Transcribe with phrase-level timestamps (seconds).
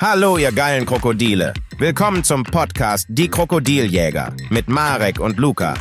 [0.00, 1.52] Hallo, ihr geilen Krokodile.
[1.78, 5.74] Willkommen zum Podcast Die Krokodiljäger mit Marek und Luca.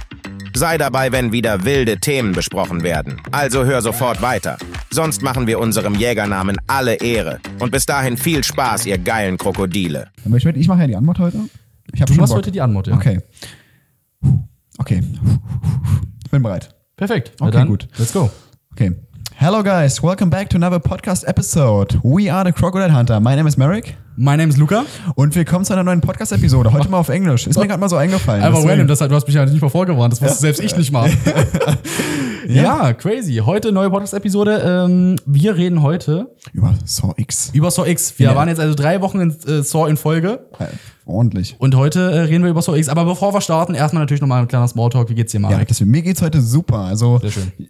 [0.56, 3.22] Sei dabei, wenn wieder wilde Themen besprochen werden.
[3.32, 4.58] Also hör sofort weiter.
[4.90, 7.40] Sonst machen wir unserem Jägernamen alle Ehre.
[7.60, 10.08] Und bis dahin viel Spaß, ihr geilen Krokodile.
[10.26, 11.38] Aber ich, werd- ich mache ja die Antwort heute.
[11.94, 12.40] Ich hab Du schon machst Bock.
[12.40, 12.96] heute die Antwort, ja.
[12.96, 13.20] Okay.
[14.80, 15.04] Okay.
[16.26, 16.74] Ich bin bereit.
[16.96, 17.34] Perfekt.
[17.40, 17.88] Na Okay, dann, gut.
[17.98, 18.32] Let's go.
[18.72, 18.94] Okay.
[19.36, 22.00] Hello guys, welcome back to another podcast episode.
[22.04, 23.20] We are the Crocodile Hunter.
[23.20, 24.84] My name is Merrick My name is Luca.
[25.14, 26.74] und willkommen zu einer neuen Podcast-Episode.
[26.74, 27.46] Heute mal auf Englisch.
[27.46, 28.42] Ist mir gerade mal so eingefallen.
[28.44, 30.76] Einfach deswegen- random, das, du hast mich ja nicht mal vorgewarnt, das wusste selbst ich
[30.76, 31.08] nicht mal.
[32.48, 32.94] ja.
[32.94, 33.36] crazy.
[33.46, 34.86] Heute neue Podcast-Episode.
[34.88, 37.52] Ähm, wir reden heute Über Saw X.
[37.54, 38.18] über Saw X.
[38.18, 38.36] Wir Ja.
[38.36, 40.66] waren jetzt also drei Wochen in äh, Saw in Folge Äh,
[41.08, 41.56] ordentlich.
[41.60, 42.90] und heute äh, reden wir über Saw X.
[42.90, 45.10] Aber bevor wir starten, erstmal natürlich nochmal ein kleiner Smalltalk.
[45.10, 45.68] Wie geht's dir, Ja, Marek?
[45.68, 46.80] deswegen, mir geht's heute super.
[46.80, 47.20] Also,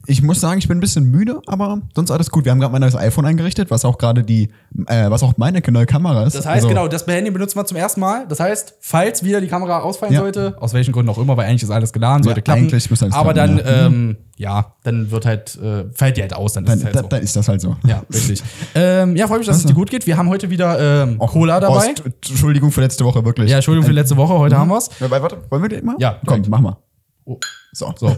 [0.05, 2.45] ich muss sagen, ich bin ein bisschen müde, aber sonst alles gut.
[2.45, 4.49] Wir haben gerade mein neues iPhone eingerichtet, was auch gerade die,
[4.87, 6.35] äh, was auch meine neue Kamera ist.
[6.35, 8.25] Das heißt, also, genau, das Handy benutzen wir zum ersten Mal.
[8.27, 10.19] Das heißt, falls wieder die Kamera ausfallen Ja.
[10.21, 12.61] sollte, aus welchen Gründen auch immer, weil eigentlich ist alles geladen, sollte Ja, klappen.
[12.63, 16.33] eigentlich müsste alles Aber klappen, dann, ähm, ja, dann wird halt, äh, fällt die halt
[16.33, 17.09] aus, dann ist Dann, es halt dann, so.
[17.09, 17.75] dann ist das halt so.
[17.85, 18.43] Ja, richtig.
[18.75, 20.05] ähm, ja, freue mich, dass es dir gut geht.
[20.05, 21.89] Wir haben heute wieder ähm, Cola dabei.
[21.91, 23.49] Ost, Entschuldigung für letzte Woche, wirklich.
[23.49, 24.89] Ja, Entschuldigung für letzte Woche, heute haben wir's.
[24.99, 25.95] Ja, warte, warte, wollen wir den mal?
[25.99, 26.49] Ja, Komm, direkt.
[26.49, 26.77] mach mal.
[27.25, 27.39] Oh,
[27.73, 27.93] So.
[27.97, 28.15] so.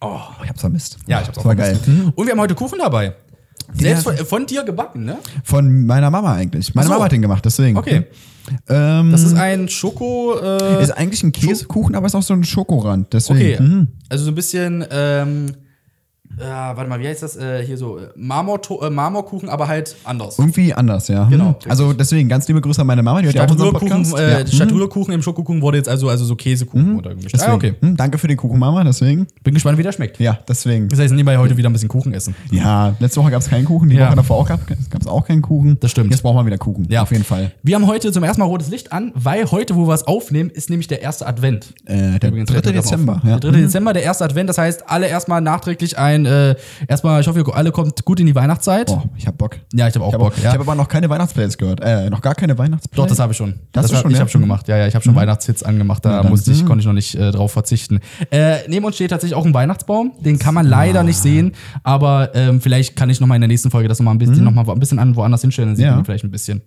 [0.00, 0.96] Oh, ich hab's vermisst.
[1.06, 1.78] Ja, ich hab's das auch war geil.
[1.86, 2.12] Mhm.
[2.14, 3.14] Und wir haben heute Kuchen dabei.
[3.74, 5.18] Selbst von, von dir gebacken, ne?
[5.44, 6.74] Von meiner Mama eigentlich.
[6.74, 6.92] Meine so.
[6.92, 7.76] Mama hat den gemacht, deswegen.
[7.76, 8.04] Okay.
[8.68, 10.38] Ähm, Das ist ein Schoko.
[10.40, 13.12] Äh, ist eigentlich ein Käsekuchen, aber ist auch so ein Schokorand.
[13.12, 13.54] Deswegen.
[13.54, 13.62] okay.
[13.62, 13.88] Mhm.
[14.08, 14.84] Also so ein bisschen.
[14.90, 15.52] Ähm,
[16.40, 16.44] äh,
[16.76, 17.36] warte mal, wie heißt das?
[17.36, 20.38] Äh, hier so äh, Marmor äh, Marmorkuchen, aber halt anders.
[20.38, 21.24] Irgendwie anders, ja.
[21.24, 21.70] Genau, Mhm.
[21.70, 24.16] Also deswegen ganz liebe Grüße an meine Mama, die hört ja auch unseren Podcast.
[24.18, 24.44] äh, ja.
[24.44, 24.46] Mhm.
[24.48, 27.32] Statuerkuchen im Schokokuchen wurde jetzt also, also so Käsekuchen untergemischt.
[27.34, 27.50] Deswegen.
[27.50, 27.74] Ah, okay.
[27.80, 29.26] Mhm, danke für den Kuchen, Mama, deswegen.
[29.42, 30.18] Bin gespannt, wie der schmeckt.
[30.20, 30.88] Ja, deswegen.
[30.88, 32.34] Das heißt, nebenbei heute wieder ein bisschen Kuchen essen.
[32.50, 34.08] Ja, letzte Woche gab es keinen Kuchen, die Ja.
[34.08, 34.60] Woche davor auch gab
[35.00, 35.78] es auch keinen Kuchen.
[35.80, 36.10] Das stimmt.
[36.10, 36.86] Jetzt brauchen wir wieder Kuchen.
[36.90, 37.02] Ja.
[37.02, 37.52] Auf jeden Fall.
[37.62, 40.50] Wir haben heute zum ersten Mal rotes Licht an, weil heute, wo wir es aufnehmen,
[40.50, 41.74] ist nämlich der erste Advent.
[41.86, 42.56] Äh, der Übrigens, 3.
[42.56, 42.82] heute drauf.
[42.84, 43.22] Dezember.
[43.24, 43.38] Ja.
[43.38, 43.60] Der 3.
[43.60, 44.48] Dezember, der erste Advent.
[44.48, 46.56] Das heißt, alle erstmal nachträglich ein, äh,
[46.86, 48.90] erstmal, ich hoffe, ihr alle kommt gut in die Weihnachtszeit.
[48.90, 49.56] Oh, ich hab Bock.
[49.72, 50.34] Ja, ich habe auch Ich habe Bock.
[50.36, 50.52] ich ja.
[50.52, 51.80] hab aber noch keine Weihnachtsplays gehört.
[51.82, 52.96] Äh, noch gar keine Weihnachtsplays.
[52.96, 53.54] Doch, das habe ich schon.
[53.72, 54.20] Das du hab- schon, ich ja?
[54.20, 54.68] habe schon gemacht.
[54.68, 56.04] Ja, ja, ich habe schon Weihnachtshits angemacht.
[56.04, 56.66] Da Ja, musste ich, mhm.
[56.66, 58.00] konnte ich noch nicht äh, drauf verzichten.
[58.30, 60.12] Äh, neben uns steht tatsächlich auch ein Weihnachtsbaum.
[60.20, 61.52] Den kann man leider nicht sehen,
[61.82, 64.18] aber ähm, vielleicht kann ich noch mal in der nächsten Folge das noch mal ein
[64.18, 65.70] bisschen, noch mal ein bisschen an woanders hinstellen.
[65.70, 65.94] Dann sieht Ja.
[65.96, 66.62] man vielleicht ein bisschen.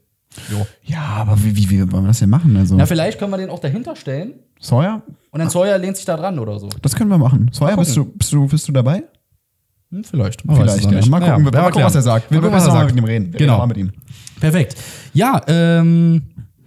[0.49, 0.65] Jo.
[0.83, 2.55] Ja, aber wie, wie, wie wollen wir das denn machen?
[2.55, 5.01] Also, Ja, vielleicht können wir den auch dahinter stellen Sawyer,
[5.31, 6.69] und dann Sawyer lehnt sich da dran oder so.
[6.81, 7.49] das können wir machen.
[7.51, 9.03] Sawyer, bist du, bist, du, bist du dabei?
[9.91, 10.45] Hm, vielleicht.
[10.45, 10.97] Man weiß es Vielleicht, noch ja.
[10.99, 11.09] nicht.
[11.09, 12.31] Mal gucken, Ja, wir- werden mal gucken was er sagt.
[12.31, 12.87] Wir müssen was er sagt.
[12.95, 13.33] mit ihm reden.
[13.33, 13.65] Wir Genau.
[13.67, 13.91] mit ihm.
[14.39, 14.75] Perfekt.
[15.13, 16.13] Ja, ähm,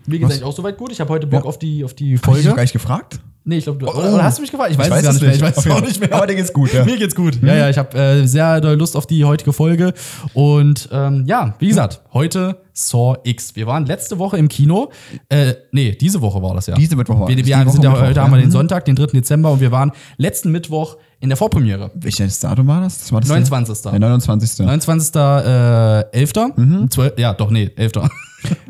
[0.07, 0.33] mir geht's Was?
[0.33, 0.93] eigentlich auch soweit gut.
[0.93, 1.49] Ich habe heute Bock Ja.
[1.49, 2.43] auf die, auf die Folge.
[2.43, 3.19] dich gar nicht gefragt?
[3.47, 3.87] Nee, ich glaube, du.
[3.87, 3.91] Oh.
[3.91, 4.71] Oder, oder hast du mich gefragt?
[4.71, 5.35] Ich weiß, Ich es weiß gar es nicht mehr.
[5.35, 6.15] Ich weiß es auch nicht mehr.
[6.15, 6.83] Aber dir geht's gut, ja.
[6.85, 7.43] Mir geht's gut.
[7.43, 9.93] Ja, ja, ich habe äh, sehr doll Lust auf die heutige Folge.
[10.33, 13.55] Und ähm, ja, wie gesagt, heute Saw X.
[13.55, 14.91] Wir waren letzte Woche im Kino.
[15.29, 16.75] Äh, nee, diese Woche war das ja.
[16.75, 17.45] Diese Mittwoch war wir, das.
[17.45, 18.25] wir Woche sind ja, Mittwoch, heute ja.
[18.25, 18.53] haben wir den Mhm.
[18.53, 19.07] Sonntag, den 3.
[19.09, 21.91] Dezember und wir waren letzten Mittwoch in der Vorpremiere.
[21.95, 22.99] Welches Datum war das?
[22.99, 23.83] das war das 29.
[23.91, 24.59] Der 29.
[24.59, 25.15] 29.
[25.17, 26.33] Äh, 11.
[26.57, 26.91] Mhm.
[26.91, 27.93] 12, ja, doch, nee, 11.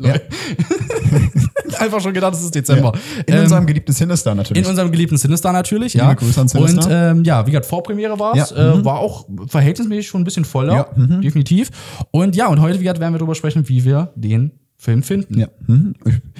[0.00, 0.14] Ja.
[1.80, 2.92] Einfach schon gedacht, es ist Dezember.
[3.26, 4.62] In Ähm, unserem geliebten Sinister natürlich.
[4.62, 6.14] in unserem geliebten Sinister natürlich, ja.
[6.14, 6.84] Grüße an Sinister.
[6.84, 8.50] Und ähm, ja, wie gesagt, Vorpremiere war es.
[8.50, 11.22] Ja, Äh, war auch verhältnismäßig schon ein bisschen voller, Ja, mhm.
[11.22, 11.70] definitiv.
[12.12, 14.52] Und ja, und heute, wie gesagt, werden wir darüber sprechen, wie wir den
[14.84, 15.40] Film finden.
[15.40, 15.46] Ja.
[15.66, 15.94] Mhm.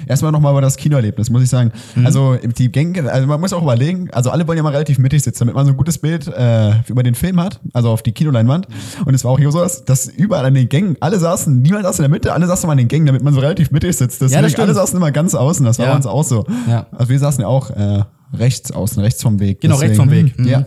[0.06, 1.72] Erstmal nochmal über das Kinoerlebnis, muss ich sagen.
[1.94, 2.05] Mhm.
[2.06, 5.22] Also die Gänge, also man muss auch überlegen, also alle wollen ja mal relativ mittig
[5.22, 8.12] sitzen, damit man so ein gutes Bild äh, über den Film hat, also auf die
[8.12, 8.69] Kinoleinwand.
[9.06, 11.84] Und es war auch hier so, dass, dass überall an den Gängen, alle saßen, niemand
[11.84, 13.97] saß in der Mitte, alle saßen mal an den Gängen, damit man so relativ mittig
[13.97, 14.21] sitzt.
[14.21, 14.66] Deswegen, das stimmt.
[14.69, 15.93] alle saßen immer ganz außen, das war Ja.
[15.93, 16.44] bei uns auch so.
[16.69, 16.87] Ja.
[16.93, 18.03] Also wir saßen ja auch äh,
[18.34, 19.61] rechts außen, rechts vom Weg.
[19.61, 20.39] Genau, rechts vom Weg.
[20.39, 20.47] Mhm.
[20.49, 20.65] Ja.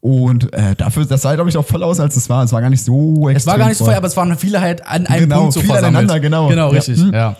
[0.00, 2.42] Und äh, dafür, das sah, glaube ich, auch voll aus, als es war.
[2.44, 3.94] Es war gar nicht so extrem Es war gar nicht so voll.
[3.94, 5.96] aber es waren viele halt an einem Genau, Punkt so viele versammelt.
[6.10, 6.48] aneinander, genau.
[6.48, 6.78] Genau, Ja.
[6.78, 7.12] richtig, Mhm.
[7.14, 7.36] ja.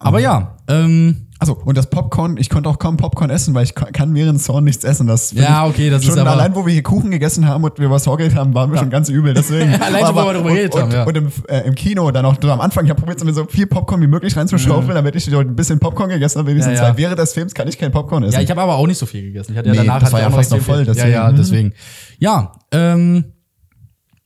[0.00, 3.74] Aber ja, ähm, Also, und das Popcorn, ich konnte auch kaum Popcorn essen, weil ich
[3.74, 5.06] ka- kann während Zorn nichts essen.
[5.06, 7.78] Das Ja, okay, das ist schon aber- allein, wo wir hier Kuchen gegessen haben und
[7.78, 9.34] wir was vorgeredet haben, waren wir schon ganz übel.
[9.34, 9.74] Deswegen.
[9.82, 11.04] Allein schon, wo Aber- wir drüber und, geredet und, haben, ja.
[11.04, 14.00] Und im, äh, im Kino dann auch am Anfang, ich habe probiert, so viel Popcorn
[14.00, 14.94] wie möglich reinzuschaufeln, Mhm.
[14.94, 16.78] damit ich ein bisschen Popcorn gegessen habe, wenigstens.
[16.78, 16.88] Ja, ja.
[16.92, 18.34] Weil während des Films kann ich kein Popcorn essen.
[18.36, 19.52] ja, ich habe aber auch nicht so viel gegessen.
[19.52, 21.10] Ich hatte ja Nee, danach das war ja fast noch voll, deswegen.
[21.12, 21.36] Ja, ja, Mhm.
[21.36, 21.72] deswegen.
[22.18, 23.24] Ja, ähm,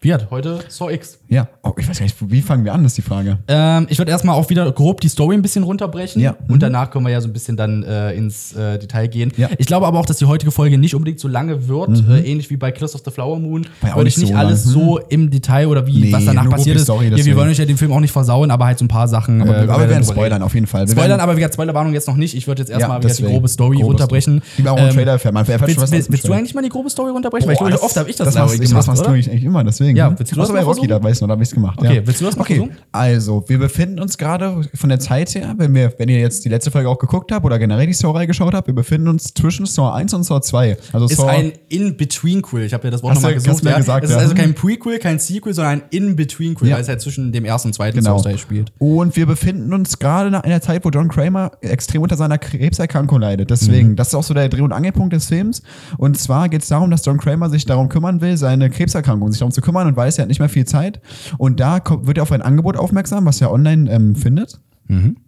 [0.00, 1.18] wie hat heute Saw X.
[1.28, 1.48] Ja.
[1.64, 3.38] Oh, ich weiß gar nicht, wie fangen wir an, ist die Frage.
[3.48, 6.22] Ähm, ich würde erstmal auch wieder grob die Story ein bisschen runterbrechen.
[6.22, 6.36] Ja.
[6.46, 9.32] Und danach können wir ja so ein bisschen dann äh, ins äh, Detail gehen.
[9.36, 9.48] Ja.
[9.48, 9.54] Mhm.
[9.58, 11.90] Ich glaube aber auch, dass die heutige Folge nicht unbedingt so lange wird.
[12.08, 13.66] Äh, ähnlich wie bei Kiss of the Flower Moon.
[13.82, 14.74] Ja Würde ich nicht so alles lang.
[14.74, 16.84] so im Detail oder wie, Nee, was danach passiert ist.
[16.84, 18.88] Story, ja, wir wollen euch ja den Film auch nicht versauen, aber halt so ein
[18.88, 19.42] paar Sachen.
[19.42, 20.86] Aber, äh, aber wir werden spoilern auf jeden Fall.
[20.86, 22.36] Wir Spoilern, aber wie gesagt, Spoilerwarnung jetzt noch nicht.
[22.36, 24.42] Ich würde jetzt erstmal wieder die grobe Story Grobe runterbrechen.
[24.58, 25.34] Die wir auch im Ähm, Trailer erfahren.
[25.34, 27.48] Man erfährt schon willst, willst, willst du eigentlich mal die grobe Story runterbrechen?
[27.48, 29.42] Weil ich glaube, oft habe ich das, das glaube machst, ich, das machst du eigentlich
[29.42, 29.87] immer, deswegen.
[29.94, 30.12] Deswegen.
[30.12, 31.78] Ja, willst du das Außer bei Rocky, da weiß noch, da habe ich es gemacht.
[31.78, 32.06] Okay, ja.
[32.06, 32.76] willst du das mal Okay, versuchen?
[32.92, 36.48] also, wir befinden uns gerade von der Zeit her, wenn, wir, wenn ihr jetzt die
[36.48, 39.66] letzte Folge auch geguckt habt oder generell die Saw-Reihe geschaut habt, wir befinden uns zwischen
[39.66, 40.76] Saw 1 und Saw 2.
[40.92, 42.64] Also Ist Saw, ein In-Between-Quill.
[42.64, 43.64] Ich habe ja das Wort nochmal gesucht.
[43.64, 43.76] Ja.
[43.76, 44.22] gesagt, es ist ja.
[44.22, 46.76] also kein Prequel, kein Sequel, sondern ein In-Between-Quill, Ja.
[46.76, 48.18] weil es halt zwischen dem ersten und zweiten Genau.
[48.18, 48.72] Saw-Teil spielt.
[48.78, 53.20] Und wir befinden uns gerade in einer Zeit, wo John Kramer extrem unter seiner Krebserkrankung
[53.20, 53.50] leidet.
[53.50, 55.62] Deswegen, das ist auch so der Dreh- und Angelpunkt des Films.
[55.96, 59.38] Und zwar geht es darum, dass John Kramer sich darum kümmern will, seine Krebserkrankung, sich
[59.38, 61.00] darum zu kümmern und weiß, er hat nicht mehr viel Zeit.
[61.38, 64.60] Und da kommt, wird er auf ein Angebot aufmerksam, was er online ähm, findet.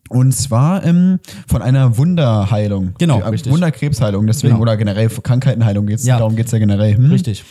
[0.08, 2.94] Und zwar ähm, von einer Wunderheilung.
[2.98, 3.52] Genau, äh, richtig.
[3.52, 4.62] Wunderkrebsheilung, deswegen, Genau.
[4.62, 6.16] oder generell für Krankheitenheilung geht's, Ja.
[6.16, 6.96] darum geht's ja generell.
[6.96, 7.10] Hm?
[7.10, 7.44] Richtig.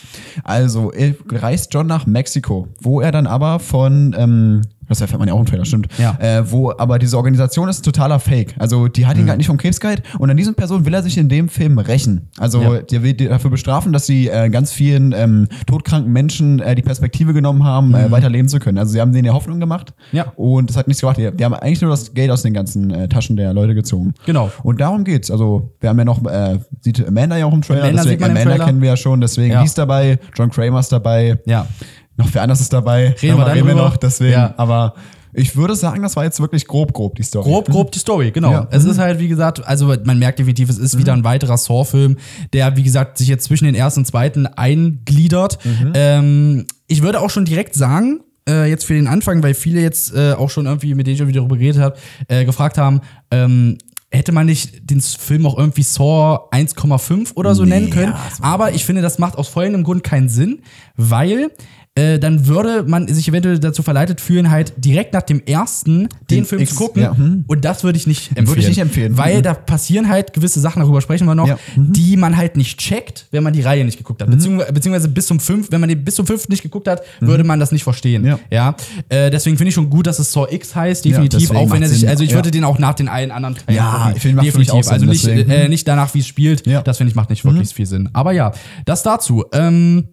[0.43, 5.27] Also, er reist John nach Mexiko, wo er dann aber von, ähm, das erfährt man
[5.27, 5.87] ja auch im Trailer, stimmt.
[5.97, 6.17] Ja.
[6.19, 8.55] Äh, wo aber diese Organisation ist totaler Fake.
[8.59, 9.27] Also, die hat ihn Mhm.
[9.27, 11.77] gar nicht vom Krebs geheilt und an diesen Personen will er sich in dem Film
[11.79, 12.29] rächen.
[12.37, 12.81] Also, Ja.
[12.81, 17.33] der will dafür bestrafen, dass sie äh, ganz vielen ähm, todkranken Menschen äh, die Perspektive
[17.33, 18.77] genommen haben, äh, weiterleben zu können.
[18.77, 19.93] Also, sie haben denen ja Hoffnung gemacht.
[20.11, 20.17] Mhm.
[20.17, 20.33] Ja.
[20.35, 21.17] Und das hat nichts gemacht.
[21.17, 24.13] Die, die haben eigentlich nur das Geld aus den ganzen äh, Taschen der Leute gezogen.
[24.25, 24.51] Genau.
[24.63, 25.29] Und darum geht's.
[25.31, 28.41] Also, wir haben ja noch, äh, sieht Amanda ja auch im Trailer, Amanda deswegen Amanda
[28.43, 28.65] Trailer.
[28.65, 29.59] kennen wir ja schon, deswegen Ja.
[29.61, 31.67] die ist dabei, John Kramer ist dabei, Ja.
[32.19, 33.15] Noch wer anders ist dabei.
[33.21, 33.73] Reden wir dann drüber.
[33.73, 34.33] noch, deswegen.
[34.33, 34.53] Ja.
[34.57, 34.93] Aber
[35.33, 37.49] ich würde sagen, das war jetzt wirklich grob, grob die Story.
[37.49, 38.51] Grob, grob die Story, genau.
[38.51, 38.67] Ja.
[38.71, 42.17] Es ist halt, wie gesagt, also man merkt definitiv, es ist wieder ein weiterer Saw-Film,
[42.53, 45.59] der, wie gesagt, sich jetzt zwischen den ersten und zweiten eingliedert.
[45.93, 50.15] Ähm, ich würde auch schon direkt sagen, äh, jetzt für den Anfang, weil viele jetzt
[50.15, 51.95] äh, auch schon irgendwie, mit denen ich schon wieder darüber geredet habe,
[52.27, 53.77] äh, gefragt haben, ähm,
[54.11, 58.13] hätte man nicht den Film auch irgendwie Saw 1,5 oder so Nee, nennen können.
[58.13, 60.63] ja, Aber ich finde, das macht aus folgendem Grund keinen Sinn,
[60.97, 61.51] weil
[61.99, 66.09] äh, dann würde man sich eventuell dazu verleitet fühlen, halt direkt nach dem ersten den,
[66.29, 67.01] Den Film X, zu gucken.
[67.03, 67.43] ja, hm.
[67.47, 68.47] Und das würde ich nicht empfehlen.
[68.47, 69.17] Würde ich nicht empfehlen.
[69.17, 69.43] Weil Mhm.
[69.43, 71.57] da passieren halt gewisse Sachen, darüber sprechen wir noch, Ja.
[71.75, 71.93] Mhm.
[71.93, 74.29] die man halt nicht checkt, wenn man die Reihe nicht geguckt hat.
[74.29, 77.43] Beziehungsweise, beziehungsweise bis zum fünf, wenn man den bis zum fünften nicht geguckt hat, würde
[77.43, 78.23] man das nicht verstehen.
[78.23, 78.35] Mhm.
[78.51, 78.75] Ja.
[79.09, 81.51] Äh, deswegen finde ich schon gut, dass es Saw X heißt, definitiv.
[81.51, 82.35] auch wenn er sich, also ich Ja.
[82.37, 84.73] würde den auch nach den allen anderen Teilen Ja, ich finde, definitiv.
[84.73, 86.65] auch Sinn, also nicht, äh, nicht danach, wie es spielt.
[86.67, 86.81] Ja.
[86.81, 88.09] Das finde ich macht nicht wirklich viel Sinn.
[88.13, 88.51] Aber ja,
[88.85, 89.45] das dazu.
[89.53, 90.05] Ähm,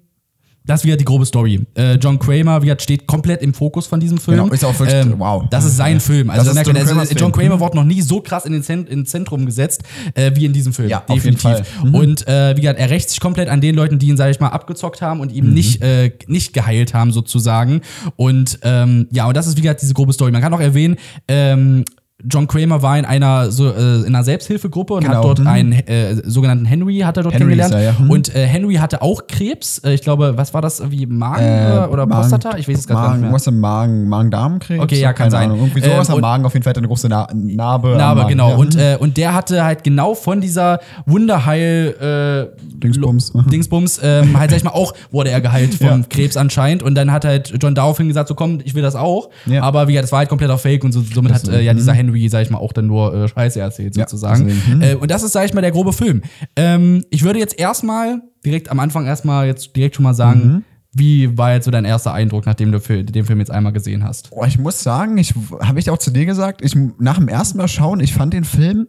[0.67, 1.65] das ist wieder die grobe Story.
[1.75, 4.39] Äh, John Kramer, wie gesagt, steht komplett im Fokus von diesem Film.
[4.39, 5.45] Genau, ist auch wirklich- wow.
[5.51, 6.29] Das ist sein Film.
[6.31, 7.33] Also, Das merkt man, John also John.
[7.33, 9.83] Kramer wurde noch nie so krass in den Zent ins Zentrum gesetzt,
[10.15, 10.89] äh, wie in diesem Film.
[10.89, 11.63] Ja, auf jeden Fall.
[11.85, 11.95] Mhm.
[11.95, 14.41] Und äh, wie gesagt, er rächt sich komplett an den Leuten, die ihn, sag ich
[14.41, 15.37] mal, abgezockt haben und Mhm.
[15.39, 17.81] ihm nicht, äh, nicht geheilt haben, sozusagen.
[18.17, 20.33] Und ähm, ja, und das ist, wie gesagt, diese grobe Story.
[20.33, 20.97] Man kann auch erwähnen,
[21.29, 21.85] ähm,
[22.29, 25.47] John Kramer war in einer so äh, in einer Selbsthilfegruppe und hat Genau, dort mhm.
[25.47, 27.95] einen äh, sogenannten Henry hat er dort Henry kennengelernt er, ja.
[27.99, 28.11] Mhm.
[28.11, 29.79] und äh, Henry hatte auch Krebs.
[29.85, 32.57] Äh, ich glaube, was war das wie Magen Äh, oder Magen- Prostata?
[32.59, 33.33] Ich weiß es gar nicht mehr.
[33.33, 34.83] was im Magen, Magen-Darm-Krebs?
[34.83, 35.51] Okay, ja, kann Keine sein.
[35.51, 35.61] Ahnung.
[35.67, 37.97] Irgendwie sowas Ähm, am Magen, auf jeden Fall hat eine große Na Narbe.
[37.97, 38.51] Narbe, genau.
[38.51, 38.57] Ja.
[38.57, 43.33] Und, äh, und der hatte halt genau von dieser Wunderheil äh, Dingsbums.
[43.51, 46.07] Dingsbums, ähm, halt sag ich mal, auch wurde er geheilt vom Ja.
[46.09, 46.83] Krebs anscheinend.
[46.83, 49.31] Und dann hat halt John daraufhin gesagt, so komm, ich will das auch.
[49.61, 51.93] Aber wie gesagt, das war halt kompletter Fake und so, somit hat äh, ja dieser
[51.93, 54.47] Henry, sag ich mal, auch dann nur äh, Scheiße erzählt, Ja, sozusagen.
[54.47, 56.23] deswegen, Äh, und das ist, sag ich mal, der grobe Film.
[56.57, 60.65] Ähm, ich würde jetzt erstmal, direkt am Anfang erstmal jetzt direkt schon mal sagen, Mhm.
[60.93, 64.31] wie war jetzt so dein erster Eindruck, nachdem du den Film jetzt einmal gesehen hast?
[64.31, 67.59] Boah, ich muss sagen, ich habe ich auch zu dir gesagt, ich nach dem ersten
[67.59, 68.87] Mal schauen, ich fand den Film,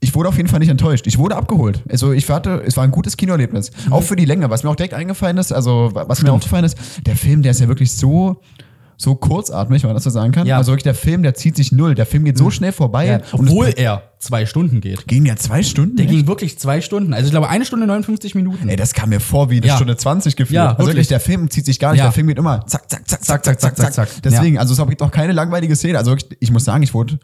[0.00, 1.06] ich wurde auf jeden Fall nicht enttäuscht.
[1.06, 1.82] Ich wurde abgeholt.
[1.88, 3.70] Also ich hatte, es war ein gutes Kinoerlebnis.
[3.90, 6.76] Auch für die Länge, was mir auch direkt eingefallen ist, also was mir aufgefallen ist,
[7.06, 8.40] der Film, der ist ja wirklich so
[8.96, 10.46] so kurzatmig, wenn man das so sagen kann.
[10.46, 10.56] Ja.
[10.56, 11.94] Also wirklich der Film, der zieht sich null.
[11.94, 13.20] Der Film geht so schnell vorbei.
[13.32, 15.06] und Obwohl er zwei Stunden geht.
[15.06, 15.96] gehen ja zwei Stunden.
[15.96, 16.14] Der echt?
[16.14, 17.12] ging wirklich zwei Stunden.
[17.12, 18.68] Also ich glaube eine Stunde 59 Minuten.
[18.68, 19.76] Ey, das kam mir vor wie eine Ja.
[19.76, 20.54] Stunde 20 gefühlt.
[20.56, 20.88] Ja, also wirklich.
[20.94, 21.98] wirklich, der Film zieht sich gar nicht.
[21.98, 22.04] Ja.
[22.06, 24.08] Der Film geht immer zack, zack, zack, zack, zack, zack, zack, zack.
[24.22, 25.98] Deswegen, also es gibt auch keine langweilige Szene.
[25.98, 27.18] Also wirklich, ich muss sagen, ich wurde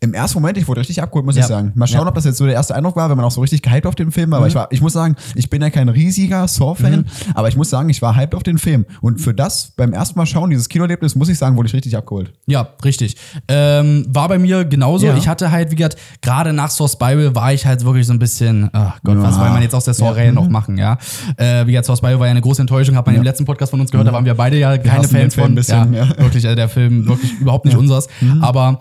[0.00, 1.42] im ersten Moment, ich wurde richtig abgeholt, muss Ja.
[1.42, 1.72] ich sagen.
[1.74, 2.02] Mal schauen, Ja.
[2.02, 2.08] Mhm.
[2.08, 3.94] ob das jetzt so der erste Eindruck war, wenn man auch so richtig gehypt auf
[3.94, 4.38] den Film war.
[4.38, 7.04] Aber ich war, ich muss sagen, ich bin ja kein riesiger Saw-Fan, Mhm.
[7.34, 8.84] aber ich muss sagen, ich war hyped auf den Film.
[9.00, 11.96] Und für das beim ersten Mal schauen, dieses Kinoerlebnis, muss ich sagen, wurde ich richtig
[11.96, 12.32] abgeholt.
[12.46, 13.16] Ja, richtig.
[13.48, 15.06] Ähm, war bei mir genauso.
[15.06, 15.16] Ja.
[15.16, 18.18] Ich hatte halt, wie gesagt, gerade nach Source Bible war ich halt wirklich so ein
[18.18, 19.44] bisschen, ach Gott, was Ja.
[19.44, 20.98] will man jetzt aus der Saw-Reihe noch machen, ja?
[21.36, 23.70] Äh, wie gesagt, Source Bible war ja eine große Enttäuschung, hat man im letzten Podcast
[23.70, 25.52] von uns gehört, da waren wir beide ja keine Fans Film von.
[25.52, 26.18] ein bisschen, ja, ja.
[26.18, 28.08] Wirklich, also der Film wirklich überhaupt nicht unseres.
[28.40, 28.80] Aber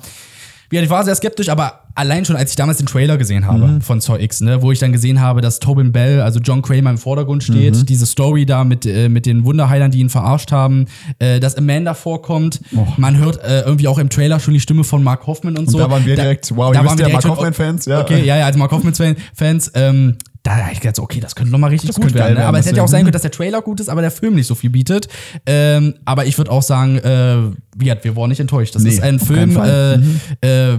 [0.73, 3.67] ja, ich war sehr skeptisch, aber allein schon, als ich damals den Trailer gesehen habe
[3.67, 3.81] Mhm.
[3.81, 6.89] von Saw X, ne, wo ich dann gesehen habe, dass Tobin Bell, also John Kramer
[6.89, 7.85] im Vordergrund steht, Mhm.
[7.85, 10.85] diese Story da mit, äh, mit den Wunderheilern, die ihn verarscht haben,
[11.19, 12.61] äh, dass Amanda vorkommt,
[12.97, 15.77] man hört äh, irgendwie auch im Trailer schon die Stimme von Mark Hoffman und, so.
[15.77, 18.01] da waren wir direkt, wow, ihr wisst ja, direkt Mark Hoffman-Fans, ja.
[18.01, 21.69] Okay, ja, ja, also Mark Hoffman-Fans, ähm, da habe ich gedacht, okay, das könnte nochmal
[21.69, 22.33] richtig Das gut werden.
[22.35, 22.45] Ne?
[22.45, 24.35] Aber es hätte ja auch sein können, dass der Trailer gut ist, aber der Film
[24.35, 25.07] nicht so viel bietet.
[25.45, 27.37] Ähm, aber ich würde auch sagen, äh,
[27.77, 28.75] wie wir waren nicht enttäuscht.
[28.75, 30.03] Das Nee, ist ein Film, keinen Fall.
[30.41, 30.77] äh, äh,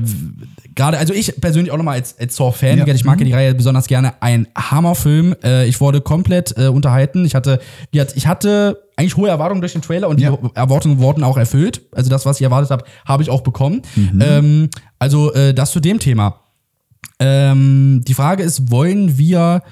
[0.75, 2.87] gerade, also ich persönlich auch nochmal als, als Saw-Fan, Ja.
[2.87, 5.35] ich mag ja die Reihe besonders gerne, ein Hammerfilm.
[5.43, 7.25] Äh, ich wurde komplett äh, unterhalten.
[7.25, 7.59] Ich hatte,
[7.91, 10.37] ich hatte eigentlich hohe Erwartungen durch den Trailer und Ja.
[10.37, 11.81] die Erwartungen wurden auch erfüllt.
[11.93, 13.81] Also das, was ich erwartet habe, habe ich auch bekommen.
[13.97, 14.21] Mhm.
[14.23, 14.69] Ähm,
[14.99, 16.41] also äh, das zu dem Thema.
[17.19, 19.63] Ähm, die Frage ist, wollen wir,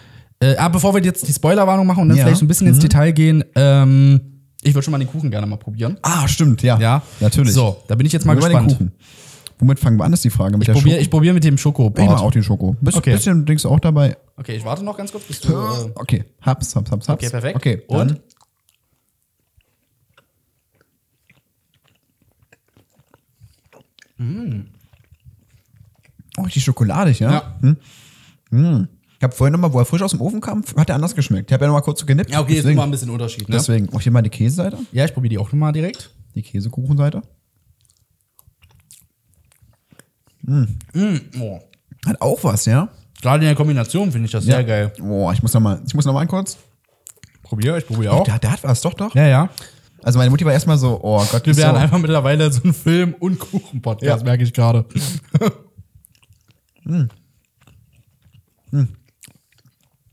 [0.41, 2.25] äh, ah, bevor wir jetzt die Spoilerwarnung machen und dann Ja.
[2.25, 4.21] vielleicht so ein bisschen ins Detail gehen, ähm,
[4.63, 5.99] ich würde schon mal den Kuchen gerne mal probieren.
[6.03, 6.79] Ah, stimmt, ja.
[6.79, 7.53] Ja, Natürlich.
[7.53, 8.93] So, da bin ich jetzt mal Probier gespannt.
[9.59, 10.57] Womit fangen wir an, ist die Frage.
[10.59, 11.03] Mit Ich probiere Schoko?
[11.03, 12.21] ich probier mit dem Ich mach Schokopart.
[12.21, 12.77] auch den Schoko.
[12.81, 13.13] Bisschen, Okay.
[13.13, 14.17] bisschen Dings auch dabei.
[14.37, 15.53] Okay, ich warte noch ganz kurz, bis du.
[15.53, 17.23] Äh, Okay, haps, haps, haps, haps.
[17.25, 17.57] okay, perfekt.
[17.57, 18.21] Okay, und?
[24.19, 24.69] dann.
[26.43, 27.33] Oh, richtig schokoladig, ja?
[27.33, 27.57] Ja.
[27.61, 27.77] Hm?
[28.51, 28.89] Hm.
[29.17, 31.49] Ich habe vorhin nochmal, wo er frisch aus dem Ofen kam, hat er anders geschmeckt.
[31.51, 32.31] Ich habe ja nochmal kurz so genippt.
[32.31, 33.55] Ja, okay, ist deswegen, immer ein bisschen Unterschied, ne?
[33.57, 33.89] deswegen.
[33.93, 36.11] Oh, hier mal die Käseseite, Ja, ich probiere die auch nochmal direkt.
[36.35, 37.23] die Käsekuchenseite.
[41.41, 41.61] Oh.
[42.05, 42.89] Hat auch was, ja?
[43.21, 44.63] Gerade in der Kombination finde ich das sehr ja.
[44.63, 44.93] geil.
[45.01, 46.59] Oh, ich muss nochmal, ich muss nochmal kurz.
[47.45, 48.25] Probiere, ich probiere auch.
[48.25, 49.15] der, der hat was, doch, doch.
[49.15, 49.49] Ja, ja.
[50.03, 52.63] Also meine Mutti war erstmal so, oh Gott, Wir ist werden so, einfach mittlerweile so
[52.65, 54.25] ein Film- und Kuchen-Podcast, Ja.
[54.25, 54.85] merke ich gerade.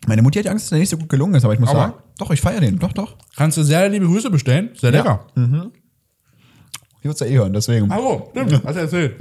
[0.08, 1.80] Meine Mutti hat Angst, dass der nicht so gut gelungen ist, aber ich muss Aber-
[1.80, 3.16] sagen, doch, ich feiere den, doch, doch.
[3.36, 4.72] Kannst du sehr liebe Grüße bestellen.
[4.80, 5.26] Sehr lecker.
[5.36, 7.90] Ich würde es ja eh hören, deswegen.
[7.94, 9.16] Hallo, stimmt, hast du erzählt.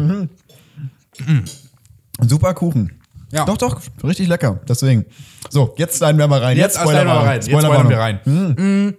[2.21, 2.93] Super Kuchen.
[3.31, 3.45] Ja.
[3.45, 5.05] Doch, doch, richtig lecker, deswegen.
[5.50, 6.57] So, jetzt schneiden wir mal rein.
[6.57, 7.35] Jetzt erst einmal rein.
[7.37, 7.93] Jetzt Spoilerwarnung.
[7.93, 8.87] spoilern wir rein.
[8.88, 8.95] Mm.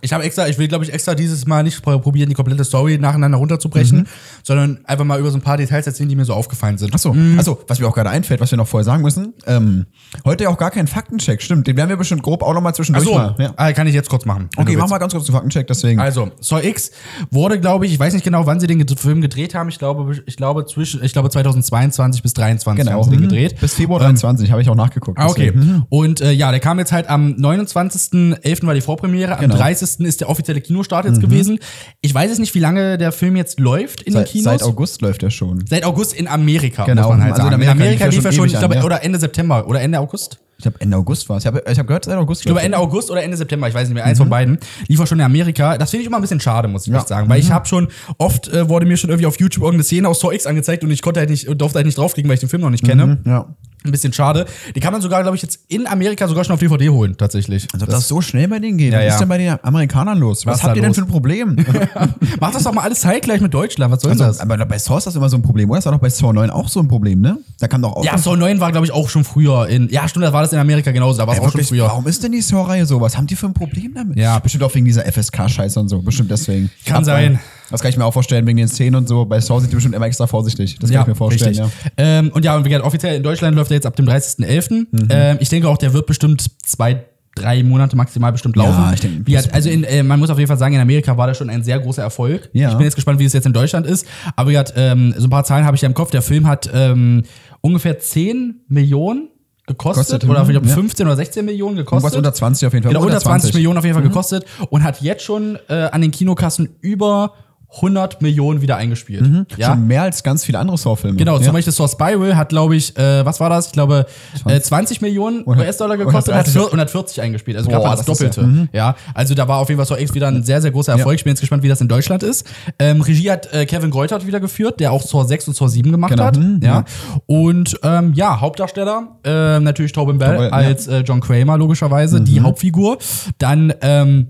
[0.00, 2.98] Ich habe extra, ich will, glaube ich, extra dieses Mal nicht probieren, die komplette Story
[2.98, 4.08] nacheinander runterzubrechen,
[4.42, 6.92] sondern einfach mal über so ein paar Details erzählen, die mir so aufgefallen sind.
[6.92, 9.34] Achso, achso, was mir auch gerade einfällt, was wir noch vorher sagen müssen.
[9.46, 9.86] Ähm,
[10.24, 11.68] heute ja auch gar kein Faktencheck, stimmt.
[11.68, 13.36] Den werden wir bestimmt grob auch nochmal zwischendurch mal.
[13.38, 13.52] Ja.
[13.56, 14.48] ah, kann ich jetzt kurz machen.
[14.56, 16.00] Okay, mach mal ganz kurz den Faktencheck, deswegen.
[16.00, 16.90] Also, Saw X
[17.30, 19.68] wurde, glaube ich, ich weiß nicht genau, wann sie den Film gedreht haben.
[19.68, 23.22] Ich glaube, ich glaube zwischen, ich glaube 2022 bis 2023 haben sie den Mhm.
[23.28, 23.60] gedreht.
[23.60, 25.16] Bis Februar 23, habe ich auch nachgeguckt.
[25.16, 25.52] Ah, okay.
[25.54, 25.84] deswegen.
[25.90, 28.66] Und äh, ja, der kam jetzt halt am 29.11.
[28.66, 29.54] war die Vorpremiere, am Genau.
[29.54, 29.60] Mhm.
[29.86, 30.06] 30.
[30.06, 31.58] ist der offizielle Kinostart jetzt gewesen.
[32.00, 34.44] Ich weiß jetzt nicht, wie lange der Film jetzt läuft in Seit, den Kinos.
[34.44, 35.64] seit August läuft er schon.
[35.68, 37.02] Seit August in Amerika, Genau.
[37.02, 37.62] muss man halt Also in sagen.
[37.62, 40.38] In Amerika lief er schon ich glaube, oder Ende September oder Ende August.
[40.58, 41.42] Ich glaube, Ende August war es.
[41.42, 42.40] Ich habe ich hab gehört, seit August.
[42.40, 44.98] Ich glaube, Ende August oder Ende September, ich weiß nicht mehr, eins von beiden, lief
[44.98, 45.76] er schon in Amerika.
[45.76, 46.98] Das finde ich immer ein bisschen schade, muss ich Ja.
[47.00, 47.28] echt sagen.
[47.28, 50.20] Weil ich habe schon, oft äh, wurde mir schon irgendwie auf YouTube irgendeine Szene aus
[50.20, 52.48] Saw X angezeigt und ich konnte halt nicht, durfte halt nicht draufklicken, weil ich den
[52.48, 53.18] Film noch nicht kenne.
[53.26, 53.54] Ja.
[53.88, 54.46] Ein bisschen schade.
[54.74, 57.68] Die kann man sogar, glaube ich, jetzt in Amerika sogar schon auf DVD holen, tatsächlich.
[57.72, 58.92] Als ob das, so schnell bei denen geht.
[58.92, 59.12] Ja, was ja.
[59.12, 60.46] ist denn bei den Amerikanern los?
[60.46, 60.96] Was, Was habt ihr denn los?
[60.96, 61.56] für ein Problem?
[62.40, 64.40] Mach das doch mal alles zeitgleich mit Deutschland, was soll denn also, das?
[64.40, 65.78] aber bei Saw ist das immer so ein Problem, oder?
[65.78, 67.38] Das war doch bei Saw 9 auch so ein Problem, ne?
[67.58, 68.04] Da kam doch auch.
[68.04, 69.88] Ja, Saw 9 war, glaube ich, auch schon früher in.
[69.88, 71.84] Ja, stimmt, da war das in Amerika genauso, da war es auch schon früher.
[71.84, 73.00] warum ist denn die Saw-Reihe so?
[73.00, 74.18] Was haben die für ein Problem damit?
[74.18, 74.38] Ja.
[74.38, 76.02] Bestimmt auch wegen dieser FSK-Scheiße und so.
[76.02, 76.70] Bestimmt deswegen.
[76.84, 77.40] Kann Aber sein.
[77.70, 79.24] Das kann ich mir auch vorstellen, wegen den Szenen und so.
[79.24, 80.78] Bei Saw sind die bestimmt immer extra vorsichtig.
[80.78, 81.70] Das kann ich mir vorstellen, ja.
[81.96, 84.86] Ähm, und ja, und wie gesagt, offiziell in Deutschland läuft er jetzt ab dem 30.11.
[84.90, 85.08] Mhm.
[85.10, 87.04] Ähm, ich denke auch, der wird bestimmt zwei,
[87.34, 88.82] drei Monate maximal bestimmt laufen.
[88.82, 90.80] Ja, ich denke, Wie gesagt, also in, äh, man muss auf jeden Fall sagen, in
[90.80, 92.48] Amerika war das schon ein sehr großer Erfolg.
[92.52, 92.70] Ja.
[92.70, 94.06] Ich bin jetzt gespannt, wie es jetzt in Deutschland ist.
[94.36, 96.10] Aber wie gesagt, ähm, so ein paar Zahlen habe ich ja im Kopf.
[96.10, 97.24] Der Film hat ähm,
[97.60, 99.28] ungefähr 10 Millionen
[99.66, 100.06] gekostet.
[100.06, 100.74] Kostet, oder mhm, ich glaube ja.
[100.74, 102.12] 15 oder 16 Millionen gekostet.
[102.12, 102.92] Irgendwas unter 20 auf jeden Fall.
[102.92, 106.10] Genau, unter 20 Millionen auf jeden Fall gekostet und hat jetzt schon äh, an den
[106.10, 107.34] Kinokassen über
[107.76, 109.46] 100 Millionen wieder eingespielt.
[109.56, 109.68] Ja.
[109.70, 111.16] Schon mehr als ganz viele andere Saw-Filme.
[111.16, 111.42] Genau, ja.
[111.42, 113.66] zum Beispiel Saw Spiral hat, glaube ich, äh, was war das?
[113.66, 114.06] Ich glaube,
[114.46, 116.62] äh, 20 Millionen US-Dollar gekostet und hat 130.
[116.62, 117.56] 4- 140 eingespielt.
[117.56, 118.68] Also knapp Boah, das das ist ja- Doppelte.
[118.72, 121.16] Ja, also da war auf jeden Fall Saw X wieder ein sehr, sehr großer Erfolg.
[121.16, 122.46] Ich bin jetzt gespannt, wie das in Deutschland ist.
[122.78, 125.90] Ähm, Regie hat äh, Kevin Greutert wieder geführt, der auch Saw 6 und Saw 7
[125.92, 126.24] gemacht Genau.
[126.24, 126.36] hat.
[126.38, 126.84] Mhm, ja.
[127.26, 130.50] Und ähm, ja, Hauptdarsteller, äh, natürlich Tobin Bell Tobin, ja.
[130.52, 132.98] als äh, John Kramer, logischerweise, die Hauptfigur.
[133.38, 134.28] Dann ähm,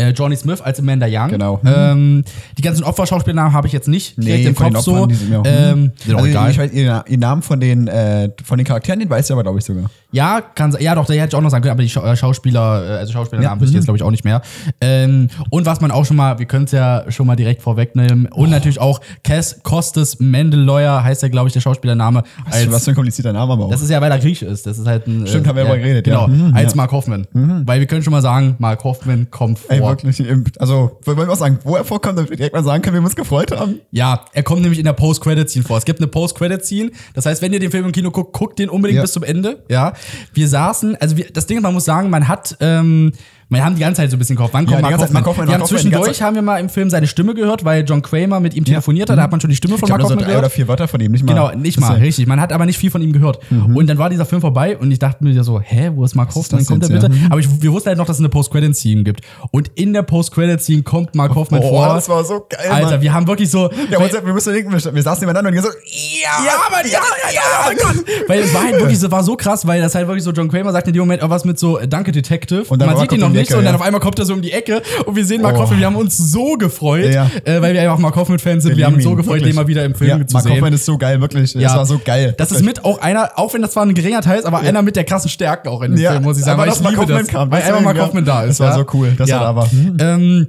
[0.00, 1.28] äh, Johnny Smith als Amanda Young.
[1.30, 1.60] Genau.
[1.64, 2.24] Ähm,
[2.58, 4.92] die ganzen Opferschauspielernamen habe ich jetzt nicht direkt im Kopf so.
[4.92, 6.50] Opfern, die sind mir auch- ähm, sind also, egal.
[6.50, 9.58] Ich weiß, ihr, Namen von den, äh, von den Charakteren, den weiß ich aber, glaube
[9.58, 9.84] ich, sogar.
[10.12, 10.76] Ja, kann.
[10.80, 12.98] Ja, doch, der hätte ich auch noch sagen können, aber die Schau- äh, Schauspieler, äh,
[12.98, 13.86] also Schauspielernamen Ja, wüsste ich jetzt, mhm.
[13.86, 14.42] glaube ich, auch nicht mehr.
[14.80, 18.26] Ähm, und was man auch schon mal, wir können es ja schon mal direkt vorwegnehmen.
[18.26, 18.50] Und Oh.
[18.50, 22.24] natürlich auch Cass Costes Mendeleuer heißt ja, glaube ich, der Schauspielername.
[22.46, 23.70] Was, Als, was für ein komplizierter Name aber auch.
[23.70, 24.66] das ist ja, weil er Grieche ist.
[24.66, 25.26] Das ist halt ein.
[25.26, 26.26] Stimmt, haben wir ja, darüber geredet, Genau, ja.
[26.28, 26.76] Mhm, als ja.
[26.76, 27.26] Mark Hoffman.
[27.32, 29.70] Weil wir können schon mal sagen, Mark Hoffman kommt vor.
[29.70, 30.20] Ey, wirklich.
[30.20, 32.96] im- Also, wollen wir auch sagen, wo er vorkommt, damit wir direkt mal sagen können,
[32.96, 33.80] wie wir uns gefreut haben?
[33.90, 35.76] Ja, er kommt nämlich in der Post-Credit-Scene vor.
[35.78, 36.90] Es gibt eine Post-Credit-Scene.
[37.14, 39.02] Das heißt, wenn ihr den Film im Kino guckt, guckt den unbedingt Ja.
[39.02, 39.62] bis zum Ende.
[39.68, 39.92] Ja,
[40.32, 43.12] wir saßen, also wir, das Ding, ist, man muss sagen, man hat, ähm,
[43.52, 45.00] Wir haben die ganze Zeit so ein bisschen gehofft, wann Ja, kommt die Mark Zeit
[45.08, 45.26] Hoffman?
[45.26, 48.00] Hoffman, Wir haben Hoffman, zwischendurch haben wir mal im Film seine Stimme gehört, weil John
[48.00, 50.08] Kramer mit ihm telefoniert hat, da hat man schon die Stimme von Ich Mark nur
[50.08, 50.52] so Hoffman drei oder gehört.
[50.52, 51.32] vier Wörter von ihm, nicht mal.
[51.34, 52.26] Genau, nicht mal, ja- richtig.
[52.28, 53.40] Man hat aber nicht viel von ihm gehört.
[53.50, 56.34] Und dann war dieser Film vorbei und ich dachte mir so, hä, wo ist Mark
[56.34, 56.60] Hoffman?
[56.60, 57.06] das kommt er bitte?
[57.06, 57.12] ja?
[57.26, 57.26] Mhm.
[57.32, 59.22] Aber ich, wir wussten halt noch, dass es eine Post-Credit-Scene gibt.
[59.50, 61.88] Und in der Post-Credit-Scene kommt Mark Hoffman Oh, vor.
[61.94, 63.00] das war so geil, Alter, Mann.
[63.02, 63.68] wir haben wirklich so.
[63.90, 66.84] Ja, wir, wir müssen denken, wir, wir saßen nebeneinander und wir so, ja, Ja, Mann,
[66.84, 68.04] ja, ja, ja, oh mein Gott.
[68.28, 70.48] Weil es war halt wirklich, so, war so krass, weil das halt wirklich so, John
[70.48, 72.64] Kramer sagt in dem Moment auch was mit so, äh, danke Detective.
[72.68, 74.32] Und dann man sieht ihn noch nicht Ecke, und dann auf einmal kommt er so
[74.32, 75.70] um die Ecke und wir sehen Mark Oh.
[75.70, 78.76] Wir haben uns so gefreut, äh, weil wir einfach Mark Hoffman-Fans sind.
[78.76, 79.54] Wir, haben uns so gefreut, wirklich.
[79.54, 80.52] den mal wieder im Film ja, zu Mark sehen.
[80.52, 81.52] Hoffman ist so geil, wirklich.
[81.52, 82.34] Das war so geil.
[82.38, 84.82] Das ist mit auch einer, auch wenn das zwar ein geringer Teil ist, aber einer
[84.82, 86.60] mit der krassen Stärken auch in dem Film, muss ich sagen.
[86.60, 88.02] aber Weil ich liebe das, kam, weil einfach deswegen, Mark ja.
[88.04, 88.60] Hoffman da ist.
[88.60, 89.70] Das war so cool, dass er da war.
[89.70, 89.96] Hm.
[90.00, 90.46] Ähm,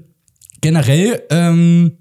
[0.62, 1.98] generell, ähm,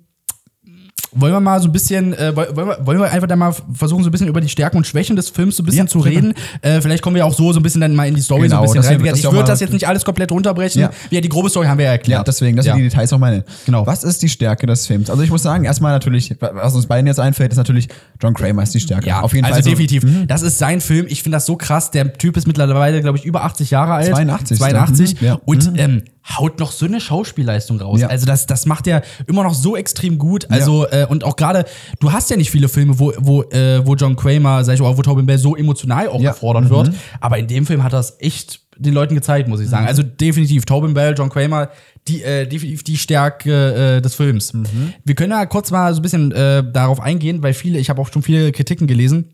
[1.12, 4.02] wollen wir mal so ein bisschen, äh, wollen, wir, wollen wir einfach da mal versuchen,
[4.04, 5.98] so ein bisschen über die Stärken und Schwächen des Films so ein bisschen Ja, zu
[6.00, 6.34] reden.
[6.62, 8.56] Äh, vielleicht kommen wir auch so, so ein bisschen dann mal in die Story Genau,
[8.56, 9.16] so ein bisschen dass wir- rein.
[9.16, 10.80] Ich wir würde das jetzt nicht alles komplett runterbrechen.
[10.82, 10.90] Ja.
[11.10, 11.20] Ja.
[11.20, 12.18] die grobe Story haben wir ja erklärt.
[12.20, 13.44] Ja, deswegen, das sind die Details auch meine.
[13.66, 13.86] Genau.
[13.86, 15.10] Was ist die Stärke des Films?
[15.10, 17.88] Also ich muss sagen, erstmal natürlich, was uns beiden jetzt einfällt, ist natürlich
[18.22, 19.06] John Kramer ist die Stärke.
[19.08, 19.62] Ja, auf jeden also Fall.
[19.64, 20.04] so- definitiv.
[20.04, 20.26] Mhm.
[20.28, 21.06] Das ist sein Film.
[21.08, 21.90] Ich finde das so krass.
[21.90, 24.08] Der Typ ist mittlerweile, glaube ich, über 80 Jahre alt.
[24.10, 24.58] 82.
[24.58, 25.20] 82.
[25.20, 25.38] Mhm, ja.
[25.44, 26.02] Und ähm,
[26.38, 28.00] haut noch so eine Schauspielleistung raus.
[28.00, 28.08] Ja.
[28.08, 30.50] Also das, das macht er immer noch so extrem gut.
[30.50, 31.64] Also äh, und auch gerade,
[31.98, 34.96] du hast ja nicht viele Filme, wo, wo, äh, wo John Kramer, sag ich mal,
[34.96, 36.30] wo Tobin Bell so emotional auch Ja.
[36.30, 36.34] Mhm.
[36.34, 36.92] gefordert wird.
[37.20, 39.86] Aber in dem Film hat er es echt den Leuten gezeigt, muss ich sagen.
[39.86, 41.68] Also definitiv Tobin Bell, John Kramer,
[42.08, 44.52] die, äh, definitiv die Stärke äh, des Films.
[44.54, 44.94] Mhm.
[45.04, 48.00] Wir können ja kurz mal so ein bisschen äh, darauf eingehen, weil viele, ich habe
[48.00, 49.32] auch schon viele Kritiken gelesen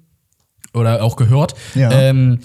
[0.75, 1.55] oder auch gehört.
[1.75, 1.91] Ja.
[1.93, 2.41] Ähm,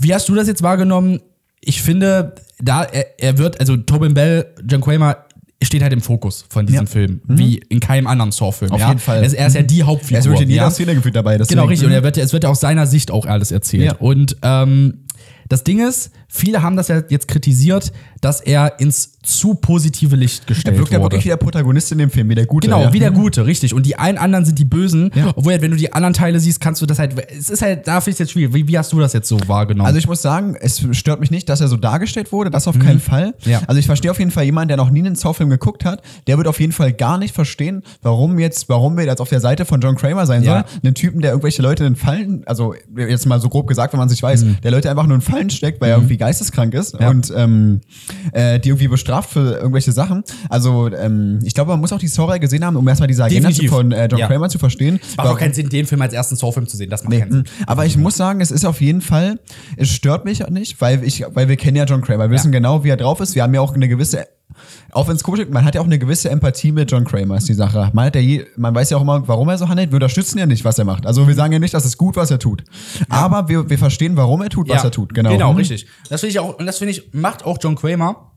[0.00, 1.20] wie hast du das jetzt wahrgenommen?
[1.64, 5.16] Ich finde, da er, er wird, also Tobin Bell, John Kramer
[5.62, 6.82] steht halt im Fokus von diesem Ja.
[6.82, 6.86] Mhm.
[6.88, 8.72] Film, wie in keinem anderen Saw-Film.
[8.72, 8.88] Auf ja?
[8.88, 9.18] jeden Fall.
[9.18, 10.16] Er ist, er ist ja die Hauptfigur.
[10.16, 10.70] Er ist wirklich in jeder ja?
[10.70, 11.38] Szene gefühlt dabei.
[11.38, 11.56] Deswegen.
[11.58, 11.86] Genau, richtig.
[11.86, 13.94] Und er wird, ja- es wird ja aus seiner Sicht auch alles erzählt.
[14.00, 15.04] Und ähm,
[15.48, 20.46] das Ding ist, viele haben das ja jetzt kritisiert, dass er ins zu positive Licht
[20.46, 21.12] gestellt Er wirkt ja wurde.
[21.12, 22.66] wirklich wie der Protagonist in dem Film, wie der Gute.
[22.66, 22.92] Genau, ja.
[22.92, 23.74] wie der Gute, richtig.
[23.74, 25.10] Und die einen anderen sind die Bösen.
[25.14, 25.32] Ja.
[25.36, 27.14] Obwohl, wenn du die anderen Teile siehst, kannst du das halt.
[27.30, 28.54] Es ist halt, da finde ich es jetzt schwierig.
[28.54, 29.86] Wie, wie hast du das jetzt so wahrgenommen?
[29.86, 32.78] Also ich muss sagen, es stört mich nicht, dass er so dargestellt wurde, das auf
[32.78, 33.34] keinen Fall.
[33.44, 33.50] Mhm.
[33.50, 33.62] Ja.
[33.66, 36.38] Also ich verstehe auf jeden Fall jemanden, der noch nie einen Saw-Film geguckt hat, der
[36.38, 39.64] wird auf jeden Fall gar nicht verstehen, warum jetzt, warum wir jetzt auf der Seite
[39.66, 40.64] von John Kramer sein Ja.
[40.70, 40.80] soll.
[40.84, 44.08] Einen Typen, der irgendwelche Leute in Fallen, also jetzt mal so grob gesagt, wenn man
[44.08, 46.96] sich weiß, der Leute einfach nur in Fallen steckt, weil er irgendwie geisteskrank ist.
[47.00, 47.10] Ja.
[47.10, 47.80] und ähm,
[48.32, 50.22] äh, die irgendwie bestraft für irgendwelche Sachen.
[50.48, 53.48] Also ähm, ich glaube, man muss auch die Saw-Reihe gesehen haben, um erstmal diese Agenda
[53.48, 53.70] Definitiv.
[53.70, 54.26] von äh, John Ja.
[54.28, 55.00] Kramer zu verstehen.
[55.02, 56.90] es macht auch keinen Sinn, den Film als ersten Saw-Film zu sehen.
[56.90, 57.44] Das macht Nee, keinen Sinn.
[57.58, 57.64] mh.
[57.66, 59.38] aber ich muss sagen, es ist auf jeden Fall,
[59.76, 62.84] es stört mich nicht, weil ich, weil wir kennen ja John Kramer, wir wissen genau,
[62.84, 63.34] wie er drauf ist.
[63.34, 64.26] Wir haben ja auch eine gewisse,
[64.92, 67.36] auch wenn es komisch ist, man hat ja auch eine gewisse Empathie mit John Kramer,
[67.36, 67.90] ist die Sache.
[67.92, 69.90] Man, hat ja je, man weiß ja auch immer, warum er so handelt.
[69.90, 71.06] Wir unterstützen ja nicht, was er macht.
[71.06, 72.64] Also wir sagen ja nicht, dass es gut, was er tut.
[73.08, 74.84] Aber wir, wir verstehen, warum er tut, was Ja.
[74.88, 75.14] er tut.
[75.14, 75.30] Genau.
[75.30, 75.58] Genau, Mhm.
[75.58, 75.86] richtig.
[76.08, 78.28] Das finde ich auch, und das finde ich, macht auch John Kramer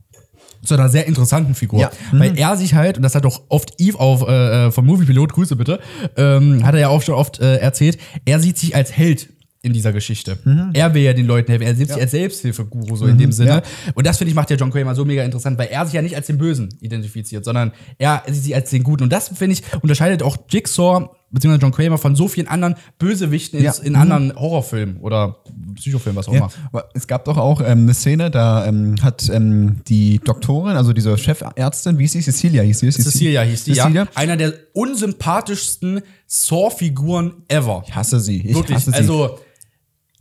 [0.64, 1.80] zu einer sehr interessanten Figur.
[1.80, 1.92] Ja.
[2.12, 5.56] Weil er sich halt, und das hat auch oft Eve auf, äh, vom Moviepilot, Grüße
[5.56, 5.80] bitte,
[6.18, 9.30] ähm, hat er ja auch schon oft äh, erzählt, er sieht sich als Held
[9.66, 10.38] in dieser Geschichte.
[10.74, 11.66] Er will ja den Leuten helfen.
[11.68, 13.50] Er sieht sich als Selbsthilfeguru, so in dem Sinne.
[13.50, 13.62] ja.
[13.96, 16.02] Und das finde ich macht ja John Kramer so mega interessant, weil er sich ja
[16.02, 19.04] nicht als den Bösen identifiziert, sondern er sieht sich als den Guten.
[19.04, 23.62] Und das, finde ich, unterscheidet auch Jigsaw beziehungsweise John Kramer von so vielen anderen Bösewichten
[23.62, 23.72] Ja.
[23.72, 25.38] ins, in anderen Horrorfilmen oder
[25.76, 26.50] Psychofilmen, was auch Ja, immer.
[26.72, 30.94] aber es gab doch auch ähm, eine Szene, da ähm, hat ähm, die Doktorin, also
[30.94, 32.22] diese Chefärztin, wie hieß sie?
[32.22, 32.90] Cecilia hieß sie.
[32.92, 34.04] Cecilia hieß die, Cecilia.
[34.04, 34.10] ja.
[34.16, 37.84] Einer der unsympathischsten Saw-Figuren ever.
[37.88, 38.42] Ich hasse sie.
[38.48, 38.78] Ich wirklich.
[38.78, 38.98] hasse sie.
[38.98, 39.40] Also,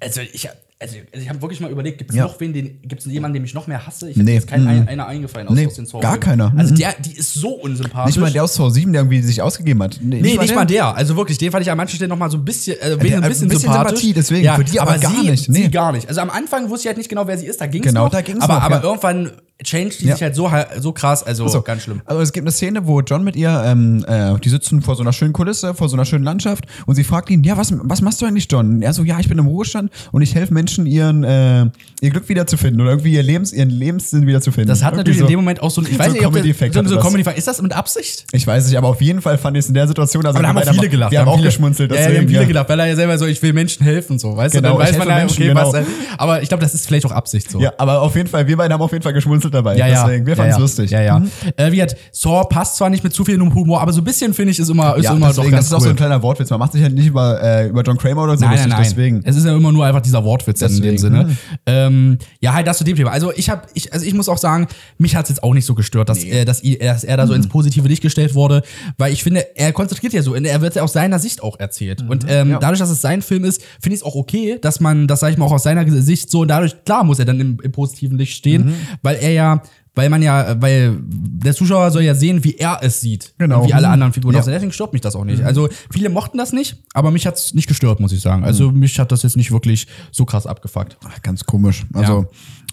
[0.01, 0.49] also ich,
[0.81, 2.25] also, also ich habe wirklich mal überlegt, gibt es Ja.
[2.25, 4.11] noch wen, den, gibt es jemanden, den ich noch mehr hasse?
[4.11, 4.69] Ich Nee, jetzt kein mhm.
[4.69, 6.01] ein, einer eingefallen aus, Nee, aus den Saw.
[6.01, 6.53] gar keiner.
[6.57, 6.79] Also Mhm.
[6.79, 8.17] der, die ist so unsympathisch.
[8.17, 9.99] nicht mal der aus Saw 7, der irgendwie sich ausgegeben hat.
[10.03, 10.95] Nee, nicht, mal der.
[10.95, 12.93] Also wirklich, den fand ich an manchen Stellen noch mal so ein bisschen, äh, der-
[12.93, 14.01] ein bisschen, ein bisschen sympathisch.
[14.01, 14.55] Sympathie, deswegen.
[14.55, 15.49] Für die aber gar sie, nicht.
[15.49, 15.63] Nee.
[15.63, 16.09] Sie gar nicht.
[16.09, 17.61] Also am Anfang wusste ich halt nicht genau, wer sie ist.
[17.61, 18.11] Da ging's Genau, noch.
[18.13, 18.83] da ging's aber, noch, aber ja.
[18.83, 20.15] irgendwann changed die Ja.
[20.15, 21.23] sich halt so, so krass.
[21.23, 21.63] Also So.
[21.63, 22.03] ganz schlimm.
[22.07, 25.03] Also es gibt eine Szene, wo John mit ihr, ähm, äh, die sitzen vor so
[25.03, 28.03] einer schönen Kulisse, vor so einer schönen Landschaft und sie fragt ihn, ja, was, was
[28.03, 28.69] machst du eigentlich, John?
[28.77, 31.67] Und er so, ja, ich bin im Ruhestand und ich helfe Menschen, ihren, äh,
[32.01, 34.69] ihr Glück wiederzufinden oder irgendwie ihr Lebens, ihren Lebenssinn wiederzufinden.
[34.69, 35.25] Das hat Irgendwie natürlich so.
[35.27, 37.05] in dem Moment auch so ein, ich weiß so nicht, das- Comedy-Effekt so, so das.
[37.07, 38.25] Comedy Ist das mit Absicht?
[38.33, 40.43] Ich weiß nicht, aber auf jeden Fall fand ich es in der Situation, also Aber
[40.43, 41.13] da haben wir auch viele gelacht.
[41.13, 41.93] Wir haben auch viele, geschmunzelt.
[41.93, 42.49] Ja, wir haben viele ja.
[42.49, 44.79] gelacht, weil er ja selber so, ich will Menschen helfen, so, weißt Genau, du?
[44.79, 45.73] Dann ich weiß man ja, Menschen, okay, was.
[45.73, 45.85] genau.
[45.85, 45.87] äh,
[46.19, 47.61] Aber ich glaube, das ist vielleicht auch Absicht so.
[47.61, 49.77] Ja, aber auf jeden Fall, wir beide haben auf jeden Fall geschmunzelt dabei.
[49.77, 50.05] Ja, ja.
[50.07, 50.61] Deswegen, wir fanden es ja.
[50.63, 50.91] lustig.
[50.91, 51.23] Ja, ja.
[51.57, 54.33] Äh, wie hat Saw passt zwar nicht mit zu viel Humor, aber so ein bisschen
[54.35, 55.97] finde ich ist immer, ist Ja, immer deswegen, doch ganz das ist auch so ein
[55.97, 56.51] kleiner Wortwitz.
[56.51, 58.79] Man macht sich halt nicht über, äh, über John Kramer oder so Nein, lustig, nein,
[58.81, 58.89] nein.
[58.91, 59.21] deswegen.
[59.25, 61.21] Es ist ja immer nur einfach dieser Wortwitz in dem Deswegen, Sinne.
[61.29, 61.37] hm.
[61.67, 63.11] Ähm, ja, halt das zu dem Thema.
[63.11, 64.67] Also ich habe, ich, also ich muss auch sagen,
[64.99, 67.33] mich hat es jetzt auch nicht so gestört, dass, äh, dass, dass er da so
[67.33, 67.39] Mhm.
[67.39, 68.63] ins positive Licht gestellt wurde,
[68.99, 72.05] weil ich finde, er konzentriert ja so, er wird ja aus seiner Sicht auch erzählt.
[72.09, 72.59] Und ähm, Mhm.
[72.61, 75.33] Dadurch, dass es sein Film ist, finde ich es auch okay, dass man, das sage
[75.33, 77.73] ich mal auch aus seiner Sicht so, und dadurch, klar muss er dann im, im
[77.73, 78.75] positiven Licht stehen, Mhm.
[79.03, 79.63] weil er ja
[79.95, 83.33] weil man ja, weil der Zuschauer soll ja sehen, wie er es sieht.
[83.39, 83.63] Genau.
[83.63, 84.41] Und wie alle anderen Figuren Ja.
[84.41, 84.53] aussehen.
[84.53, 85.43] Deswegen stört mich das auch nicht.
[85.43, 88.45] Also viele mochten das nicht, aber mich hat's nicht gestört, muss ich sagen.
[88.45, 90.97] Also mich hat das jetzt nicht wirklich so krass abgefuckt.
[91.05, 91.87] Ach, ganz komisch.
[91.93, 92.27] Also,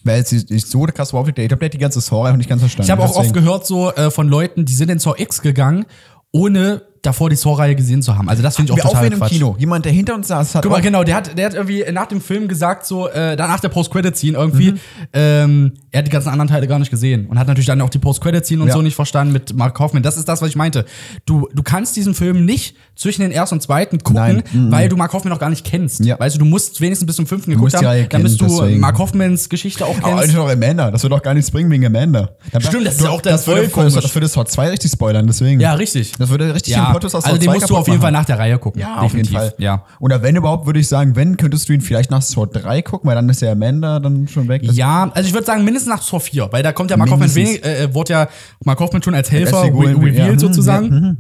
[0.04, 2.86] weil es nicht so krass überhaupt, ich hat die ganze Story einfach nicht ganz verstanden.
[2.88, 5.86] Ich habe auch oft gehört so äh, von Leuten, die sind in Saw X gegangen,
[6.32, 8.29] ohne davor die Saw-Reihe gesehen zu haben.
[8.29, 9.27] Also das finde ich auch Wir auch total wen im.
[9.27, 9.55] Kino.
[9.57, 11.83] Jemand, der hinter uns saß, hat Guck mal, auch- genau, der hat, der hat irgendwie
[11.91, 14.79] nach dem Film gesagt, so, äh, dann nach der Post-Credit-Scene irgendwie, Mhm.
[15.13, 17.89] ähm, er hat die ganzen anderen Teile gar nicht gesehen und hat natürlich dann auch
[17.89, 18.73] die Post-Credit-Scene und Ja.
[18.75, 20.03] so nicht verstanden mit Mark Kaufman.
[20.03, 20.85] Das ist das, was ich meinte.
[21.25, 24.43] Du, du kannst diesen Film nicht zwischen den ersten und zweiten gucken, Nein.
[24.51, 24.71] Mhm.
[24.71, 26.05] weil du Mark Kaufman noch gar nicht kennst.
[26.05, 26.19] Ja.
[26.19, 28.57] Weißt du, du musst wenigstens bis zum fünften geguckt haben, Reihe dann bist du kennen,
[28.59, 28.79] deswegen.
[28.79, 30.23] Mark Kaufmans Geschichte auch Aber kennst.
[30.23, 30.91] eigentlich noch Amanda.
[30.91, 32.29] Das wird auch gar nichts bringen wegen Amanda.
[32.59, 35.25] Stimmt, das ist du- ja auch dann das das, das würde Sword 2 richtig spoilern,
[35.27, 35.59] deswegen.
[35.59, 36.11] ja, richtig.
[36.19, 38.12] Das würde richtig Ja, Plot aus also Sword den 2 musst du auf jeden Fall
[38.12, 38.21] machen.
[38.21, 38.82] nach der Reihe gucken.
[38.82, 39.54] Ja, auf jeden Fall.
[39.58, 39.86] Ja.
[39.99, 43.08] Oder wenn überhaupt, würde ich sagen, wenn, könntest du ihn vielleicht nach Sword 3 gucken,
[43.10, 44.62] weil dann ist ja Amanda dann schon weg.
[44.63, 47.34] Ja, also ich würde sagen mindestens nach Saw 4, weil da kommt ja Mark Hoffman
[47.36, 48.27] wenig, äh, wurde ja
[48.63, 50.86] Mark Hoffman schon als Helfer re revealed ja, hm, sozusagen.
[50.86, 51.17] ja, hm.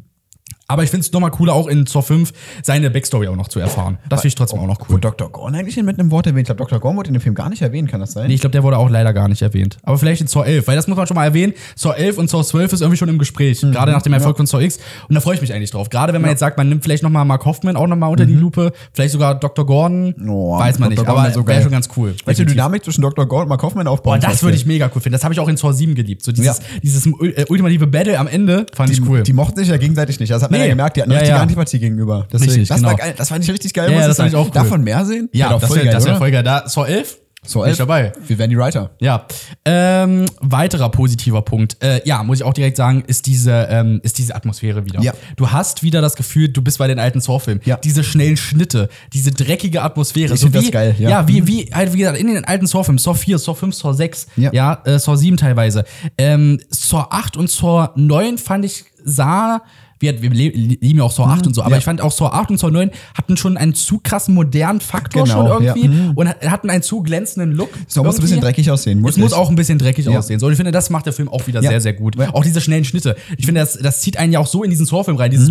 [0.71, 2.31] Aber ich finde es nochmal cooler, auch in Saw 5
[2.63, 3.97] seine Backstory auch noch zu erfahren.
[4.09, 4.89] Das finde ich trotzdem auch noch cool.
[4.95, 5.29] Wurde Dr.
[5.29, 6.41] Gorn eigentlich mit einem Wort erwähnt?
[6.49, 6.79] Ich glaube, Dr.
[6.79, 8.27] Gorn wurde in dem Film gar nicht erwähnt, kann das sein?
[8.27, 9.77] Nee, ich glaube, der wurde auch leider gar nicht erwähnt.
[9.83, 11.53] Aber vielleicht in Saw 11, weil das muss man schon mal erwähnen.
[11.75, 13.71] Saw 11 und Saw 12 ist irgendwie schon im Gespräch, Mhm.
[13.71, 14.79] gerade nach dem Erfolg von Saw X.
[15.09, 15.89] Und da freue ich mich eigentlich drauf.
[15.89, 18.33] Gerade wenn man jetzt sagt, man nimmt vielleicht nochmal Mark Hoffman auch nochmal unter die
[18.35, 19.65] Lupe, vielleicht sogar Dr.
[19.65, 20.29] Gordon, Mhm.
[20.29, 20.89] Oh, weiß man Dr.
[20.89, 21.05] nicht.
[21.07, 22.15] Gordon Aber so wäre schon ganz cool.
[22.25, 22.45] Welche.
[22.45, 23.25] Dynamik zwischen Dr.
[23.27, 24.19] Gorn und Mark Hoffman aufbauen?
[24.19, 25.13] Boah, das würde ich mega cool finden.
[25.13, 26.23] Das habe ich auch in Saw 7 geliebt.
[26.23, 26.63] So dieses, Ja.
[26.81, 29.23] dieses äh, ultimative Battle am Ende fand Die, ich cool.
[29.23, 30.31] die mochten sich ja gegenseitig nicht.
[30.31, 30.57] Das hat Nee.
[30.63, 30.97] Ja gemerkt.
[30.97, 31.41] Die hatten Ja, richtige ja.
[31.41, 32.27] Antipathie gegenüber.
[32.31, 32.89] Deswegen, Richtig, das, genau.
[32.89, 33.13] war geil.
[33.17, 33.91] das fand ich richtig geil.
[33.91, 34.51] Ja, muss das fand ich auch cool.
[34.51, 35.29] Davon mehr sehen?
[35.33, 36.43] ja, das wäre wär voll geil.
[36.43, 37.17] Da, Saw 11?
[37.43, 38.13] So, Bin ich dabei.
[38.27, 38.91] Wir werden die Writer.
[38.99, 39.25] Ja.
[39.65, 44.19] Ähm, weiterer positiver Punkt, äh, ja, muss ich auch direkt sagen, ist diese, ähm, ist
[44.19, 45.01] diese Atmosphäre wieder.
[45.01, 45.13] Ja.
[45.37, 47.63] Du hast wieder das Gefühl, du bist bei den alten Saw-Filmen.
[47.65, 47.77] Ja.
[47.77, 50.35] Diese schnellen Schnitte, diese dreckige Atmosphäre.
[50.35, 51.09] Ich das wie, geil, ja.
[51.09, 53.93] Ja, wie, wie, halt, wie gesagt, in den alten Saw-Filmen, Saw 4, Saw 5, Saw
[53.93, 54.81] 6, ja, Ja.
[54.85, 55.83] äh, Saw 7 teilweise.
[56.19, 59.63] Ähm, Saw 8 und Saw 9 fand ich, sah,
[60.01, 61.73] wir, wir lieben ja auch Saw 8 und so, aber Mhm.
[61.73, 61.77] ja.
[61.79, 65.23] ich fand auch Saw 8 und Saw 9 hatten schon einen zu krassen modernen Faktor
[65.23, 65.75] Genau, schon ja.
[65.75, 66.11] irgendwie Mhm.
[66.15, 67.69] und hatten einen zu glänzenden Look.
[67.87, 69.05] So muss ein bisschen dreckig aussehen.
[69.05, 70.17] Es muss auch ein bisschen dreckig Ja.
[70.19, 70.39] aussehen.
[70.39, 71.69] So, und ich finde, das macht der Film auch wieder Ja.
[71.69, 72.15] sehr, sehr gut.
[72.17, 72.33] Ja.
[72.33, 73.15] Auch diese schnellen Schnitte.
[73.37, 75.31] Ich finde, das, das zieht einen ja auch so in diesen Saw-Film rein.
[75.31, 75.49] Dieses,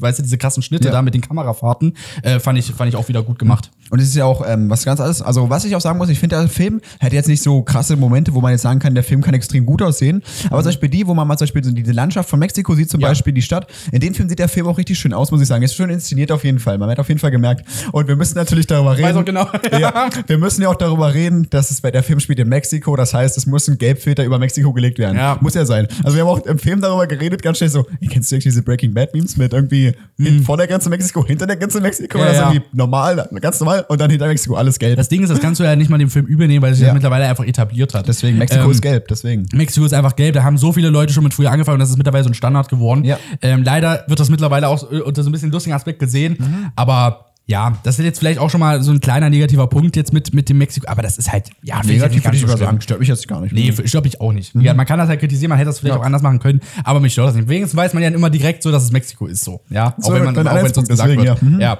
[0.00, 0.92] weißt du, diese krassen Schnitte Mhm.
[0.92, 0.98] Ja.
[0.98, 3.70] da mit den Kamerafahrten, äh, fand, ich, fand ich auch wieder gut gemacht.
[3.90, 5.20] Und es ist ja auch ähm, was ganz anderes.
[5.22, 7.96] Also, was ich auch sagen muss, ich finde, der Film hat jetzt nicht so krasse
[7.96, 10.22] Momente, wo man jetzt sagen kann, der Film kann extrem gut aussehen.
[10.46, 12.88] Aber zum Beispiel die, wo man mal zum Beispiel so diese Landschaft von Mexiko sieht,
[12.90, 13.02] zum Mhm.
[13.02, 13.08] Ja.
[13.08, 13.59] Beispiel die Stadt,
[13.92, 15.62] in dem Film sieht der Film auch richtig schön aus, muss ich sagen.
[15.62, 16.78] Ist schön inszeniert auf jeden Fall.
[16.78, 17.64] Man hat auf jeden Fall gemerkt.
[17.92, 19.08] Und wir müssen natürlich darüber reden.
[19.08, 19.48] Weiß auch genau.
[19.78, 22.96] ja, wir müssen ja auch darüber reden, dass es bei der Film spielt in Mexiko.
[22.96, 25.16] Das heißt, es muss ein Gelbfilter über Mexiko gelegt werden.
[25.16, 25.38] Ja.
[25.40, 25.86] Muss ja sein.
[26.04, 28.44] Also wir haben auch im Film darüber geredet, ganz schnell so, ey, kennst du eigentlich
[28.44, 32.18] diese Breaking Bad Memes mit irgendwie hin, vor der Grenze Mexiko, hinter der Grenze Mexiko?
[32.18, 34.96] Ja, das ist irgendwie normal, ganz normal und dann hinter Mexiko alles gelb.
[34.96, 36.86] Das Ding ist, das kannst du ja nicht mal dem Film übernehmen, weil es sich
[36.86, 36.94] Ja.
[36.94, 38.06] mittlerweile einfach etabliert hat.
[38.08, 39.46] deswegen, Mexiko Ähm, ist gelb, deswegen.
[39.52, 41.90] Mexiko ist einfach gelb, da haben so viele Leute schon mit früher angefangen und das
[41.90, 43.04] ist mittlerweile so ein Standard geworden.
[43.04, 43.18] Ja.
[43.58, 46.72] Ähm, leider wird das mittlerweile auch äh, unter so ein bisschen lustigen Aspekt gesehen, Mhm.
[46.76, 50.12] aber ja, das ist jetzt vielleicht auch schon mal so ein kleiner negativer Punkt jetzt
[50.12, 52.46] mit, mit dem Mexiko, aber das ist halt, ja, finde ich jetzt nicht ganz so
[52.56, 52.80] schlimm.
[52.80, 53.52] stört mich jetzt gar nicht.
[53.52, 54.54] Nee, stört mich auch nicht.
[54.54, 56.00] Ja, man kann das halt kritisieren, man hätte das vielleicht Ja.
[56.00, 57.48] auch anders machen können, aber mich stört das nicht.
[57.48, 59.62] Wenigstens weiß man ja immer direkt so, dass es Mexiko ist so.
[59.68, 61.42] Ja, So, auch wenn man auch wenn es uns Anhaltspunkt, gesagt deswegen, wird.
[61.42, 61.48] ja.
[61.48, 61.60] Mhm.
[61.60, 61.78] Ja,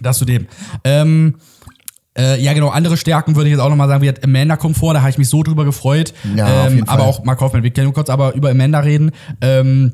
[0.00, 0.46] das zu dem.
[0.84, 1.36] Ähm,
[2.16, 4.76] äh, ja, genau, andere Stärken würde ich jetzt auch nochmal sagen, wie hat Amanda kommt
[4.76, 6.14] vor, da habe ich mich so drüber gefreut.
[6.36, 9.10] Ja, ähm, aber auch Mark Hoffman, wir können nur kurz aber über Amanda reden.
[9.40, 9.92] Ähm,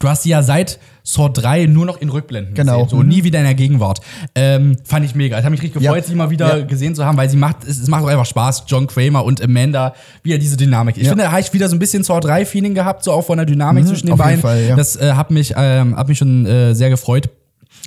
[0.00, 2.82] du hast sie ja seit Saw 3 nur noch in Rückblenden Genau.
[2.84, 3.08] gesehen, so Mhm.
[3.08, 4.00] nie wieder in der Gegenwart.
[4.34, 5.38] Ähm, fand ich mega.
[5.38, 5.92] Ich habe mich richtig Ja.
[5.92, 6.64] gefreut, sie mal wieder Ja.
[6.64, 9.40] gesehen zu haben, weil sie macht, es, es macht auch einfach Spaß, John Kramer und
[9.42, 10.96] Amanda, wieder diese Dynamik.
[10.96, 11.10] Ich Ja.
[11.10, 13.36] finde, da habe ich wieder so ein bisschen Saw 3 Feeling gehabt, so auch von
[13.38, 14.20] der Dynamik zwischen den Mhm.
[14.20, 14.60] auf jeden beiden.
[14.62, 14.76] Fall, ja.
[14.76, 17.28] Das äh, hat mich, ähm, hat mich schon äh, sehr gefreut.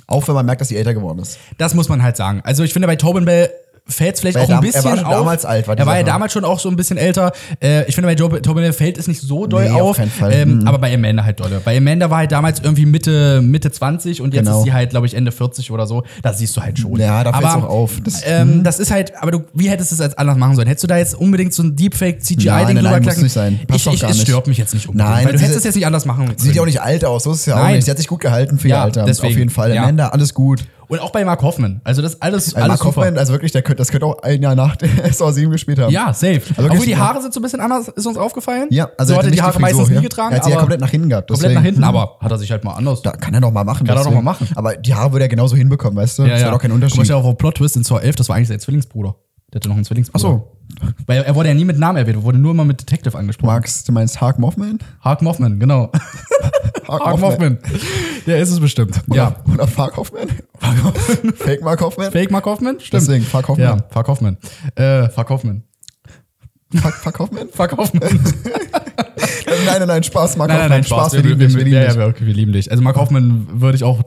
[0.06, 1.38] Auch wenn man merkt, dass sie älter geworden ist.
[1.56, 2.42] Das muss man halt sagen.
[2.44, 3.48] Also ich finde, bei Tobin Bell
[3.86, 5.12] fällt es vielleicht auch ein er bisschen war schon auf.
[5.12, 7.32] damals alt, war Er war ja damals schon auch so ein bisschen älter.
[7.62, 9.96] Äh, ich finde, bei Job- Tobin fällt es nicht so doll Nee, auf auf.
[9.98, 10.32] keinen Fall.
[10.32, 10.66] Ähm, Mhm.
[10.68, 11.60] Aber bei Amanda halt dolle.
[11.62, 14.58] Bei Amanda war halt damals irgendwie Mitte, Mitte 20 und jetzt Genau.
[14.60, 16.02] ist sie halt, glaube ich, Ende 40 oder so.
[16.22, 16.98] Das siehst du halt schon.
[16.98, 17.92] Ja, da fällt's Aber, auch auf.
[18.02, 18.64] Das- ähm, mhm.
[18.64, 20.66] das ist halt, aber du, wie hättest du es als anders machen sollen?
[20.68, 23.22] Hättest du da jetzt unbedingt so ein Deepfake CGI-Ding Nein, nein, drüber klacken?
[23.22, 23.60] nicht sein.
[23.68, 25.10] Passt Ich, ich, es stört mich jetzt nicht unbedingt.
[25.10, 26.38] Nein, weil du hättest es jetzt nicht anders machen können.
[26.38, 27.84] Sieht ja auch nicht alt aus, so ist es ja auch nicht.
[27.84, 29.04] Sie hat sich gut gehalten für ihr Alter.
[29.04, 29.76] Auf jeden Fall.
[29.76, 30.64] Amanda, alles gut.
[30.88, 31.80] Und auch bei Mark Hoffman.
[31.84, 32.96] Also das alles, Also alles Mark super.
[32.96, 34.76] Hoffman, also wirklich, der könnte, das könnte auch ein Jahr nach
[35.12, 35.92] Saw 7 gespielt haben.
[35.92, 36.42] Ja, safe.
[36.56, 38.68] Also Obwohl die Haare sind so ein bisschen anders, ist uns aufgefallen.
[38.70, 39.96] Ja, also so er hat er die Haare Frisur, meistens ja.
[39.96, 40.32] nie getragen.
[40.32, 41.28] Er hat sie ja komplett nach hinten gehabt.
[41.28, 41.60] komplett deswegen.
[41.60, 43.02] nach hinten, aber hat er sich halt mal anders.
[43.02, 43.86] Da kann er noch mal machen.
[43.86, 44.24] Kann er doch deswegen.
[44.24, 44.48] mal machen.
[44.54, 46.26] Aber die Haare würde er genauso hinbekommen, weißt du?
[46.26, 47.02] das wäre doch kein Unterschied.
[47.02, 49.16] Ich auf Plot-Twist in Saw 11, das war eigentlich sein Zwillingsbruder.
[49.54, 50.24] Der hatte noch einen Zwillingsbruder.
[50.24, 50.96] Ach so.
[51.06, 53.54] Weil er wurde ja nie mit Namen erwähnt, er wurde nur immer mit Detective angesprochen.
[53.54, 54.80] Max, du meinst Hark Mothman?
[55.00, 55.92] Hark Mothman, genau.
[56.88, 57.58] Hark Mothman.
[58.26, 59.00] Der ist es bestimmt.
[59.06, 59.14] Ja.
[59.46, 59.52] Ja.
[59.54, 60.28] Oder Fark Hoffman?
[61.36, 62.10] Fake Mark Hoffman?
[62.10, 62.80] Fake Mark Hoffman?
[62.80, 63.02] Stimmt.
[63.02, 63.78] Deswegen, Fark Hoffman.
[63.78, 64.38] Ja, Fark Hoffman.
[64.74, 65.62] Äh, Fark Hoffman.
[66.74, 67.48] Fuck, fuck Hoffman?
[67.52, 68.02] Fuck Hoffman.
[69.64, 70.70] nein, nein, nein, Spaß, Mark Nein, nein, Hoffman.
[70.70, 71.12] nein, Spaß.
[71.12, 71.88] wir lieben dich, wir lieben dich.
[71.88, 72.70] ja, wir, okay, wir lieben dich.
[72.70, 74.02] Also Mark Hoffman würde ich auch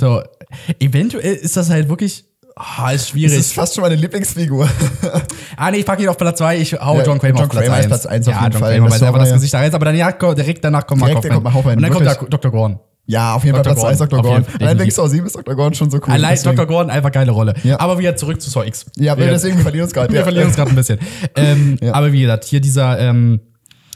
[0.80, 2.26] eventuell ist das halt wirklich,
[2.58, 3.38] ah, ist Das schwierig.
[3.38, 4.68] ist fast schon meine Lieblingsfigur.
[5.58, 7.50] ah, nee, ich packe ihn auf Platz 2, ich hau Ja, John Kramer John auf
[7.50, 7.86] Platz Kramer 1.
[7.86, 8.74] ist Platz eins auf ja, jeden John Fall.
[8.76, 10.86] Kramer, Das weil ist er auch das Gesicht da reißt, aber dann ja, direkt danach
[10.88, 11.34] kommt Mark Direkt, Hoffman.
[11.36, 12.20] kommt Mark Hoffman, Und dann kommt wirklich.
[12.30, 12.52] der Dr.
[12.52, 12.80] Gorn.
[13.10, 13.64] Ja, auf jeden Fall.
[13.64, 14.38] Platz 1 Gordon, Dr.
[14.40, 14.92] jeden- Allein wegen.
[14.92, 15.56] Saw 7 ist Dr.
[15.56, 16.12] Gordon schon so cool.
[16.14, 16.68] Allein deswegen- Dr.
[16.68, 17.54] Gordon, einfach geile Rolle.
[17.64, 17.80] Ja.
[17.80, 18.86] Aber wieder zurück zu Saw X.
[18.98, 20.14] Ja, Wir- deswegen wir verlieren uns gerade.
[20.14, 21.00] Wir verlieren uns gerade ein bisschen.
[21.36, 21.94] Ähm, Ja.
[21.94, 23.40] Aber wie gesagt, hier dieser ähm,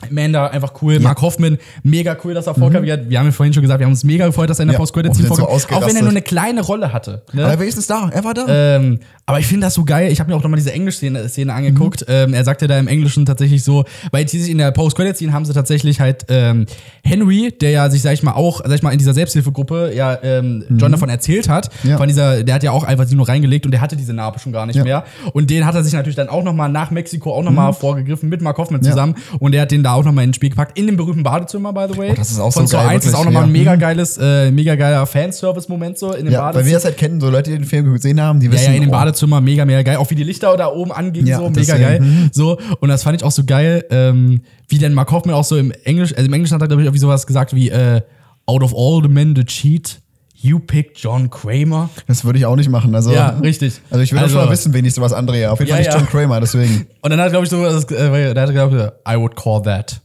[0.09, 0.99] Amanda, einfach cool.
[0.99, 2.83] Mark Hoffman, mega cool, dass er vorkam.
[2.83, 4.67] Wir wir haben ja vorhin schon gesagt, wir haben uns mega gefreut, dass er in
[4.69, 4.75] der Mhm.
[4.75, 4.79] Ja.
[4.79, 5.77] Post-Credit-Scene sind so vorkam.
[5.77, 7.21] Auch wenn er nur eine kleine Rolle hatte.
[7.33, 7.45] Ne?
[7.45, 8.45] Aber wenigstens da, er war da.
[8.47, 10.11] Ähm, aber ich finde das so geil.
[10.11, 12.01] Ich habe mir auch nochmal diese Englisch-Szene Szene angeguckt.
[12.01, 12.05] Mhm.
[12.13, 15.45] Ähm, er sagte da im Englischen tatsächlich so, weil die sich in der Post-Credit-Scene haben
[15.45, 16.65] sie tatsächlich halt ähm,
[17.03, 20.17] Henry, der ja sich, sag ich mal, auch, sag ich mal, in dieser Selbsthilfegruppe ja
[20.23, 21.69] ähm, John davon erzählt hat.
[21.83, 21.89] Mhm.
[21.91, 21.97] Ja.
[21.97, 24.39] Von dieser, der hat ja auch einfach sie nur reingelegt und der hatte diese Narbe
[24.39, 24.83] schon gar nicht Ja.
[24.83, 25.03] mehr.
[25.33, 28.41] Und den hat er sich natürlich dann auch nochmal nach Mexiko auch nochmal vorgegriffen mit
[28.41, 28.85] Mark Hoffman Mhm.
[28.85, 28.91] Ja.
[28.91, 29.15] zusammen.
[29.39, 30.77] Und der hat den da auch nochmal ins Spiel gepackt.
[30.77, 32.09] In dem berühmten Badezimmer, by the way.
[32.11, 33.59] Oh, das ist auch Von so geil, 1 ist auch nochmal ein ja.
[33.59, 33.79] mega Mhm.
[33.79, 36.73] geiles, äh, mega geiler Fanservice-Moment so in dem ja, weil wir Badezimmer.
[36.75, 38.81] das halt kennen, so Leute, die den Film gesehen haben, die Ja, wissen, ja, in
[38.81, 39.97] dem oh, Badezimmer mega, mega geil.
[39.97, 41.99] Auch wie die Lichter da oben angingen, Ja, so mega deswegen, geil.
[42.01, 42.29] mhm.
[42.31, 45.57] So, und das fand ich auch so geil, ähm, wie denn Mark Hoffman auch so
[45.57, 48.01] im Englisch, also im Englischen hat er, glaube ich, auch wie sowas gesagt wie, äh,
[48.45, 49.99] out of all the men that cheat,
[50.41, 51.89] you picked John Kramer.
[52.07, 52.93] Das würde ich auch nicht machen.
[52.95, 53.81] Also, Ja, richtig.
[53.89, 55.51] Also ich würde Also- schon mal wissen, wen ich sowas Andrea.
[55.51, 55.99] Auf jeden Ja, Fall nicht ja.
[55.99, 56.87] John Kramer, deswegen.
[57.01, 59.35] Und dann hat er, glaube ich, so, das, äh, da hat er gesagt, I would
[59.35, 60.01] call that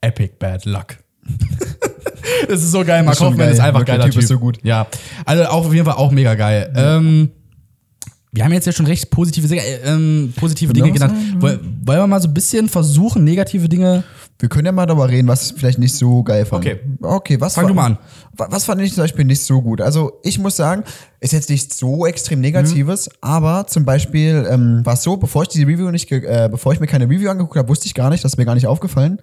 [0.00, 0.96] epic bad luck.
[2.48, 3.02] das ist so geil.
[3.02, 3.52] Mark Hoffman geil.
[3.52, 4.22] ist einfach geiler der Typ Typ.
[4.22, 4.58] ist so gut.
[4.62, 4.86] Ja,
[5.24, 6.72] also auch auf jeden Fall auch mega geil.
[6.76, 7.30] Ähm,
[8.32, 11.34] wir haben jetzt ja schon recht positive, ähm, positive Dinge noch was genannt.
[11.42, 14.04] Woll- Wollen wir mal so ein bisschen versuchen, negative Dinge.
[14.42, 16.66] Wir können ja mal darüber reden, was ich vielleicht nicht so geil fand.
[16.66, 16.80] Okay.
[17.00, 17.98] Okay, was Fang war- du mal an.
[18.36, 19.80] wa- Was fand ich zum Beispiel nicht so gut?
[19.80, 20.82] Also, ich muss sagen,
[21.20, 23.12] ist jetzt nicht so extrem Negatives, Mhm.
[23.20, 26.80] aber zum Beispiel ähm, war es so, bevor ich die Review nicht, äh, bevor ich
[26.80, 29.20] mir keine Review angeguckt habe, wusste ich gar nicht, das ist mir gar nicht aufgefallen.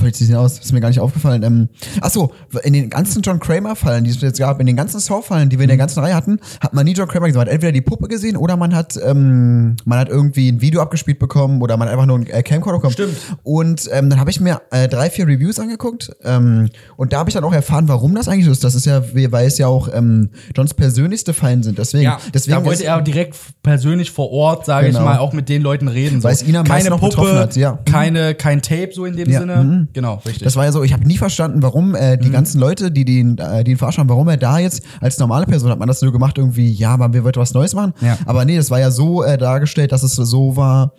[0.00, 0.56] Fällt sie denn aus?
[0.56, 1.42] Das ist mir gar nicht aufgefallen.
[1.42, 1.68] Ähm,
[2.00, 2.32] achso,
[2.62, 5.64] in den ganzen John Kramer-Fallen, die es jetzt gab, in den ganzen Saw-Fallen, die wir
[5.64, 7.38] in der ganzen Reihe hatten, hat man nie John Kramer gesehen.
[7.38, 10.80] Man hat entweder die Puppe gesehen oder man hat, ähm, man hat irgendwie ein Video
[10.80, 12.92] abgespielt bekommen oder man hat einfach nur einen äh, Camcorder bekommen.
[12.94, 13.16] Stimmt.
[13.42, 17.30] Und ähm, dann habe ich mir äh, drei, vier Reviews angeguckt ähm, und da habe
[17.30, 18.64] ich dann auch erfahren, warum das eigentlich so ist.
[18.64, 21.78] Das ist ja, weil es ja auch ähm, Johns persönlichste Fallen sind.
[21.78, 25.04] Deswegen, Ja, deswegen da wollte er direkt persönlich vor Ort, sage ich Genau.
[25.04, 26.20] mal, auch mit den Leuten reden.
[26.20, 26.24] So.
[26.24, 27.78] Weil es ihn am keine meisten noch Puppe, betroffen hat, ja.
[27.84, 29.56] keine, kein Tape so in dem Ja, Sinne.
[29.56, 29.88] mhm.
[29.92, 30.42] Genau, richtig.
[30.44, 32.20] Das war ja so, ich habe nie verstanden, warum äh, Mhm.
[32.20, 35.18] die ganzen Leute, die, ihn, äh, die ihn verarscht haben, warum er da jetzt als
[35.18, 37.92] normale Person hat man das nur gemacht, irgendwie, ja, man will was Neues machen.
[38.00, 38.16] Ja.
[38.26, 40.92] Aber nee, das war ja so äh, dargestellt, dass es so war,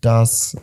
[0.00, 0.56] dass,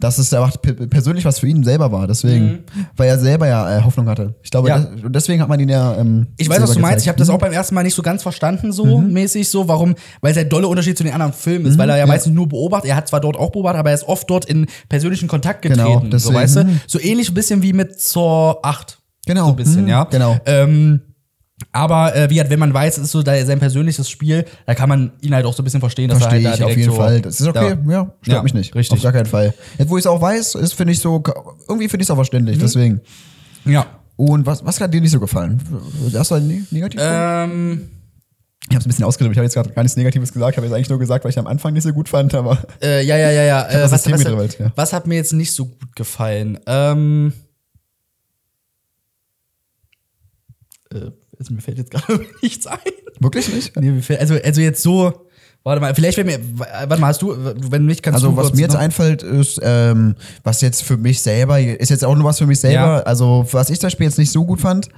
[0.00, 2.06] dass es einfach pe- persönlich was für ihn selber war.
[2.06, 2.60] Deswegen,
[2.96, 4.34] weil er selber ja äh, Hoffnung hatte.
[4.42, 4.74] Ich glaube, Mhm.
[4.76, 4.78] Ja.
[4.90, 5.96] das, und deswegen hat man ihn ja.
[5.96, 7.04] Ähm, Ich weiß, was du meinst.
[7.04, 9.12] Ich habe das auch beim ersten Mal nicht so ganz verstanden, so Mhm.
[9.12, 9.68] mäßig so.
[9.68, 9.94] Warum?
[10.20, 12.48] Weil es ein dolle Unterschied zu den anderen Filmen ist, weil er ja, meistens nur
[12.48, 12.90] beobachtet.
[12.90, 15.76] Er hat zwar dort auch beobachtet, aber er ist oft dort in persönlichen Kontakt Genau,
[16.00, 16.04] getreten.
[16.06, 16.34] so, deswegen.
[16.34, 16.64] weißt du?
[16.64, 16.80] Mhm.
[16.86, 18.98] So ähnlich ein bisschen wie mit Saw 8.
[19.26, 19.46] Genau.
[19.46, 20.04] So ein bisschen, Mhm, ja.
[20.04, 20.36] genau.
[20.46, 21.00] Ähm,
[21.76, 24.74] aber äh, wie gesagt, wenn man weiß, es ist so da sein persönliches Spiel, da
[24.74, 26.64] kann man ihn halt auch so ein bisschen verstehen, dass Verstehe er halt ich da
[26.66, 27.20] auf direkt jeden so, Fall.
[27.20, 28.74] Das ist okay, ja, stört Ja, mich nicht.
[28.74, 28.96] richtig.
[28.98, 29.52] Auf gar keinen Fall.
[29.78, 31.22] Jetzt, wo ich es auch weiß, ist, finde ich so,
[31.68, 32.18] irgendwie finde ich es auch Mhm.
[32.20, 33.00] verständlich, deswegen.
[33.64, 33.86] Ja.
[34.16, 35.60] Und was, was hat dir nicht so gefallen?
[36.14, 37.00] Hast du ein Ne- negativ?
[37.04, 37.90] Ähm,
[38.68, 39.34] ich habe es ein bisschen ausgedrückt.
[39.34, 40.52] Ich habe jetzt gerade gar nichts Negatives gesagt.
[40.52, 42.58] Ich habe jetzt eigentlich nur gesagt, weil ich am Anfang nicht so gut fand, aber
[42.82, 43.68] äh, ja, ja, ja, ja.
[43.68, 44.72] Äh, was, was, ja.
[44.74, 46.58] was hat mir jetzt nicht so gut gefallen?
[46.66, 47.32] Ähm,
[50.92, 52.78] äh, also mir fällt jetzt gerade nichts ein.
[53.20, 53.76] wirklich nicht.
[53.76, 55.25] Nee, mir fällt, also, also jetzt so.
[55.66, 56.38] Warte mal, vielleicht wenn mir.
[56.56, 57.34] Warte mal, hast du,
[57.70, 60.96] wenn nicht, kannst Also du was kurz mir jetzt einfällt, ist, ähm, was jetzt für
[60.96, 63.00] mich selber, ist jetzt auch nur was für mich selber, Ja.
[63.00, 64.88] also was ich zum Beispiel jetzt nicht so gut fand,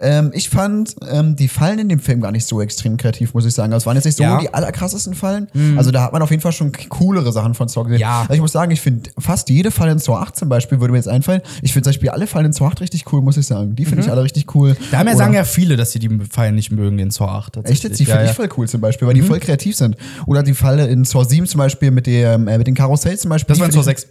[0.00, 3.44] ähm, ich fand ähm, die Fallen in dem Film gar nicht so extrem kreativ, muss
[3.44, 3.72] ich sagen.
[3.72, 4.36] Also es waren jetzt nicht so Ja.
[4.36, 4.40] Mhm.
[4.42, 5.48] die allerkrassesten Fallen.
[5.76, 7.98] Also da hat man auf jeden Fall schon coolere Sachen von Saw gesehen.
[8.00, 8.20] Ja.
[8.22, 10.92] Also ich muss sagen, ich finde fast jede Falle in Saw 8 zum Beispiel, würde
[10.92, 11.40] mir jetzt einfallen.
[11.62, 13.74] Ich finde zum Beispiel alle Fallen in Saw 8 richtig cool, muss ich sagen.
[13.74, 14.70] Die finde ich alle richtig cool.
[14.70, 14.76] Mhm.
[14.92, 17.24] Da haben ja, Oder- sagen ja viele, dass sie die Fallen nicht mögen in Saw
[17.26, 17.56] 8.
[17.64, 17.98] Echt jetzt?
[17.98, 19.26] Die ja, finde ich voll cool zum Beispiel, weil die Mhm.
[19.26, 19.96] voll kreativ sind.
[20.26, 23.30] Oder die Falle in Saw 7 zum Beispiel mit, dem, äh, mit den Karussells zum
[23.30, 23.52] Beispiel.
[23.54, 24.06] Das war in Saw ich- 6.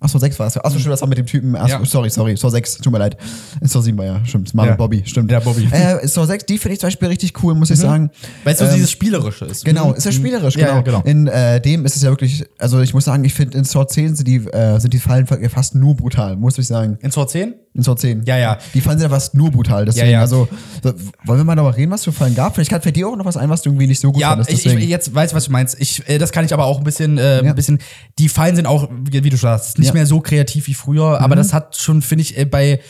[0.00, 0.58] Ach so, 6 war es.
[0.58, 1.56] Achso, stimmt, das war mit dem Typen.
[1.56, 1.82] Ach, Ja.
[1.84, 3.16] Sorry, sorry, Saw 6, tut mir leid.
[3.62, 4.52] Saw 7 war ja, stimmt.
[4.52, 4.76] Marlon Ja.
[4.76, 5.30] Bobby, stimmt.
[5.30, 5.66] Ja, Bobby.
[5.70, 8.10] Äh, Saw 6, die finde ich zum Beispiel richtig cool, muss ich sagen.
[8.42, 9.64] Weil es so Ähm, dieses Spielerische ist.
[9.64, 9.94] Genau, Mhm.
[9.94, 10.68] ist ja spielerisch, genau.
[10.68, 11.00] ja, genau.
[11.06, 13.86] In äh, dem ist es ja wirklich, also ich muss sagen, ich finde in Saw
[13.86, 16.98] 10 sind die, äh, sind die Fallen fa- fast nur brutal, muss ich sagen.
[17.00, 17.54] In Saw 10?
[17.74, 18.22] In Saw 10.
[18.24, 18.58] Ja, ja.
[18.72, 20.20] Die Fallen sind ja fast nur brutal, deswegen, Ja, ja.
[20.20, 20.46] also,
[20.82, 20.92] so,
[21.24, 22.54] wollen wir mal darüber reden, was für Fallen gab?
[22.54, 24.50] Vielleicht fällt dir auch noch was ein, was du irgendwie nicht so gut Ja, fandest,
[24.52, 24.80] ich, deswegen.
[24.82, 25.80] ich jetzt weiß, was du meinst.
[25.80, 27.50] Ich, äh, das kann ich aber auch ein bisschen, äh, Ja.
[27.50, 27.80] ein bisschen.
[28.20, 29.92] Die Fallen sind auch, wie wie du schon sagst, nicht Ja.
[29.92, 29.98] Mhm.
[29.98, 32.80] mehr so kreativ wie früher, aber das hat schon, finde ich, äh, bei,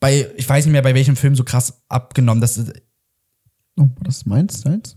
[0.00, 2.40] bei, ich weiß nicht mehr, bei welchem Film so krass abgenommen.
[2.40, 2.72] Das ist,
[3.78, 4.96] Oh, das ist meins, deins?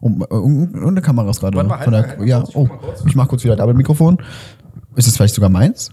[0.00, 1.56] Oh, äh, eine Kamera ist gerade.
[1.56, 2.68] Warte mal, von halt der, ja, ich oh,
[3.06, 4.18] ich mach kurz wieder Double-Mikrofon.
[4.96, 5.90] Ist es vielleicht sogar meins?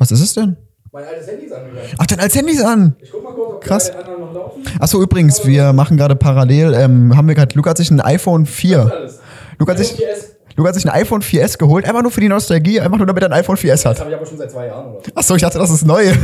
[0.00, 0.56] Was ist es denn?
[0.92, 1.88] mein altes Handy ist angegangen.
[1.98, 2.96] Ach, dein als Handys an.
[3.00, 3.90] Ich guck mal kurz, ob Krass.
[3.92, 4.62] die anderen noch laufen.
[4.80, 8.46] Achso, übrigens, wir machen gerade parallel, ähm, haben wir gerade, Luca hat sich ein iPhone
[8.46, 8.80] 4.
[8.80, 9.20] Alles.
[9.58, 10.02] Luca hat sich,
[10.60, 13.22] Luca hat sich ein iPhone 4S geholt, einfach nur für die Nostalgie, einfach nur damit
[13.22, 13.98] er ein iPhone 4S hat.
[13.98, 15.10] habe ich aber schon seit zwei Jahren oder so.
[15.14, 16.04] Achso, ich dachte, das ist neu.
[16.04, 16.14] Das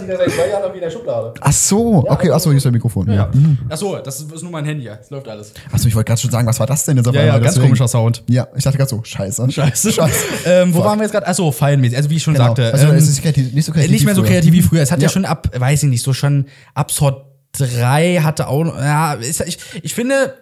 [0.00, 1.34] liegt ja seit zwei Jahren irgendwie in der Schublade.
[1.40, 3.10] Ach so, okay, achso, hier ist der Mikrofon.
[3.10, 3.30] Ja.
[3.68, 4.86] Achso, das ist nur mein Handy.
[4.88, 5.52] Es läuft alles.
[5.72, 7.54] Achso, ich wollte gerade schon sagen, was war das denn jetzt auf Ja, ja, ganz
[7.54, 8.22] Deswegen- komischer Sound.
[8.28, 9.50] Ja, ich dachte gerade so, scheiße.
[9.50, 9.92] Scheiße.
[9.92, 10.24] Scheiße.
[10.46, 10.86] ähm, wo Fuck.
[10.86, 11.26] waren wir jetzt gerade?
[11.26, 11.96] Achso, fallenmäßig.
[11.96, 12.46] Also wie ich schon Genau.
[12.48, 12.72] sagte.
[12.72, 13.90] Also, ähm, es ist kreativ, nicht so kreativ.
[13.90, 14.82] nicht mehr so kreativ wie früher.
[14.82, 15.04] Es hat ja.
[15.04, 15.08] Ja.
[15.08, 19.58] schon ab, weiß ich nicht, so schon ab Sort 3 hatte auch, ja, ist, ich,
[19.82, 20.34] ich finde,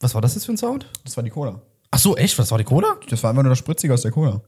[0.00, 0.86] was war das jetzt für ein Sound?
[1.04, 1.60] Das war die Cola.
[1.90, 2.38] Ach so, echt?
[2.38, 2.96] Was war die Cola?
[3.08, 4.42] Das war einfach nur das Spritzige aus der Cola.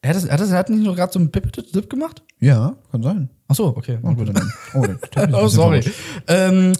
[0.00, 2.22] Er hat, das, er hat, das, hat nicht nur gerade so einen Pip-Dip gemacht?
[2.38, 3.30] Ja, kann sein.
[3.48, 3.98] Ach so, okay.
[4.02, 4.30] Oh, gut.
[4.74, 4.82] Oh,
[5.16, 5.84] ein Oh, bisschen sorry.
[6.28, 6.72] Ähm,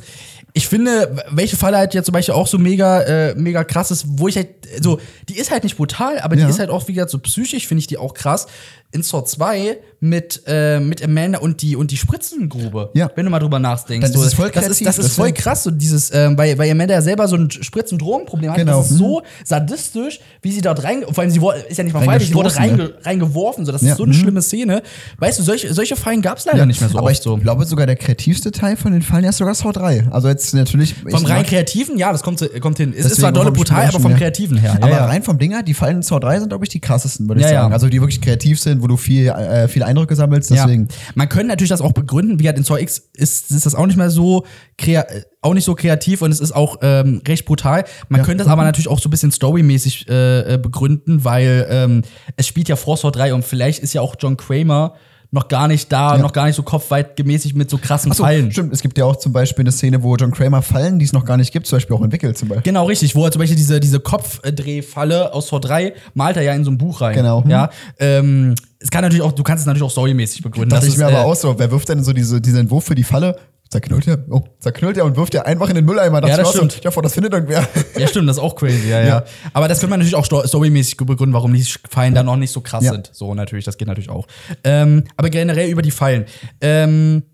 [0.52, 4.04] ich finde, welche Falle halt jetzt zum Beispiel auch so mega, äh, mega krass ist,
[4.06, 4.48] wo ich halt,
[4.80, 6.44] so, die ist halt nicht brutal, aber Ja.
[6.44, 8.46] die ist halt auch, wie gesagt, so psychisch, finde ich die auch krass.
[8.90, 12.90] In Saw 2 mit, äh, mit Amanda und die, und die Spritzengrube.
[12.94, 13.11] Ja.
[13.14, 14.09] Wenn du mal drüber nachdenkst.
[14.12, 16.57] So, voll das ist, kreativ, das ist das voll ist- krass, so dieses, ähm, weil,
[16.57, 18.57] weil Amanda ja selber so ein Spritz- und Drogenproblem hat.
[18.57, 18.79] Genau.
[18.79, 21.92] Das ist so sadistisch, wie sie dort rein, vor allem sie wurde, ist ja nicht
[21.92, 23.90] mal freiwillig, sie wurde reinge, reingeworfen, so, das Ja.
[23.92, 24.18] ist so eine Mhm.
[24.20, 24.83] schlimme Szene.
[25.18, 27.37] Weißt du, solche, solche Fallen gab es leider nicht mehr so Aber oft ich so.
[27.37, 30.07] glaube sogar der kreativste Teil von den Fallen ist sogar Saw 3.
[30.11, 30.94] Also jetzt natürlich.
[31.11, 32.94] Vom rein Kreativen, ja, das kommt, kommt hin.
[32.96, 34.16] Es ist zwar dolle brutal, aber vom ja.
[34.18, 34.74] Kreativen her.
[34.81, 35.05] Aber ja, ja.
[35.07, 37.46] rein vom Dinger, die Fallen in Saw 3 sind, glaube ich, die krassesten, würde ich
[37.46, 37.61] Ja, ja.
[37.62, 37.72] sagen.
[37.74, 40.50] Also die wirklich kreativ sind, wo du viel, äh, viele Eindrücke sammelst.
[40.50, 40.88] Deswegen.
[40.88, 40.94] Ja.
[41.14, 43.86] Man könnte natürlich das auch begründen, wie gesagt, in Saw X ist, ist das auch
[43.86, 44.44] nicht mehr so
[44.76, 47.84] krea äh, auch nicht so kreativ und es ist auch ähm, recht brutal.
[48.08, 48.24] Man Ja.
[48.26, 52.02] könnte das aber natürlich auch so ein bisschen storymäßig äh, äh, begründen, weil ähm,
[52.36, 54.94] es spielt ja Saw 3 und vielleicht ist ja auch John Kramer
[55.30, 56.22] noch gar nicht da, Ja.
[56.22, 58.50] noch gar nicht so kopfweit gemäßig mit so krassen Achso, Fallen.
[58.50, 58.72] stimmt.
[58.72, 61.24] Es gibt ja auch zum Beispiel eine Szene, wo John Kramer Fallen, die es noch
[61.26, 62.38] gar nicht gibt, zum Beispiel auch entwickelt.
[62.38, 62.62] Zum Beispiel.
[62.62, 63.14] Genau, richtig.
[63.14, 66.70] Wo er zum Beispiel diese, diese Kopfdrehfalle aus Saw 3 malt er ja in so
[66.70, 67.14] ein Buch rein.
[67.14, 67.44] Genau.
[67.46, 67.70] Ja.
[67.98, 70.70] Ähm, es kann natürlich auch, du kannst es natürlich auch storymäßig begründen.
[70.70, 72.84] Das ich mir ist, aber äh, auch so, wer wirft denn so diese, diesen Entwurf
[72.84, 73.36] für die Falle?
[73.70, 76.20] Zerknüllt er, oh, zerknüllt er und wirft er einfach in den Mülleimer.
[76.22, 76.78] Dachte Ja, das stimmt.
[76.81, 77.68] Ich hoffe, das findet irgendwer.
[77.98, 79.07] Ja, stimmt, das ist auch crazy, ja, ja.
[79.07, 79.24] Ja.
[79.52, 82.50] Aber das könnte man natürlich auch sto- storymäßig begründen, warum die Fallen dann noch nicht
[82.50, 82.92] so krass Ja.
[82.92, 83.11] sind.
[83.12, 84.26] So, natürlich, das geht natürlich auch.
[84.64, 86.24] Ähm, aber generell über die Fallen.
[86.62, 87.24] Ähm,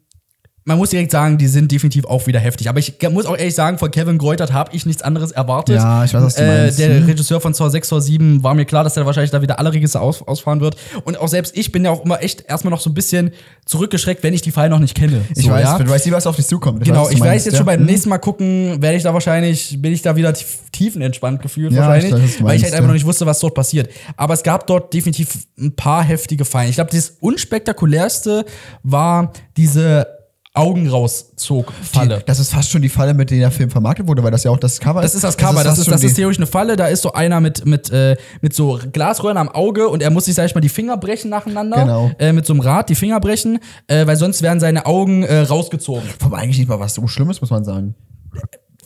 [0.66, 2.70] man muss direkt sagen, die sind definitiv auch wieder heftig.
[2.70, 5.76] Aber ich muss auch ehrlich sagen, von Kevin Greutert habe ich nichts anderes erwartet.
[5.76, 6.78] Ja, ich weiß, was du äh, meinst.
[6.78, 7.04] Der Mhm.
[7.06, 9.74] Regisseur von Saw 6, Saw 7 war mir klar, dass er wahrscheinlich da wieder alle
[9.74, 10.76] Register aus, ausfahren wird.
[11.04, 13.32] Und auch selbst ich bin ja auch immer echt erstmal noch so ein bisschen
[13.66, 15.20] zurückgeschreckt, wenn ich die Fallen noch nicht kenne.
[15.36, 15.78] Ich so, weiß, ja?
[15.78, 16.82] du weißt nie, was auf dich zukommt.
[16.82, 17.58] Genau, was du ich weiß meinst, jetzt ja.
[17.58, 17.86] schon beim Mhm.
[17.86, 21.82] nächsten Mal gucken, werde ich da wahrscheinlich, bin ich da wieder tief- tiefenentspannt gefühlt Ja,
[21.88, 23.90] wahrscheinlich, ich weiß, du weil ich meinst, halt einfach noch nicht wusste, was dort passiert.
[24.16, 26.70] Aber es gab dort definitiv ein paar heftige Fallen.
[26.70, 28.44] Ich glaube, das unspektakulärste
[28.82, 30.06] war diese
[30.56, 32.18] Augen rauszog Falle.
[32.18, 34.44] Die, das ist fast schon die Falle, mit der der Film vermarktet wurde, weil das
[34.44, 36.46] ja auch das Cover Das ist das Cover, das ist, das ist die- theoretisch eine
[36.46, 40.10] Falle, da ist so einer mit, mit, äh, mit so Glasröhren am Auge und er
[40.10, 41.76] muss sich, sag ich mal, die Finger brechen nacheinander.
[41.78, 42.10] Genau.
[42.20, 45.40] Äh, mit so einem Rad die Finger brechen, äh, weil sonst werden seine Augen äh,
[45.40, 46.08] rausgezogen.
[46.20, 47.96] Wobei eigentlich nicht mal was so Schlimmes, muss man sagen.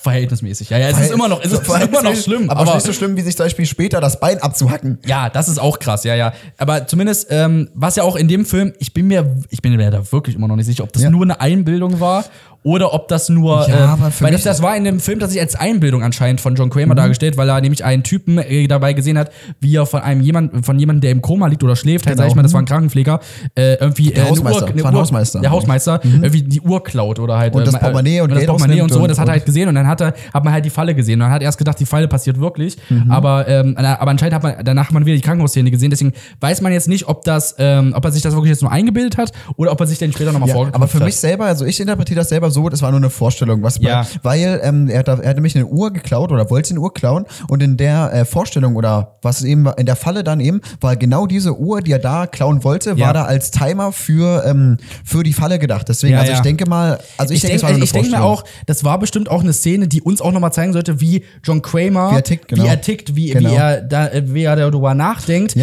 [0.08, 0.70] Verhältnismäßig.
[0.70, 2.48] Ja, ja, es ist immer noch, es ist immer noch schlimm.
[2.50, 4.98] Aber, nicht so schlimm, wie sich zum Beispiel später das Bein abzuhacken.
[5.06, 6.32] Ja, das ist auch krass, ja, ja.
[6.56, 9.90] Aber zumindest, ähm, was ja auch in dem Film, ich bin mir, ich bin mir
[9.90, 11.10] da wirklich immer noch nicht sicher, ob das Ja.
[11.10, 12.24] nur eine Einbildung war
[12.64, 15.20] oder ob das nur, Ja, ähm, für weil mich- das, das war in dem Film
[15.20, 18.92] tatsächlich als Einbildung anscheinend von John Kramer dargestellt, weil er nämlich einen Typen äh, dabei
[18.92, 22.06] gesehen hat, wie er von einem jemand, von jemandem, der im Koma liegt oder schläft,
[22.06, 22.24] halt, Genau.
[22.26, 23.20] sag ich mal, das war ein Krankenpfleger,
[23.54, 25.40] äh, irgendwie äh, eine Hausmeister, Uhr, eine war ein Hausmeister.
[25.40, 28.50] der Hausmeister, irgendwie die Uhr klaut oder halt Und das äh, Portemonnaie und das Geld
[28.50, 30.44] Portemonnaie und so, und- das hat er halt und- gesehen und dann hat er, hat
[30.44, 33.10] man halt die Falle gesehen und man hat erst gedacht, die Falle passiert wirklich, Mhm.
[33.10, 36.60] aber, ähm, aber anscheinend hat man danach hat man wieder die Krankenhausszene gesehen, deswegen weiß
[36.60, 39.32] man jetzt nicht, ob das, ähm, ob er sich das wirklich jetzt nur eingebildet hat
[39.56, 41.06] oder ob er sich den später nochmal Ja, vorgeknüpft aber für hat.
[41.06, 43.62] mich selber, also ich interpretiere das selber so, das war nur eine Vorstellung.
[43.62, 44.06] Was Ja.
[44.22, 47.24] Weil ähm, er, hat, er hat nämlich eine Uhr geklaut oder wollte eine Uhr klauen
[47.48, 51.26] und in der äh, Vorstellung oder was eben in der Falle dann eben, war genau
[51.26, 53.06] diese Uhr, die er da klauen wollte, Ja.
[53.06, 55.88] war da als Timer für, ähm, für die Falle gedacht.
[55.88, 57.84] Deswegen, Ja, also ich denke mal, also ich, ich denke, es denke war nur eine
[57.84, 60.72] ich denk mir auch, das war bestimmt auch eine Szene, die uns auch nochmal zeigen
[60.72, 62.64] sollte, wie John Kramer, Wie er tickt, genau.
[62.64, 63.50] wie, er, tickt, wie, Genau.
[63.50, 65.54] wie er da, wie er darüber nachdenkt,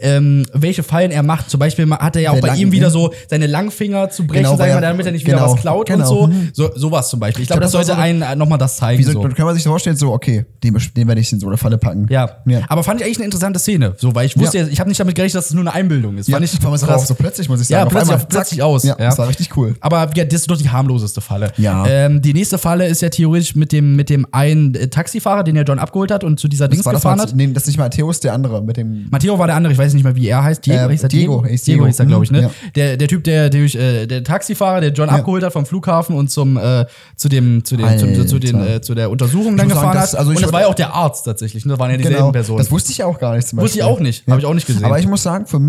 [0.00, 1.50] ähm, welche Fallen er macht.
[1.50, 2.90] Zum Beispiel hat er ja auch Der bei ihm wieder ja.
[2.90, 5.86] so seine Langfinger zu brechen, Genau, sag mal, damit er nicht wieder genau, was klaut
[5.86, 6.31] genau, und so.
[6.32, 6.50] Mhm.
[6.52, 6.70] so.
[6.74, 7.42] Sowas zum Beispiel.
[7.42, 8.98] Ich glaube, glaub, das das sollte so- einen nochmal das zeigen.
[8.98, 11.56] Wie so, kann man sich vorstellen, so, okay, den, den werde ich in so eine
[11.56, 12.06] Falle packen.
[12.10, 12.38] Ja.
[12.46, 12.60] Ja.
[12.68, 14.64] aber fand ich eigentlich eine interessante Szene, so, weil ich wusste, Ja.
[14.64, 14.70] ja.
[14.70, 16.28] ich habe nicht damit gerechnet, dass es nur eine Einbildung ist.
[16.28, 17.86] Ja, Fand ich fand man auch so plötzlich, muss ich Ja, sagen.
[17.88, 18.84] Auf plötzlich, einmal, plötzlich aus.
[18.84, 19.74] Ja, das war richtig cool.
[19.80, 21.52] Aber ja, das ist doch die harmloseste Falle.
[21.56, 21.86] Ja.
[21.86, 25.56] Ähm, die nächste Falle ist ja theoretisch mit dem, mit dem einen äh, Taxifahrer, den
[25.56, 27.34] ja John abgeholt hat und zu dieser Dings war gefahren mal, hat.
[27.36, 29.08] nee, das ist nicht Matthäus, der andere mit dem.
[29.10, 30.64] Matteo war der andere, ich weiß nicht mehr, wie er heißt.
[30.64, 31.86] Diego Äh, er Diego, Diego, Diego Diego.
[31.86, 32.38] hieß er, glaube ich, ne?
[32.38, 32.50] Mhm, ja.
[32.74, 35.16] Der, der Typ, der, der, äh, der Taxifahrer, der John Ja.
[35.16, 38.80] abgeholt hat vom Flughafen und zum äh, zu dem zu dem zu, zu, den äh,
[38.80, 40.18] zu der Untersuchung dann muss sagen, gefahren das- hat.
[40.20, 41.64] also und das war ja auch der Arzt tatsächlich.
[41.66, 41.70] Ne?
[41.72, 42.58] Das waren ja dieselben Genau, Personen.
[42.58, 43.96] das wusste ich ja auch gar nicht zum Wusste ich Beispiel.
[43.96, 44.26] auch nicht.
[44.26, 44.84] Habe ich auch nicht gesehen.
[44.84, 45.60] Aber ich muss sagen, für,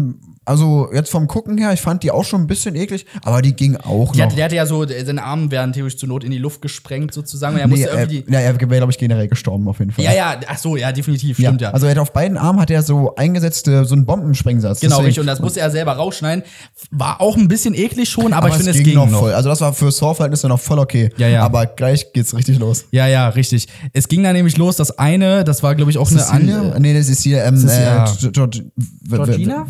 [0.46, 3.54] also jetzt vom Gucken her, ich fand die auch schon ein bisschen eklig, aber die
[3.56, 4.26] ging auch die noch.
[4.30, 7.14] hat, der hatte ja so, seine Arme werden theoretisch zur Not in die Luft gesprengt
[7.14, 7.56] sozusagen.
[7.56, 8.26] Und er nee, musste er, irgendwie.
[8.30, 10.04] ja, er wäre, glaube ich, generell gestorben auf jeden Fall.
[10.06, 11.72] ja, ja, ach so, ja, definitiv, stimmt ja.
[11.72, 14.80] Also er hat auf beiden Armen hat er so eingesetzte, so einen Bombensprengsatz.
[14.80, 15.20] genau, richtig.
[15.20, 16.44] Und das musste er selber rausschneiden.
[16.92, 19.10] War auch ein bisschen eklig schon, aber, ich finde, es ging ging noch.
[19.10, 19.34] voll.
[19.34, 21.10] Also das war für Saw-Verhältnisse noch voll okay.
[21.18, 21.44] Ja, ja.
[21.44, 22.86] Aber gleich geht's richtig los.
[22.92, 23.68] Ja, ja, richtig.
[23.94, 26.60] Es ging dann nämlich los, das eine, das war, glaube ich, auch eine Cecilia?
[26.60, 26.82] andere.
[26.82, 28.06] Nee, das ist hier, ähm, Cecilia.
[28.06, 28.64] äh, Georg-
[29.08, 29.66] Georgina?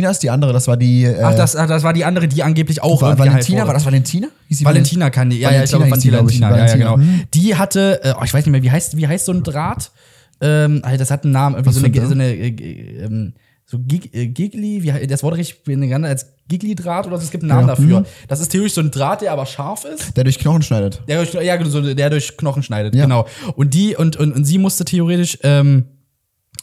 [0.00, 1.04] Georgina ist die andere, das war die.
[1.04, 3.84] Äh, Ach, das, ach, das war die andere, die angeblich auch war Valentina, war das
[3.84, 4.28] Valentina?
[4.48, 5.90] Valentina kann die, ja, ja, ich glaube, ich.
[5.90, 6.16] Valentina,
[6.56, 6.92] ja, ja, genau.
[6.94, 7.22] Valentina, hm.
[7.34, 9.90] Die hatte, äh, oh, ich weiß nicht mehr, wie heißt, wie heißt so ein Draht?
[10.40, 13.34] Ähm, Alter, das hat einen Namen, irgendwie so eine, ein so eine, äh, ähm,
[13.66, 17.44] so Gig, äh, Gigli, wie, das Wort richtig benannt als Gigli-Draht oder so, es gibt
[17.44, 17.96] einen Namen Ja, dafür.
[17.98, 18.06] hm.
[18.26, 20.16] Das ist theoretisch so ein Draht, der aber scharf ist.
[20.16, 21.02] Der durch Knochen schneidet.
[21.06, 23.02] Der durch, ja, genau, so, der durch Knochen schneidet, Ja.
[23.04, 23.26] genau.
[23.54, 25.84] Und die, und, und, und sie musste theoretisch, ähm,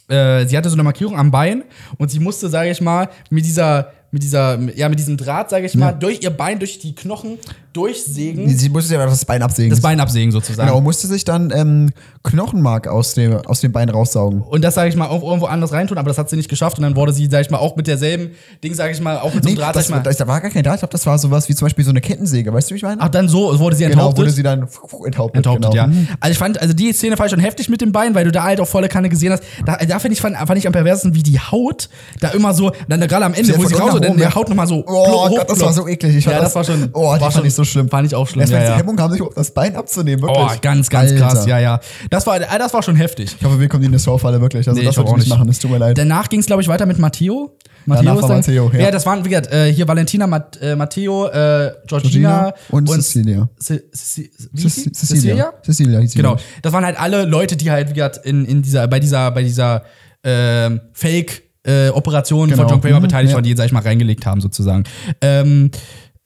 [0.08, 1.64] äh, sie hatte so eine Markierung am Bein
[1.98, 5.66] und sie musste, sage ich mal, mit dieser, mit dieser, ja, mit diesem Draht, sage
[5.66, 7.38] ich mal, durch ihr Bein, durch die Knochen
[7.74, 9.70] durchsägen, Sie musste ja das Bein absägen.
[9.70, 10.68] das Bein absägen sozusagen.
[10.68, 11.90] Genau, musste sich dann ähm,
[12.24, 14.42] Knochenmark aus dem, aus dem Bein raussaugen.
[14.42, 16.78] Und das, sage ich mal, auch irgendwo anders reintun, aber das hat sie nicht geschafft.
[16.78, 18.30] Und dann wurde sie, sage ich mal, auch mit derselben
[18.64, 20.14] Ding, sage ich mal, auch mit so Nee, einem Draht, sag das, ich mal.
[20.26, 22.00] da war gar kein Draht, ich glaube, das war sowas wie zum Beispiel so eine
[22.00, 23.00] Kettensäge, weißt du, wie ich meine?
[23.00, 24.18] Ach, dann so wurde sie genau, enthauptet.
[24.18, 24.62] wurde sie dann
[25.04, 25.36] enthauptet.
[25.36, 25.74] enthauptet, genau.
[25.74, 25.88] ja.
[26.20, 28.32] Also ich fand, also die Szene fand ich schon heftig mit dem Bein, weil du
[28.32, 29.42] da halt auch volle Kanne gesehen hast.
[29.64, 31.88] Da, da finde ich, fand, fand ich am perversesten, wie die Haut
[32.20, 34.34] da immer so, dann gerade am Ende, Sie wo sie raus und dann nach der
[34.34, 36.16] Haut nochmal so Oh Gott, das war so eklig.
[36.16, 36.90] Ich ja, fand das, war schon.
[36.92, 37.88] Oh, die war schon, ich so schlimm.
[37.88, 38.40] Fand ich auch schlimm.
[38.40, 38.78] Erstmal Ja, die ja.
[38.78, 40.38] Hemmung haben, sich das Bein abzunehmen, wirklich.
[40.40, 41.26] Oh, ganz, ganz Alter.
[41.28, 41.80] krass, ja, ja.
[42.10, 43.36] Das war, das war schon heftig.
[43.38, 44.66] Ich hoffe, wir kommen in eine Saw-Falle wirklich.
[44.68, 45.38] Also Nee, das würde auch ich nicht nicht.
[45.38, 45.96] machen, es tut mir leid.
[45.98, 47.56] Danach ging es, glaube ich, weiter mit Matteo.
[47.86, 48.80] War dann- Matteo, ja.
[48.80, 52.88] Ja, das waren, wie gesagt, äh, hier Valentina, Mat, äh, Matteo, äh, Georgina, Georgina und
[52.90, 53.48] Cecilia.
[53.58, 53.80] Sie?
[53.94, 54.92] Cecilia.
[54.92, 55.52] Cecilia.
[55.64, 56.36] Cecilia Genau.
[56.60, 59.42] Das waren halt alle Leute, die halt, wie gesagt, in, in dieser, bei dieser, bei
[59.42, 59.84] dieser
[60.22, 62.62] ähm, Fake- äh, Operation Genau.
[62.62, 63.34] von John Kramer Mhm, beteiligt ja.
[63.36, 64.84] waren, die sag ich mal, reingelegt haben, sozusagen.
[65.20, 65.70] Ähm,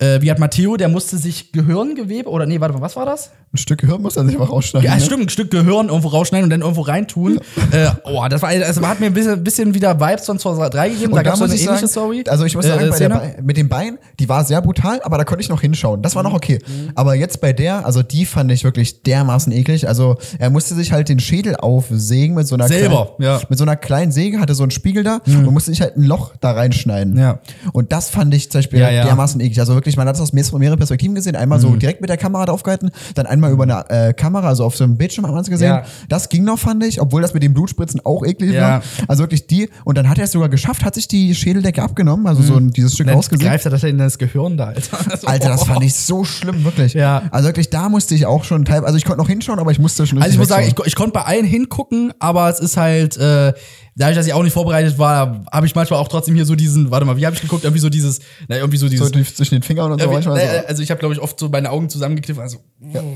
[0.02, 3.30] äh, wie hat Matteo, der musste sich Gehirngewebe, oder nee, warte mal, was war das?
[3.54, 4.88] Ein Stück Gehirn muss er sich einfach rausschneiden.
[4.88, 5.00] Ja, ne?
[5.02, 7.38] stimmt, ein Stück Gehirn irgendwo rausschneiden und dann irgendwo reintun.
[7.70, 10.88] äh, oh, das war, also hat mir ein bisschen, bisschen wieder Vibes von Saw 3
[10.88, 11.12] gegeben.
[11.12, 12.24] Und da gab es so eine ich ähnliche sagen, Story.
[12.28, 13.34] Also ich muss äh, sagen, bei der Szene.
[13.36, 16.00] Be mit dem Bein, die war sehr brutal, aber da konnte ich noch hinschauen.
[16.00, 16.16] Das Mhm.
[16.16, 16.60] war noch okay.
[16.94, 19.86] Aber jetzt bei der, also die fand ich wirklich dermaßen eklig.
[19.86, 23.40] Also er musste sich halt den Schädel aufsägen mit so einer Selber, kleinen, ja.
[23.50, 26.04] mit so einer kleinen Säge, hatte so einen Spiegel da und musste sich halt ein
[26.04, 27.18] Loch da reinschneiden.
[27.18, 27.40] Ja.
[27.72, 29.04] Und das fand ich zum Beispiel Ja, ja.
[29.04, 29.60] dermaßen eklig.
[29.60, 31.36] Also wirklich, man hat das aus mehr- mehreren Perspektiven gesehen.
[31.36, 31.62] Einmal Mhm.
[31.62, 34.76] so direkt mit der Kamera drauf gehalten, dann einmal über eine äh, Kamera, also auf
[34.76, 35.68] so einem Bildschirm hat man es gesehen.
[35.68, 35.84] Ja.
[36.08, 38.60] Das ging noch, fand ich, obwohl das mit den Blutspritzen auch eklig Ja.
[38.62, 38.82] war.
[39.08, 39.68] Also wirklich die.
[39.84, 42.70] Und dann hat er es sogar geschafft, hat sich die Schädeldecke abgenommen, also so ein,
[42.70, 43.48] dieses Stück rausgesehen.
[43.48, 44.98] greift er das in das Gehirn da, Alter.
[45.12, 46.94] Also, Alter, das fand ich so schlimm, wirklich.
[46.94, 47.22] Ja.
[47.30, 49.78] Also wirklich, da musste ich auch schon teil, also ich konnte noch hinschauen, aber ich
[49.78, 52.76] musste schon Also ich muss sagen, ich, ich konnte bei allen hingucken, aber es ist
[52.76, 53.52] halt, äh,
[53.94, 56.90] dadurch, dass ich auch nicht vorbereitet war, habe ich manchmal auch trotzdem hier so diesen,
[56.90, 57.64] warte mal, wie habe ich geguckt?
[57.64, 59.08] Irgendwie so dieses, na, irgendwie so dieses.
[59.08, 60.66] so zwischen den Fingern und so manchmal äh, so.
[60.66, 62.42] also ich habe, glaube ich, oft so meine Augen zusammengekniffen.
[62.42, 62.58] Also,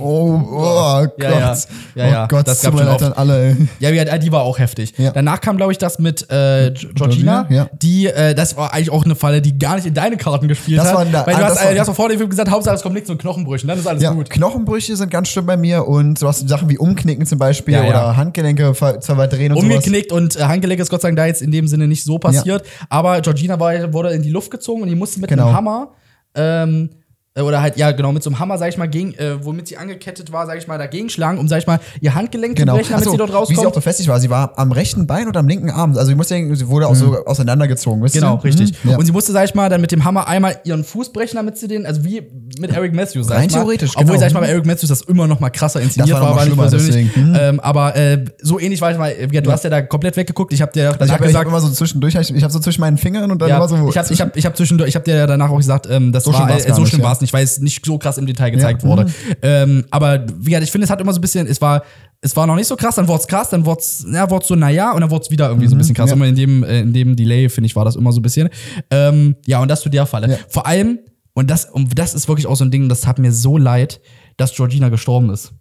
[0.00, 1.12] Oh, oh Gott.
[1.22, 1.56] Ja, ja.
[1.94, 2.24] Ja, ja.
[2.24, 3.56] Oh Gott, Das mir schon an alle.
[3.80, 4.94] ja, die war auch heftig.
[4.96, 5.10] Ja.
[5.10, 7.46] Danach kam, glaube ich, das mit äh, Georgina.
[7.50, 7.68] Ja.
[7.82, 10.78] Die, äh, das war eigentlich auch eine Falle, die gar nicht in deine Karten gespielt
[10.78, 10.94] Das hat.
[10.94, 12.50] war da- weil du ah, hast, das war- äh, du hast vor dem Film gesagt,
[12.50, 14.30] Hauptsache es kommt nichts und Knochenbrüchen, dann ist alles Ja, gut.
[14.30, 17.82] Knochenbrüche sind ganz schlimm bei mir und so was Sachen wie Umknicken zum Beispiel Ja,
[17.82, 17.88] ja.
[17.88, 19.74] oder Handgelenke verdrehen und sowas.
[19.76, 22.18] umgeknickt und äh, Handgelenk ist Gott sei Dank da jetzt in dem Sinne nicht so
[22.18, 22.64] passiert.
[22.88, 25.46] Aber Georgina war, wurde in die Luft gezogen und die musste mit Genau.
[25.46, 25.92] einem Hammer
[26.34, 26.96] ähm, äh,
[27.42, 29.76] oder halt, ja, genau, mit so einem Hammer, sag ich mal, gegen, äh, womit sie
[29.76, 32.72] angekettet war, sag ich mal, dagegen schlagen, um, sag ich mal, ihr Handgelenk Genau.
[32.74, 33.74] zu brechen, damit so, sie dort Wie sie auch rauskommt.
[33.74, 34.20] befestigt war.
[34.20, 35.96] Sie war am rechten Bein oder am linken Arm.
[35.96, 38.02] Also ich muss denken, sie wurde auch so auseinandergezogen.
[38.02, 38.44] Wisst Genau, ihr?
[38.44, 38.72] richtig.
[38.84, 38.90] Mhm.
[38.90, 38.96] Ja.
[38.96, 41.58] Und sie musste, sag ich mal, dann mit dem Hammer einmal ihren Fuß brechen, damit
[41.58, 42.22] sie den, also wie
[42.58, 43.60] mit Eric Matthews, sag Rein ich mal.
[43.60, 44.18] theoretisch, Obwohl, genau.
[44.20, 46.42] sag ich mal, bei Eric Matthews das immer noch mal krasser inszeniert Das war war,
[46.42, 47.16] schlimmer, ich persönlich.
[47.16, 47.36] Mhm.
[47.38, 50.52] Ähm, aber äh, so ähnlich war ich mal, gesagt, du hast ja da komplett weggeguckt.
[50.52, 52.80] Ich habe dir also ich hab gesagt, immer so zwischendurch, ich, ich habe so zwischen
[52.80, 53.88] meinen Fingern und dann Ja, immer so.
[53.88, 56.12] ich habe ich hab, ich hab zwischendurch, ich habe dir ja danach auch gesagt, ähm,
[56.12, 57.06] das So war äh, so schlimm ja.
[57.06, 59.04] war es nicht, weil es nicht so krass im Detail gezeigt Ja, wurde.
[59.04, 59.10] mhm.
[59.42, 61.82] Ähm, aber wie gesagt, ich finde, es hat immer so ein bisschen, es war,
[62.20, 64.54] es war noch nicht so krass, dann wurde es krass, dann wurde es, ja, so,
[64.54, 66.06] naja, und dann wurde es wieder irgendwie so ein bisschen krass.
[66.06, 66.14] Mhm, ja.
[66.16, 68.48] Immer in dem, äh, in dem Delay, finde ich, war das immer so ein bisschen.
[68.90, 70.30] Ähm, ja, und das zu der Falle.
[70.30, 70.38] Ja.
[70.48, 70.98] Vor allem,
[71.34, 74.00] und das, und das ist wirklich auch so ein Ding, das tat mir so leid,
[74.36, 75.52] dass Georgina gestorben ist.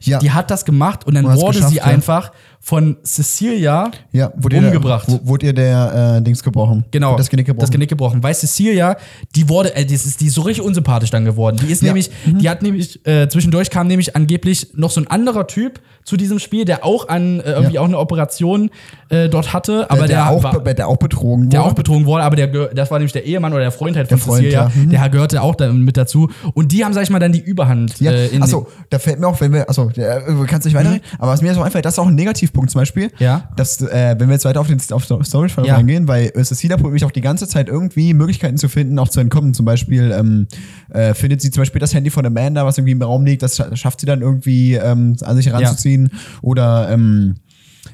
[0.00, 0.18] ja.
[0.18, 2.32] Die hat das gemacht und dann wurde sie einfach
[2.66, 5.06] von Cecilia Ja, wurde umgebracht.
[5.06, 6.82] Der, wurde ihr der äh, Dings gebrochen?
[6.90, 7.60] Genau, Das Genick gebrochen.
[7.60, 8.22] Das Genick gebrochen.
[8.22, 8.96] Weil Cecilia,
[9.36, 11.58] die wurde, äh, die ist, die ist so richtig unsympathisch dann geworden.
[11.60, 11.88] Die ist Ja.
[11.88, 16.16] nämlich, die hat nämlich, äh, zwischendurch kam nämlich angeblich noch so ein anderer Typ zu
[16.16, 17.80] diesem Spiel, der auch an, äh, irgendwie Ja.
[17.82, 18.70] auch eine Operation
[19.10, 21.70] äh, dort hatte, aber der, der, auch, war, der auch betrogen der wurde.
[21.70, 24.16] auch betrogen wurde, aber der, das war nämlich der Ehemann oder der Freund halt von
[24.18, 24.82] Der Freund, Cecilia, ja.
[24.82, 24.90] Mhm.
[24.90, 26.30] der gehörte auch da mit dazu.
[26.54, 28.00] Und die haben, sag ich mal, dann die Überhand.
[28.00, 30.74] Ja, äh, in achso, da fällt mir auch, wenn wir, achso, der, äh, kannst nicht
[30.74, 32.14] weiterreden, aber was mir so einfällt, das ist auch ein
[32.54, 33.48] Negativpunkt zum Beispiel, Ja.
[33.56, 35.74] dass, äh, wenn wir jetzt weiter auf den auf Storage-Fall Ja.
[35.76, 39.08] reingehen, weil äh, Cecilia probiert mich auch die ganze Zeit irgendwie Möglichkeiten zu finden, auch
[39.08, 39.54] zu entkommen.
[39.54, 40.46] Zum Beispiel ähm,
[40.90, 43.58] äh, findet sie zum Beispiel das Handy von Amanda, was irgendwie im Raum liegt, das
[43.58, 46.10] scha- schafft sie dann irgendwie ähm, an sich heranzuziehen.
[46.42, 47.34] Oder ähm,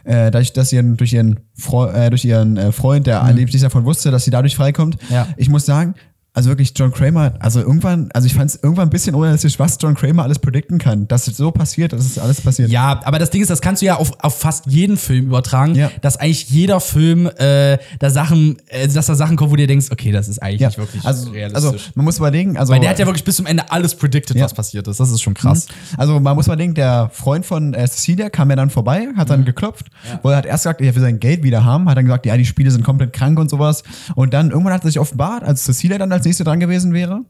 [0.05, 3.85] äh, dadurch, dass sie durch ihren, Freu äh, durch ihren äh, Freund, der angeblich davon
[3.85, 4.97] wusste, dass sie dadurch freikommt.
[5.09, 5.15] Mhm.
[5.15, 5.29] Ja.
[5.37, 5.95] Ich muss sagen,
[6.33, 9.77] also wirklich John Kramer, also irgendwann, also ich fand es irgendwann ein bisschen unrealistisch, was
[9.81, 11.09] John Kramer alles predikten kann.
[11.09, 12.71] Dass es so passiert, dass es alles passiert.
[12.71, 15.75] Ja, aber das Ding ist, das kannst du ja auf, auf fast jeden Film übertragen,
[15.75, 15.91] Ja.
[16.03, 19.67] dass eigentlich jeder Film äh, da Sachen, äh, dass da Sachen kommen, wo du dir
[19.67, 20.69] denkst, okay, das ist eigentlich Ja.
[20.69, 21.65] nicht wirklich also, realistisch.
[21.65, 24.37] also man muss überlegen, also Weil der hat ja wirklich bis zum Ende alles predicted,
[24.37, 24.45] Ja.
[24.45, 25.01] was passiert ist.
[25.01, 25.67] Das ist schon krass.
[25.97, 29.27] Also man muss mal denken, der Freund von äh, Cecilia kam ja dann vorbei, hat
[29.27, 29.33] Mhm.
[29.33, 29.87] dann geklopft,
[30.23, 32.37] wo er hat erst gesagt, er will sein Geld wieder haben, hat dann gesagt, ja,
[32.37, 33.83] die Spiele sind komplett krank und sowas.
[34.15, 37.25] Und dann irgendwann hat er sich offenbart, als Cecilia dann als nächste dran gewesen wäre.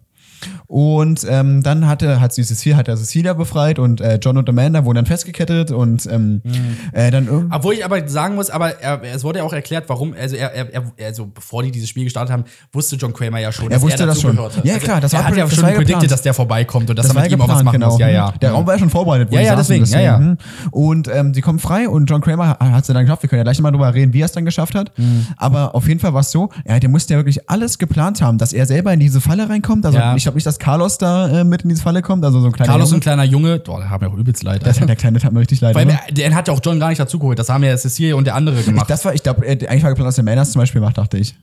[0.66, 4.48] Und ähm, dann hatte, hat sie Cecilia, hat er Cecilia befreit und äh, John und
[4.48, 6.76] Amanda wurden dann festgekettet und ähm, Mhm.
[6.92, 7.54] äh, dann irgendwie.
[7.54, 10.52] Obwohl ich aber sagen muss, aber er, es wurde ja auch erklärt, warum, also er,
[10.54, 13.80] er, er also bevor die dieses Spiel gestartet haben, wusste John Kramer ja schon, Er
[13.82, 14.38] wusste das schon.
[14.38, 14.64] hat.
[14.64, 16.10] Ja, also klar, das er war hat ja schon geplant.
[16.10, 17.90] dass der vorbeikommt und dass Das er mit ja ihm auch was geplant, machen genau.
[17.92, 18.00] muss.
[18.00, 18.32] Ja, ja.
[18.40, 19.30] Der Raum war ja schon vorbereitet.
[19.30, 20.18] wo Ja, ja, saßen, deswegen, ja, ja.
[20.18, 20.36] Mhm.
[20.70, 23.22] Und ähm, sie kommen frei und John Kramer hat es dann geschafft.
[23.22, 24.96] Wir können ja gleich mal drüber reden, wie er es dann geschafft hat.
[24.98, 25.26] Mhm.
[25.36, 28.38] Aber auf jeden Fall war es so, ja, der musste ja wirklich alles geplant haben,
[28.38, 29.84] dass er selber in diese Falle reinkommt.
[29.84, 30.14] Also Ja.
[30.16, 32.52] ich glaube nicht, dass Carlos da äh, mit in diese Falle kommt, also so ein
[32.52, 33.00] kleiner Carlos, ein Junge.
[33.00, 34.64] kleiner Junge, boah, der haben ja auch übelst leid.
[34.64, 35.74] Das, der Kleine tat mir richtig leid.
[35.74, 35.98] Weil ne?
[36.10, 37.38] der, der hat ja auch John gar nicht dazugeholt.
[37.38, 38.88] Das haben ja Cecilia und der andere ich, gemacht.
[38.88, 41.18] das war, ich glaube, äh, eigentlich war geplant, dass der Manners zum Beispiel macht, dachte
[41.18, 41.34] ich.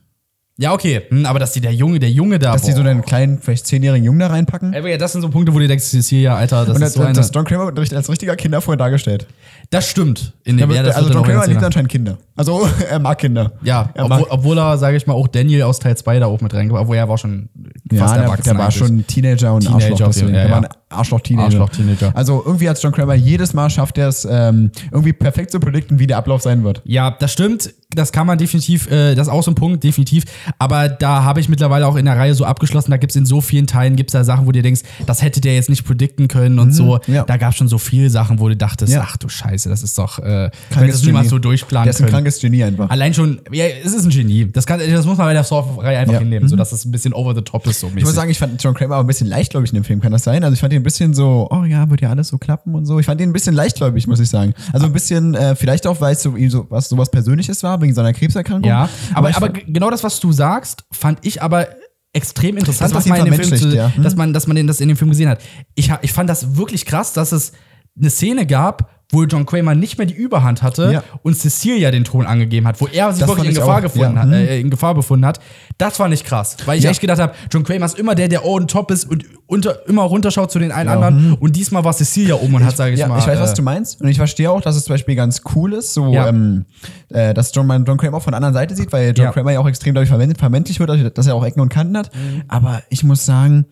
[0.58, 1.02] Ja, okay.
[1.08, 2.52] Hm, aber dass die der Junge, der Junge da.
[2.52, 4.72] Dass die so einen kleinen, vielleicht zehnjährigen Jungen da reinpacken.
[4.72, 6.92] Ey, ja, das sind so Punkte, wo du denkst, Cecilia, Alter, das und ist das,
[6.94, 7.12] so eine.
[7.14, 9.26] das John Kramer wird als richtiger Kinderfreund dargestellt.
[9.70, 10.32] das stimmt.
[10.44, 12.18] In Ja, dem, ja, das also John der Kramer liebt anscheinend Kinder.
[12.36, 13.52] Also er mag Kinder.
[13.62, 16.26] Ja, er mag obwohl, obwohl er, sage ich mal, auch Daniel aus Teil 2 da
[16.26, 17.48] auch mit reingebracht obwohl er war schon
[17.90, 18.42] Ja, fast der, erwachsen.
[18.44, 18.76] der war eigentlich.
[18.76, 20.06] schon Teenager und Teenager Arschloch.
[20.08, 20.34] Deswegen.
[20.34, 20.68] ja, der war ja.
[20.68, 21.44] ein Arschloch-Teenager.
[21.46, 22.12] Arschloch-Teenager.
[22.16, 25.98] Also irgendwie hat John Kramer jedes Mal schafft er es, ähm, irgendwie perfekt zu predikten,
[25.98, 26.82] wie der Ablauf sein wird.
[26.84, 27.74] Ja, das stimmt.
[27.94, 30.24] Das kann man definitiv, äh, das ist auch so ein Punkt, definitiv.
[30.58, 33.24] Aber da habe ich mittlerweile auch in der Reihe so abgeschlossen, da gibt es in
[33.24, 35.86] so vielen Teilen, gibt es da Sachen, wo du denkst, das hätte der jetzt nicht
[35.86, 37.00] predikten können und so.
[37.06, 37.24] Mhm, ja.
[37.24, 39.04] Da gab es schon so viele Sachen, wo du dachtest, Ja.
[39.08, 42.04] ach du Scheiße, das ist doch, äh, Krankes wenn das so durchplanen Der ist ein
[42.04, 42.12] können.
[42.12, 42.90] krankes Genie einfach.
[42.90, 44.50] Allein schon, ja, es ist ein Genie.
[44.52, 46.20] Das, kann, das muss man bei der Saw-Reihe einfach Ja.
[46.20, 46.24] Mhm.
[46.24, 47.80] hinnehmen, so dass es ein bisschen over the top ist.
[47.80, 48.06] So Ich mäßig.
[48.06, 50.24] muss sagen, ich fand John Kramer aber ein bisschen leichtgläubig in dem Film, kann das
[50.24, 50.44] sein?
[50.44, 52.86] Also ich fand ihn ein bisschen so, oh ja, wird ja alles so klappen und
[52.86, 52.98] so.
[52.98, 54.54] Ich fand ihn ein bisschen leichtgläubig, muss ich sagen.
[54.72, 57.94] Also ein bisschen, äh, vielleicht auch, weil es so, so was sowas Persönliches war, wegen
[57.94, 58.68] seiner Krebserkrankung.
[58.68, 61.68] Ja, aber, aber g- genau das, was du sagst, fand ich aber
[62.12, 63.94] extrem interessant, Das dass man, in dem Film ja.
[63.94, 64.02] Hm.
[64.02, 65.40] dass man, dass man den, das in dem Film gesehen hat.
[65.74, 67.52] Ich, ich fand das wirklich krass, dass es
[67.98, 71.02] eine Szene gab, wo John Kramer nicht mehr die Überhand hatte Ja.
[71.22, 73.82] und Cecilia den Ton angegeben hat, wo er sich Das wirklich in ich Gefahr, auch,
[73.82, 74.20] gefunden ja.
[74.20, 74.34] hat, Mhm.
[74.34, 75.40] äh, in Gefahr befunden hat.
[75.78, 76.90] Das fand ich krass, weil ich Ja.
[76.90, 80.02] echt gedacht habe, John Kramer ist immer der, der on top ist und unter, immer
[80.02, 83.18] runterschaut zu den einen anderen und diesmal war Cecilia oben und hat, sage ich mal.
[83.18, 83.98] ich weiß, was äh, du meinst.
[84.02, 86.66] Und ich verstehe auch, dass es zum Beispiel ganz cool ist, so, ähm,
[87.08, 89.30] äh, dass John, man John Kramer auch von der anderen Seite sieht, weil John.
[89.32, 92.14] Kramer ja auch extrem dadurch verwendet, vermännlich wird, dass er auch Ecken und Kanten hat.
[92.14, 92.42] Mhm.
[92.48, 93.64] Aber ich muss sagen,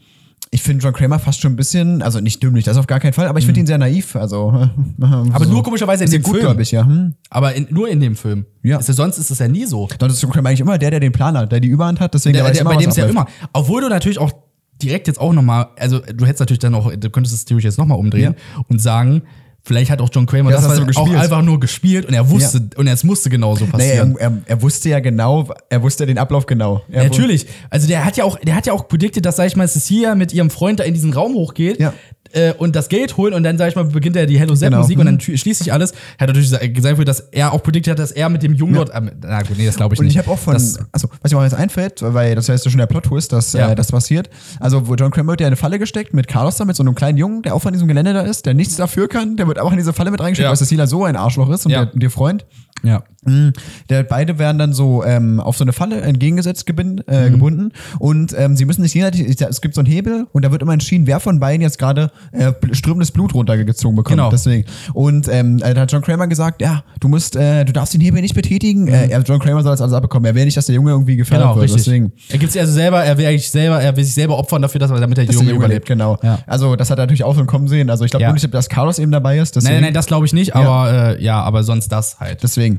[0.50, 3.12] ich finde John Kramer fast schon ein bisschen, also nicht dümmlich, das auf gar keinen
[3.12, 4.14] Fall, aber ich finde ihn sehr naiv.
[4.16, 4.52] Also,
[4.96, 5.32] Mhm.
[5.32, 6.44] aber nur komischerweise in dem gut, Film.
[6.46, 6.86] glaube ich, ja.
[6.86, 7.14] Hm.
[7.30, 8.46] Aber in, nur in dem Film.
[8.62, 8.78] Ja.
[8.78, 9.88] Ist, sonst ist es ja nie so.
[9.98, 12.14] Dann ist John Kramer eigentlich immer der, der den Plan hat, der die Überhand hat,
[12.14, 13.26] deswegen Der, weiß der, immer, bei dem ist ja immer.
[13.52, 14.32] Obwohl du natürlich auch
[14.80, 17.78] direkt jetzt auch nochmal, also du hättest natürlich dann auch, du könntest das theoretisch jetzt
[17.78, 18.34] nochmal umdrehen
[18.68, 19.22] und sagen,
[19.66, 22.30] vielleicht hat auch John Kramer Ja, das, das du auch einfach nur gespielt und er
[22.30, 24.16] wusste, und es musste genauso Nee, passieren.
[24.16, 26.82] er, er, er wusste ja genau, er wusste den Ablauf genau.
[26.88, 27.46] Ja, Natürlich.
[27.68, 30.14] Also der hat ja auch, der hat ja auch predicted, dass, sag ich mal, Cecilia
[30.14, 31.80] mit ihrem Freund da in diesen Raum hochgeht.
[31.80, 31.92] Ja.
[32.32, 34.70] Äh, und das Geld holen und dann, sag ich mal, beginnt er die Hello Zap
[34.70, 34.82] Genau.
[34.82, 35.36] Musik und dann Mhm.
[35.36, 35.92] schließt sich alles.
[35.92, 38.74] Er hat natürlich sa- gesagt, dass er auch predicted hat, dass er mit dem Jungen
[38.74, 38.90] dort.
[38.94, 40.14] Ähm, na gut, nee, das glaube ich Und nicht.
[40.14, 42.70] ich habe auch von, Das, also was mir auch jetzt einfällt, weil das heißt ja
[42.70, 43.70] schon der Plot-Twist, dass Ja.
[43.70, 44.28] äh, das passiert.
[44.60, 46.82] Also, wo John Kramer wird ja in eine Falle gesteckt mit Carlos da, mit so
[46.82, 49.46] einem kleinen Jungen, der auch von diesem Gelände da ist, der nichts dafür kann, der
[49.46, 50.50] wird auch in diese Falle mit reingeschickt, Ja.
[50.50, 51.84] weil Cecilia so ein Arschloch ist und Ja.
[51.84, 52.44] der, und ihr Freund.
[52.86, 53.02] Ja.
[53.24, 53.48] Mm,
[53.90, 58.32] Der, beide werden dann so ähm, auf so eine Falle entgegengesetzt gebin, äh, gebunden und
[58.38, 61.08] ähm, sie müssen sich gegenseitig, es gibt so einen Hebel und da wird immer entschieden,
[61.08, 64.16] wer von beiden jetzt gerade äh, strömendes Blut runtergezogen bekommt.
[64.18, 64.30] Genau.
[64.30, 64.64] Deswegen.
[64.94, 68.22] Und ähm, da hat John Kramer gesagt, ja, du musst, äh, du darfst den Hebel
[68.22, 68.86] nicht betätigen.
[68.86, 70.24] Äh, er- John Kramer soll das alles abbekommen.
[70.26, 71.64] Er will nicht, dass der Junge irgendwie gefährdet Genau, wird.
[71.64, 71.84] richtig.
[71.84, 72.12] Deswegen.
[72.28, 74.78] Er gibt sich also selber, er will eigentlich selber, er will sich selber opfern dafür,
[74.78, 75.88] dass er damit der Dass Junge der Junge überlebt.
[75.88, 76.16] lebt, genau.
[76.22, 76.38] Ja.
[76.46, 77.90] Also das hat er natürlich auch schon kommen sehen.
[77.90, 78.32] Also ich glaube Ja.
[78.32, 79.56] nicht, dass Carlos eben dabei ist.
[79.56, 79.74] Deswegen.
[79.74, 82.44] Nein, nein, das glaube ich nicht, aber äh, ja, aber sonst das halt.
[82.44, 82.75] Deswegen.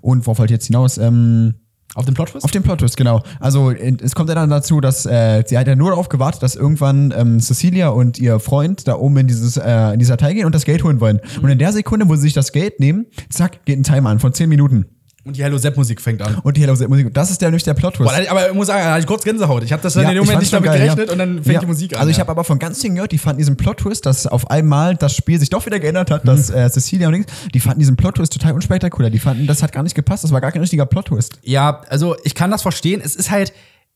[0.00, 0.98] Und worauf ich jetzt hinaus?
[0.98, 1.54] Ähm,
[1.94, 2.44] Auf den Plot Twist?
[2.44, 3.22] Auf den Plot-Twist, genau.
[3.40, 6.54] Also es kommt ja dann dazu, dass äh, sie hat ja nur darauf gewartet, dass
[6.54, 10.46] irgendwann ähm, Cecilia und ihr Freund da oben in dieses äh, in dieser Teil gehen
[10.46, 11.20] und das Geld holen wollen.
[11.42, 14.18] Und in der Sekunde, wo sie sich das Geld nehmen, zack, geht ein Timer an
[14.18, 14.86] von 10 Minuten.
[15.24, 16.36] Und die Hello Sepp Musik fängt an.
[16.36, 17.12] Und die Hello Set Musik.
[17.12, 18.08] Das ist der nämlich der Plot-Twist.
[18.10, 19.62] Boah, aber ich muss sagen, da hatte ich kurz Gänsehaut.
[19.64, 21.12] Ich habe das dann Ja, in dem Moment nicht damit geil, gerechnet ja.
[21.12, 21.60] und dann fängt Ja.
[21.60, 21.98] die Musik an.
[22.00, 22.20] Also ich ja.
[22.22, 25.38] habe aber von ganz vielen gehört, die fanden diesen Plot-Twist, dass auf einmal das Spiel
[25.38, 28.52] sich doch wieder geändert hat, dass äh, Cecilia und Dings, die fanden diesen Plot-Twist total
[28.52, 29.10] unspektakulär.
[29.10, 31.40] Die fanden, das hat gar nicht gepasst, das war gar kein richtiger Plot-Twist.
[31.42, 33.02] Ja, also ich kann das verstehen.
[33.04, 33.52] Es ist halt,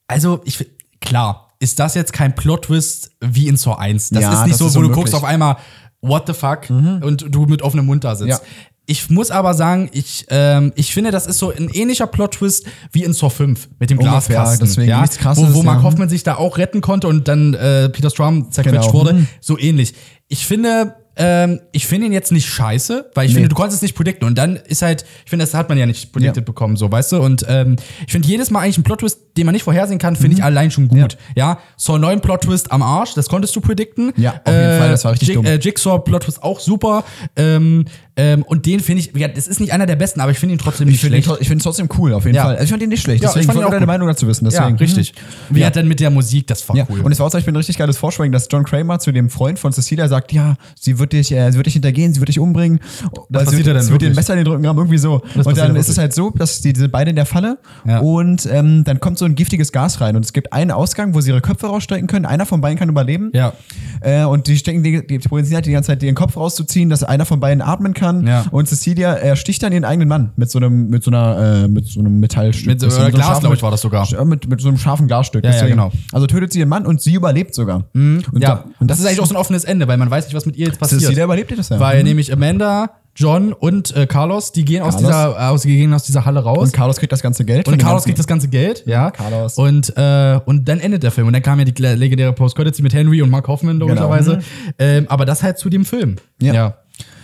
[0.09, 0.67] also ich
[1.01, 4.11] klar, ist das jetzt kein Plot-Twist wie in Saw 1.
[4.11, 5.05] Das Ja, ist nicht das so, ist wo du unmöglich.
[5.05, 5.57] guckst auf einmal,
[6.03, 8.29] what the fuck, und du mit offenem Mund da sitzt.
[8.43, 8.47] Ja.
[8.87, 13.05] Ich muss aber sagen, ich, ähm, ich finde, das ist so ein ähnlicher Plot-Twist wie
[13.05, 14.67] in Saw 5 mit dem Ungefähr, Glaskasten.
[14.67, 15.01] deswegen ja?
[15.03, 15.83] nichts Krasses, wo, wo Mark ja.
[15.85, 18.93] Hoffman sich da auch retten konnte und dann äh, Peter Strum zerquetscht Genau.
[18.93, 19.13] wurde.
[19.15, 19.27] Mhm.
[19.41, 19.95] So ähnlich.
[20.27, 23.35] Ich finde, ähm, ich finde ihn jetzt nicht scheiße, weil ich Nee.
[23.35, 24.27] finde, du konntest es nicht predikten.
[24.27, 26.43] Und dann ist halt, ich finde, das hat man ja nicht predicted Ja.
[26.45, 27.17] bekommen, so, weißt du?
[27.23, 27.77] Und ähm,
[28.07, 30.71] ich finde jedes Mal eigentlich einen Plot-Twist, den man nicht vorhersehen kann, finde ich allein
[30.71, 31.19] schon gut.
[31.37, 34.13] Ja, Saw 9 Plot-Twist am Arsch, das konntest du predikten.
[34.17, 35.45] Ja, auf jeden Fall, das war richtig Jig dumm.
[35.47, 37.05] Äh, Jigsaw Plot-Twist auch super.
[37.37, 37.85] Ähm,
[38.17, 40.55] ähm, und den finde ich, ja, das ist nicht einer der besten, aber ich finde
[40.55, 41.37] ihn trotzdem Ich nicht finde ihn, schlecht.
[41.39, 42.43] tro- ich find ihn trotzdem cool, auf jeden Ja.
[42.45, 42.53] Fall.
[42.55, 43.87] Also ich fand ihn nicht schlecht, Ja, deswegen ich fand ihn wollte auch deine.
[43.87, 44.45] Meinung dazu wissen.
[44.47, 44.77] ja, Deswegen.
[44.79, 45.15] richtig.
[45.51, 45.67] Wie Ja.
[45.67, 47.01] hat dann mit der Musik, das war Ja, cool.
[47.01, 49.31] und es war auch zum Beispiel ein richtig geiles Foreshadowing, dass John Kramer zu dem
[49.31, 52.29] Freund von Cecilia sagt, ja, sie wird dich, äh, sie wird dich hintergehen, sie wird
[52.29, 52.81] dich umbringen.
[53.29, 54.17] Weil sie passiert wird, dann sie wird dir ein wirklich.
[54.17, 55.23] Messer in den Rücken haben, irgendwie so.
[55.35, 57.59] das Und dann ist es halt so, dass die, die sind beide in der Falle
[58.03, 61.21] und ähm, dann kommt so ein giftiges Gas rein und es gibt einen Ausgang, wo
[61.21, 62.27] sie ihre Köpfe rausstecken können.
[62.27, 63.31] Einer von beiden kann überleben.
[63.33, 63.55] Ja.
[64.01, 67.03] Äh, und die stecken die, die probieren halt die ganze Zeit ihren Kopf rauszuziehen, dass
[67.05, 68.02] einer von beiden atmen kann.
[68.27, 68.45] Ja.
[68.51, 71.69] Und Cecilia äh, sticht dann ihren eigenen Mann mit so einem, mit so einer, äh,
[71.69, 72.67] mit so einem Metallstück.
[72.67, 74.07] Mit so- Das ist oder einem Glas, scharfen- glaub ich, war das sogar.
[74.09, 75.45] Ja, mit, mit so einem scharfen Glasstück.
[75.45, 75.91] Ja, ja, genau.
[76.13, 77.85] Also tötet sie ihren Mann und sie überlebt sogar.
[77.95, 80.27] Und ja, da- und das ist eigentlich auch so ein offenes Ende, weil man weiß
[80.27, 81.01] nicht, was mit ihr jetzt passiert.
[81.01, 81.79] Cecilia überlebt das ja.
[81.81, 82.05] Weil Mhm.
[82.09, 85.11] nämlich Amanda, John und äh, Carlos, die gehen aus Carlos.
[85.11, 86.61] dieser, aus, die gehen aus dieser Halle raus.
[86.69, 87.69] Und Carlos kriegt das ganze Geld.
[87.69, 89.11] Und Carlos kriegt das ganze Geld, ja.
[89.11, 89.59] Carlos.
[89.59, 91.27] Und, äh, und dann endet der Film.
[91.27, 94.39] Und dann kam ja die legendäre Post-Credits mit Henry und Mark Hoffman logischerweise.
[94.79, 96.17] Ähm, aber das halt zu dem Film.
[96.39, 96.55] Genau.
[96.55, 96.77] Ja.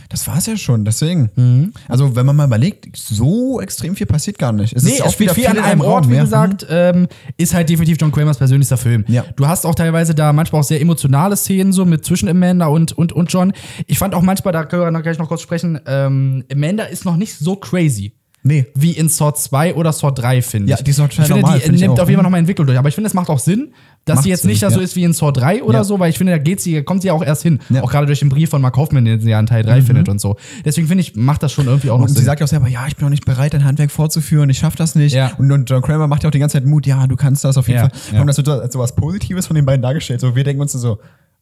[0.08, 1.30] Das war's ja schon, deswegen.
[1.36, 1.72] Mhm.
[1.86, 4.74] Also, wenn man mal überlegt, so extrem viel passiert gar nicht.
[4.74, 6.22] Es Nee, ist es auch spielt wieder viel an in einem Ort, Raum, wie ja.
[6.22, 6.66] gesagt.
[6.70, 9.04] Ähm, ist halt definitiv John Kramers persönlichster Film.
[9.08, 9.24] Ja.
[9.36, 12.92] Du hast auch teilweise da manchmal auch sehr emotionale Szenen so mit zwischen Amanda und,
[12.92, 13.52] und, und John.
[13.86, 17.04] Ich fand auch manchmal, da können wir noch gleich noch kurz sprechen, ähm, Amanda ist
[17.04, 18.14] noch nicht so crazy.
[18.44, 18.66] Nee.
[18.74, 20.84] Wie in Saw 2 oder Saw 3, finde Ja, ich.
[20.84, 22.02] die ist noch total ich finde, normal, die finde ich nimmt auch.
[22.02, 22.78] auf jeden Fall nochmal Entwicklung durch.
[22.78, 23.72] Aber ich finde, es macht auch Sinn,
[24.04, 24.84] dass Macht sie jetzt nicht da so ja.
[24.84, 25.84] ist wie in Saw 3 oder Ja.
[25.84, 27.58] so, weil ich finde, da geht sie, kommt sie ja auch erst hin.
[27.68, 27.78] Ja.
[27.80, 27.84] Mhm.
[27.84, 30.08] Auch gerade durch den Brief von Mark Hoffman, den sie ja in Teil 3 findet
[30.08, 30.36] und so.
[30.64, 32.86] Deswegen finde ich, macht das schon irgendwie auch noch Und sie sagt auch selber, ja,
[32.86, 35.14] ich bin noch nicht bereit, dein Handwerk fortzuführen, ich schaff das nicht.
[35.14, 35.32] Ja.
[35.36, 37.56] Und, und John Kramer macht ja auch die ganze Zeit Mut, ja, du kannst das
[37.56, 37.98] auf jeden Ja, Fall.
[38.14, 38.20] ja.
[38.20, 40.20] Und das wird so als so was Positives von den beiden dargestellt.
[40.20, 40.98] So, wir denken uns so,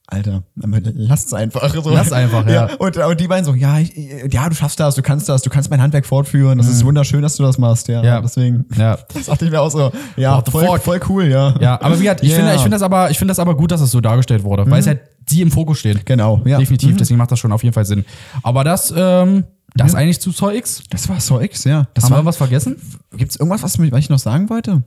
[0.08, 1.68] Alter, lasst es einfach.
[1.74, 1.90] So.
[1.90, 2.68] Lass einfach, ja.
[2.78, 3.92] Und, und die beiden so, ja, ich,
[4.30, 6.58] ja, du schaffst das, du kannst das, du kannst mein Handwerk fortführen.
[6.58, 7.88] Das ist wunderschön, dass du das machst.
[7.88, 8.04] Ja, Mhm.
[8.06, 8.20] Ja.
[8.20, 8.64] deswegen.
[8.76, 8.98] Ja.
[9.14, 11.54] Das dachte ich mir auch so, ja, voll, voll cool, ja.
[11.60, 12.36] Ja, aber wie gesagt, ich Ja.
[12.36, 14.70] finde, ich finde das aber, ich finde das aber gut, dass es so dargestellt wurde,
[14.70, 16.06] weil es halt sie im Fokus steht.
[16.06, 16.58] Genau, ja.
[16.58, 16.96] Definitiv, Mhm.
[16.98, 18.04] deswegen macht das schon auf jeden Fall Sinn.
[18.44, 19.42] Aber das, ähm,
[19.74, 20.84] das eigentlich zu Saw X.
[20.88, 21.88] Das war Saw X, ja.
[21.94, 22.76] Das Haben war wir was vergessen?
[23.16, 24.84] Gibt's irgendwas, was was ich noch sagen wollte?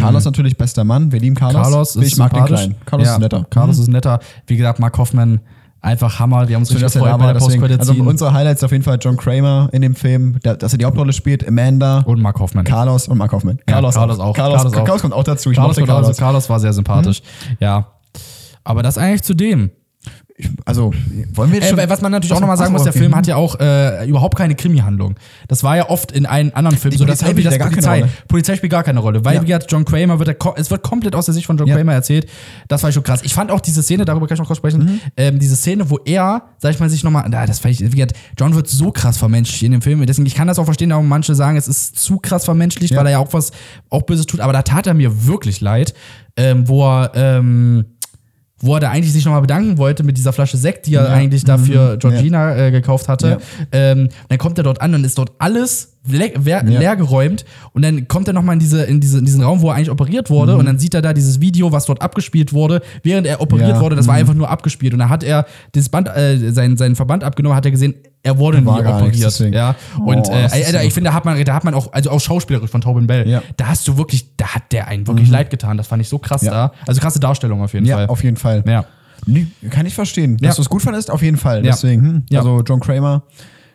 [0.00, 1.12] Carlos natürlich bester Mann.
[1.12, 1.58] Wir lieben Carlos.
[1.60, 1.62] Mhm.
[1.62, 2.44] Carlos ich ist mag den.
[2.44, 2.74] Kleinen.
[2.84, 3.46] Carlos ja, ist netter.
[3.50, 3.82] Carlos Mhm.
[3.82, 4.20] ist netter.
[4.46, 5.40] Wie gesagt, Mark Hoffman,
[5.80, 6.48] einfach Hammer.
[6.48, 9.16] Wir haben uns richtig gefreut bei der Postcredit also unsere Highlights auf jeden Fall John
[9.16, 12.64] Kramer in dem Film, der, dass er die Hauptrolle spielt, Amanda, und Mark Hoffman.
[12.64, 13.58] Carlos und Mark Hoffman.
[13.68, 14.34] Ja, Carlos, Carlos auch.
[14.34, 14.84] Carlos, Carlos auch.
[14.84, 15.50] Carlos kommt auch dazu.
[15.50, 16.16] Ich Carlos, Carlos, Carlos.
[16.16, 17.22] Carlos war sehr sympathisch.
[17.60, 17.86] Ja.
[18.64, 19.70] Aber das eigentlich zu dem.
[20.40, 20.92] Ich, also,
[21.34, 21.78] wollen wir jetzt Äh, schon...
[21.78, 22.92] weil was man natürlich auch nochmal sagen muss, der.
[22.92, 25.16] Film hat ja auch äh, überhaupt keine Krimi-Handlung.
[25.48, 28.04] Das war ja oft in allen anderen Filmen Die so, dass irgendwie das Polizei.
[28.28, 29.42] Polizei spielt gar keine Rolle, weil Ja.
[29.42, 31.74] wie gesagt, John Kramer wird, der, es wird komplett aus der Sicht von John Ja.
[31.76, 32.28] Kramer erzählt.
[32.68, 33.22] Das war schon krass.
[33.24, 35.00] Ich fand auch diese Szene, darüber kann ich noch kurz sprechen, Mhm.
[35.16, 37.96] ähm, diese Szene, wo er, sag ich mal, sich nochmal, na, das fand ich, wie
[37.96, 40.06] gesagt, John wird so krass vermenschlicht in dem Film.
[40.06, 43.00] Deswegen, ich kann das auch verstehen, warum manche sagen, es ist zu krass vermenschlicht, Ja.
[43.00, 43.50] weil er ja auch was
[43.90, 45.94] auch Böses tut, aber da tat er mir wirklich leid,
[46.36, 47.86] ähm, wo er, ähm,
[48.60, 51.44] wo er da eigentlich sich nochmal bedanken wollte mit dieser Flasche Sekt, die er eigentlich
[51.44, 53.28] dafür Georgina äh, gekauft hatte.
[53.28, 53.38] Ja.
[53.72, 56.78] Ähm, dann kommt er dort an und ist dort alles le wer- Ja.
[56.78, 59.68] leer geräumt und dann kommt er nochmal in, diese, in, diese, in diesen Raum, wo
[59.70, 60.58] er eigentlich operiert wurde Mhm.
[60.60, 63.80] und dann sieht er da dieses Video, was dort abgespielt wurde, während er operiert Ja.
[63.80, 64.20] wurde, das war Mhm.
[64.20, 67.64] einfach nur abgespielt und dann hat er das Band, äh, seinen, seinen Verband abgenommen, hat
[67.64, 69.14] er gesehen, er wurde War nie operiert.
[69.14, 69.74] nichts, ja.
[70.04, 72.20] Und Oh, äh, so- ich finde, da hat man, da hat man auch, also auch
[72.20, 73.42] schauspielerisch von Tobin Bell, Ja.
[73.56, 75.76] da hast du wirklich, da hat der einen wirklich leid getan.
[75.76, 76.50] Das fand ich so krass Ja.
[76.50, 76.72] da.
[76.86, 78.06] Also krasse Darstellung auf jeden Ja, Fall.
[78.08, 78.64] auf jeden Fall.
[78.66, 78.84] Ja.
[79.26, 80.36] Nee, kann ich verstehen.
[80.40, 80.48] Ja.
[80.48, 81.64] Dass du es gut fandest, auf jeden Fall.
[81.64, 81.72] Ja.
[81.72, 82.40] Deswegen, hm, Ja.
[82.40, 83.22] also John Kramer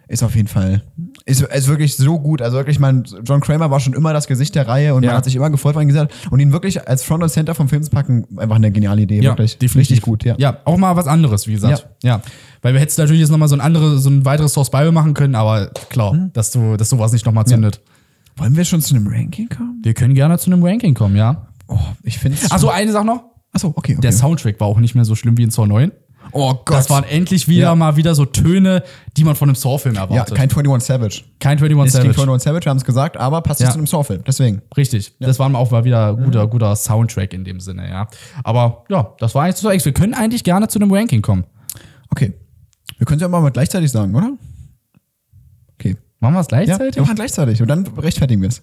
[0.08, 0.84] ist auf jeden Fall,
[1.26, 2.42] ist, ist wirklich so gut.
[2.42, 5.12] Also wirklich, man, John Kramer war schon immer das Gesicht der Reihe und Ja.
[5.12, 7.70] man hat sich immer gefreut, wenn gesagt und ihn wirklich als Front und Center vom
[7.70, 9.22] Film zu packen, einfach eine geniale Idee.
[9.24, 9.58] wirklich.
[9.62, 10.36] Richtig gut, ja.
[10.38, 11.88] Ja, auch mal was anderes, wie gesagt.
[12.04, 12.22] Ja.
[12.62, 15.14] Weil wir hätten natürlich jetzt nochmal so ein anderes, so ein weiteres Source Bible machen
[15.14, 16.32] können, aber klar, Hm.
[16.34, 17.82] dass du, dass sowas nicht nochmal zündet.
[18.36, 19.80] Wollen wir schon zu einem Ranking kommen?
[19.84, 21.48] Wir können gerne zu einem Ranking kommen, ja.
[21.68, 22.52] Oh, ich finde es.
[22.52, 23.24] Achso, eine Sache noch.
[23.52, 24.02] Achso, okay, okay.
[24.02, 25.92] Der Soundtrack war auch nicht mehr so schlimm wie in Saw 9.
[26.32, 26.78] oh Gott.
[26.78, 27.76] Das waren endlich wieder Ja.
[27.76, 28.84] mal wieder so Töne,
[29.18, 30.36] die man von einem Saw-Film ja, erwartet.
[30.36, 31.24] kein 21 Savage.
[31.40, 32.22] kein 21 Ist gegen Savage.
[32.22, 33.68] 21 Savage, wir haben es gesagt, aber passt Ja.
[33.68, 34.24] nicht zu einem Saw-Film.
[34.26, 34.62] Deswegen.
[34.78, 35.14] Richtig.
[35.20, 36.24] Das war auch mal wieder Mhm.
[36.26, 38.08] guter, guter Soundtrack in dem Sinne, ja.
[38.44, 39.86] Aber ja, das war eigentlich so ex.
[39.86, 41.44] Wir können eigentlich gerne zu einem Ranking kommen.
[42.10, 42.34] Okay.
[42.98, 44.32] Wir können es ja mal gleichzeitig sagen, oder?
[45.80, 45.98] Okay.
[46.20, 46.96] Machen wir es Ja, gleichzeitig?
[46.96, 48.62] wir machen gleichzeitig und dann rechtfertigen wir es.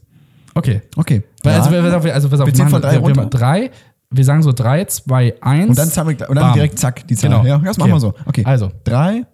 [0.54, 0.82] Okay.
[0.96, 1.22] Okay.
[1.42, 1.58] Weil, Ja.
[1.61, 3.70] Also, wir, wir, also, pass auf, Wir zählen von drei wir, wir, drei,
[4.11, 5.70] wir sagen so drei, zwei, eins.
[5.70, 7.30] Und dann, wir, und dann direkt zack, die Zahl.
[7.30, 7.44] Genau.
[7.44, 8.14] Ja, das machen wir so.
[8.26, 8.44] Okay.
[8.44, 8.72] Also.
[8.84, 9.24] Drei,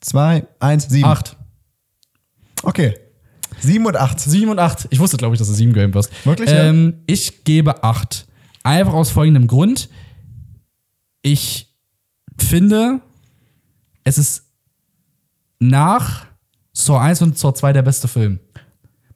[0.00, 1.08] zwei, eins, sieben.
[1.08, 1.36] acht.
[2.62, 2.94] Okay.
[3.60, 4.20] Sieben und acht.
[4.20, 4.86] Sieben und acht.
[4.90, 6.10] Ich wusste, glaube ich, dass du sieben geben wirst.
[6.26, 6.64] Wirklich, ja?
[6.64, 8.26] Ähm, ich gebe acht.
[8.62, 9.88] Einfach aus folgendem Grund.
[11.22, 11.74] Ich
[12.38, 13.00] finde,
[14.04, 14.44] es ist
[15.58, 16.26] nach
[16.72, 18.40] Saw 1 und Saw 2 der beste Film.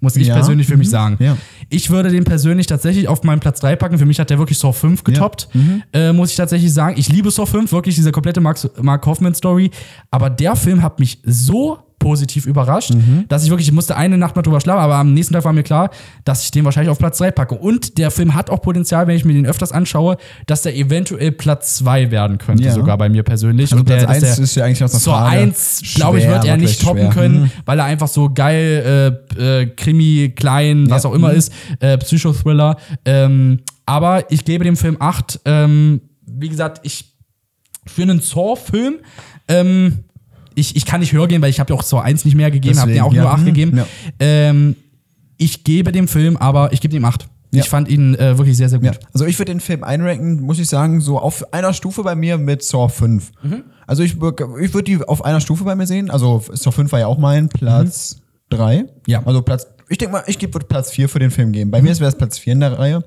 [0.01, 1.17] Muss ich Ja, persönlich für mich mhm, sagen.
[1.21, 1.37] ja.
[1.73, 3.99] Ich würde den persönlich tatsächlich auf meinen Platz 3 packen.
[3.99, 5.49] Für mich hat der wirklich Saw 5 getoppt.
[5.55, 5.83] Mhm.
[5.93, 6.97] Äh, muss ich tatsächlich sagen.
[6.99, 9.71] Ich liebe Saw 5, wirklich diese komplette Mark, Mark Hoffman-Story.
[10.11, 13.25] Aber der Film hat mich so positiv überrascht, Mhm.
[13.29, 15.53] dass ich wirklich, ich musste eine Nacht mal drüber schlafen, aber am nächsten Tag war
[15.53, 15.91] mir klar,
[16.25, 17.55] dass ich den wahrscheinlich auf Platz 3 packe.
[17.55, 21.33] Und der Film hat auch Potenzial, wenn ich mir den öfters anschaue, dass der eventuell
[21.33, 22.73] Platz 2 werden könnte, Ja.
[22.73, 23.71] sogar bei mir persönlich.
[23.73, 25.37] Also Und der, Platz dass eins der- ist ja eigentlich aus einer Saw Frage.
[25.37, 27.11] 1, glaube ich, wird er nicht toppen schwer.
[27.11, 27.51] können, Mhm.
[27.65, 31.11] weil er einfach so geil, äh, äh, Krimi, klein, was Ja.
[31.11, 31.37] auch immer Mhm.
[31.39, 32.77] ist, äh, Psychothriller.
[33.05, 35.41] Ähm, aber ich gebe dem Film 8.
[35.45, 37.05] Ähm, wie gesagt, ich
[37.87, 38.97] für einen Saw-Film,
[39.49, 40.05] ähm,
[40.55, 42.51] ich, ich kann nicht höher gehen, weil ich habe ja auch Saw 1 nicht mehr
[42.51, 43.23] gegeben, habe den auch ja.
[43.23, 43.45] nur 8 Mhm.
[43.47, 43.77] gegeben.
[43.77, 43.87] Ja.
[44.21, 44.77] Ähm,
[45.39, 47.27] ich gebe dem Film aber, ich gebe ihm 8.
[47.55, 47.61] Ja.
[47.63, 48.95] Ich fand ihn äh, wirklich sehr, sehr gut.
[48.95, 49.01] Ja.
[49.13, 52.39] Also ich würde den Film einranken, muss ich sagen, so auf einer Stufe bei mir
[52.39, 53.31] mit Saw 5.
[53.43, 53.65] Mhm.
[53.87, 54.19] Also ich, ich
[54.75, 56.11] würde die auf einer Stufe bei mir sehen.
[56.11, 58.79] Also Saw 5 war ja auch mein Platz 3.
[58.83, 58.89] Mhm.
[59.07, 59.23] Ja.
[59.27, 61.71] Also Platz, ich denke mal, ich gebe- würde Platz 4 für den Film geben.
[61.71, 61.89] Bei Mhm.
[61.89, 63.05] mir wäre es Platz 4 in der Reihe.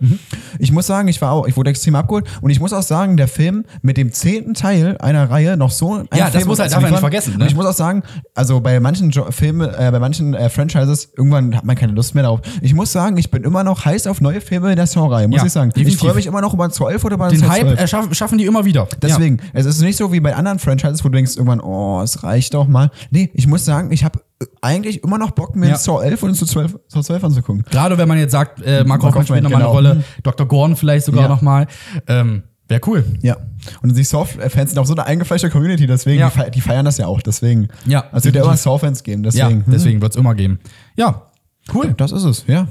[0.60, 3.18] Ich muss sagen, ich war auch, ich wurde extrem abgeholt und ich muss auch sagen,
[3.18, 6.72] der Film mit dem zehnten Teil einer Reihe noch so Ja, das Film muss halt-
[6.72, 7.48] darf man nicht vergessen, ne?
[7.48, 11.56] Ich muss auch sagen, also bei manchen jo Filmen, äh, bei manchen äh, Franchises, irgendwann
[11.56, 12.42] hat man keine Lust mehr darauf.
[12.62, 15.40] Ich muss sagen, ich bin immer noch heiß auf neue Filme in der Saw-Reihe, muss
[15.42, 15.72] Ja, ich sagen.
[15.72, 15.94] definitiv.
[15.96, 17.80] Ich freue mich immer noch über 12 oder über Den Saw Hype 12.
[17.82, 18.88] äh, schaff, schaffen die immer wieder.
[19.02, 22.24] Deswegen, es ist nicht so wie bei anderen Franchises, wo du denkst irgendwann, oh, es
[22.24, 22.92] reicht doch mal.
[23.10, 24.20] Nee, ich muss sagen, ich habe
[24.62, 25.76] eigentlich immer noch Bock, mir Ja.
[25.78, 27.64] Saw 11 und zu 12, Saw 12 anzugucken.
[27.72, 29.78] Gerade wenn man jetzt sagt, äh, Mark Mark Hoffman spielt nochmal genau.
[29.78, 30.48] eine Rolle, Dr.
[30.48, 31.30] Gordon vielleicht sogar Ja.
[31.30, 31.68] nochmal.
[32.08, 33.06] Ähm, Wäre cool.
[33.22, 33.38] Ja.
[33.84, 36.30] Und die Saw-Fans sind auch so eine eingefleischte Community, deswegen, Ja.
[36.32, 37.68] die, fe die feiern das ja auch, deswegen.
[37.86, 38.58] Ja, Also wird ja immer.
[38.58, 39.66] Saw-Fans geben, Ja, deswegen.
[39.66, 39.72] hm.
[39.72, 40.60] deswegen wird es immer geben.
[40.96, 41.28] Ja,
[41.76, 41.94] cool.
[41.96, 42.68] Das ist es, ja.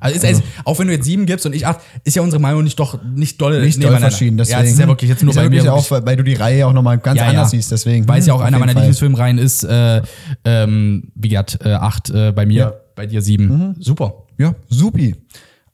[0.00, 2.40] Also ist, also, auch wenn du jetzt sieben gibst und ich acht, ist ja unsere
[2.40, 4.58] Meinung nicht doch nicht doll Nicht doll verschieden, deswegen.
[4.60, 5.72] Ja, es ist ja wirklich jetzt nur ja bei mir.
[5.72, 7.30] auch, weil du die Reihe auch nochmal ganz Ja, ja.
[7.30, 8.06] anders siehst, deswegen.
[8.08, 8.72] Weil es ja auch einer meiner.
[8.74, 10.02] Lieblingsfilmreihen ist, äh,
[10.44, 12.68] ähm, wie gesagt, äh, acht äh, bei mir, Ja.
[12.70, 12.72] Mhm.
[12.94, 13.76] bei dir sieben.
[13.80, 14.14] Super.
[14.38, 15.14] Ja, supi.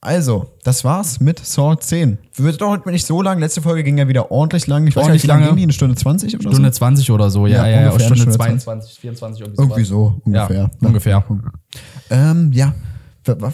[0.00, 2.18] Also, das war's mit Saw 10.
[2.36, 3.38] Wird doch heute nicht so lang.
[3.40, 4.86] Letzte Folge ging ja wieder ordentlich lang.
[4.86, 5.62] Ich weiß Ordentlich nicht, wie lange ging die?
[5.62, 8.38] Eine Stunde 20 oder Stunde 20 oder so, ja, Ja, ja, ja, ungefähr Stunde Stunde
[8.38, 9.62] 22, 24 irgendwie so?
[9.62, 10.56] Irgendwie so, ungefähr.
[10.80, 11.24] Ja, ungefähr.
[12.10, 12.74] Ähm, ja.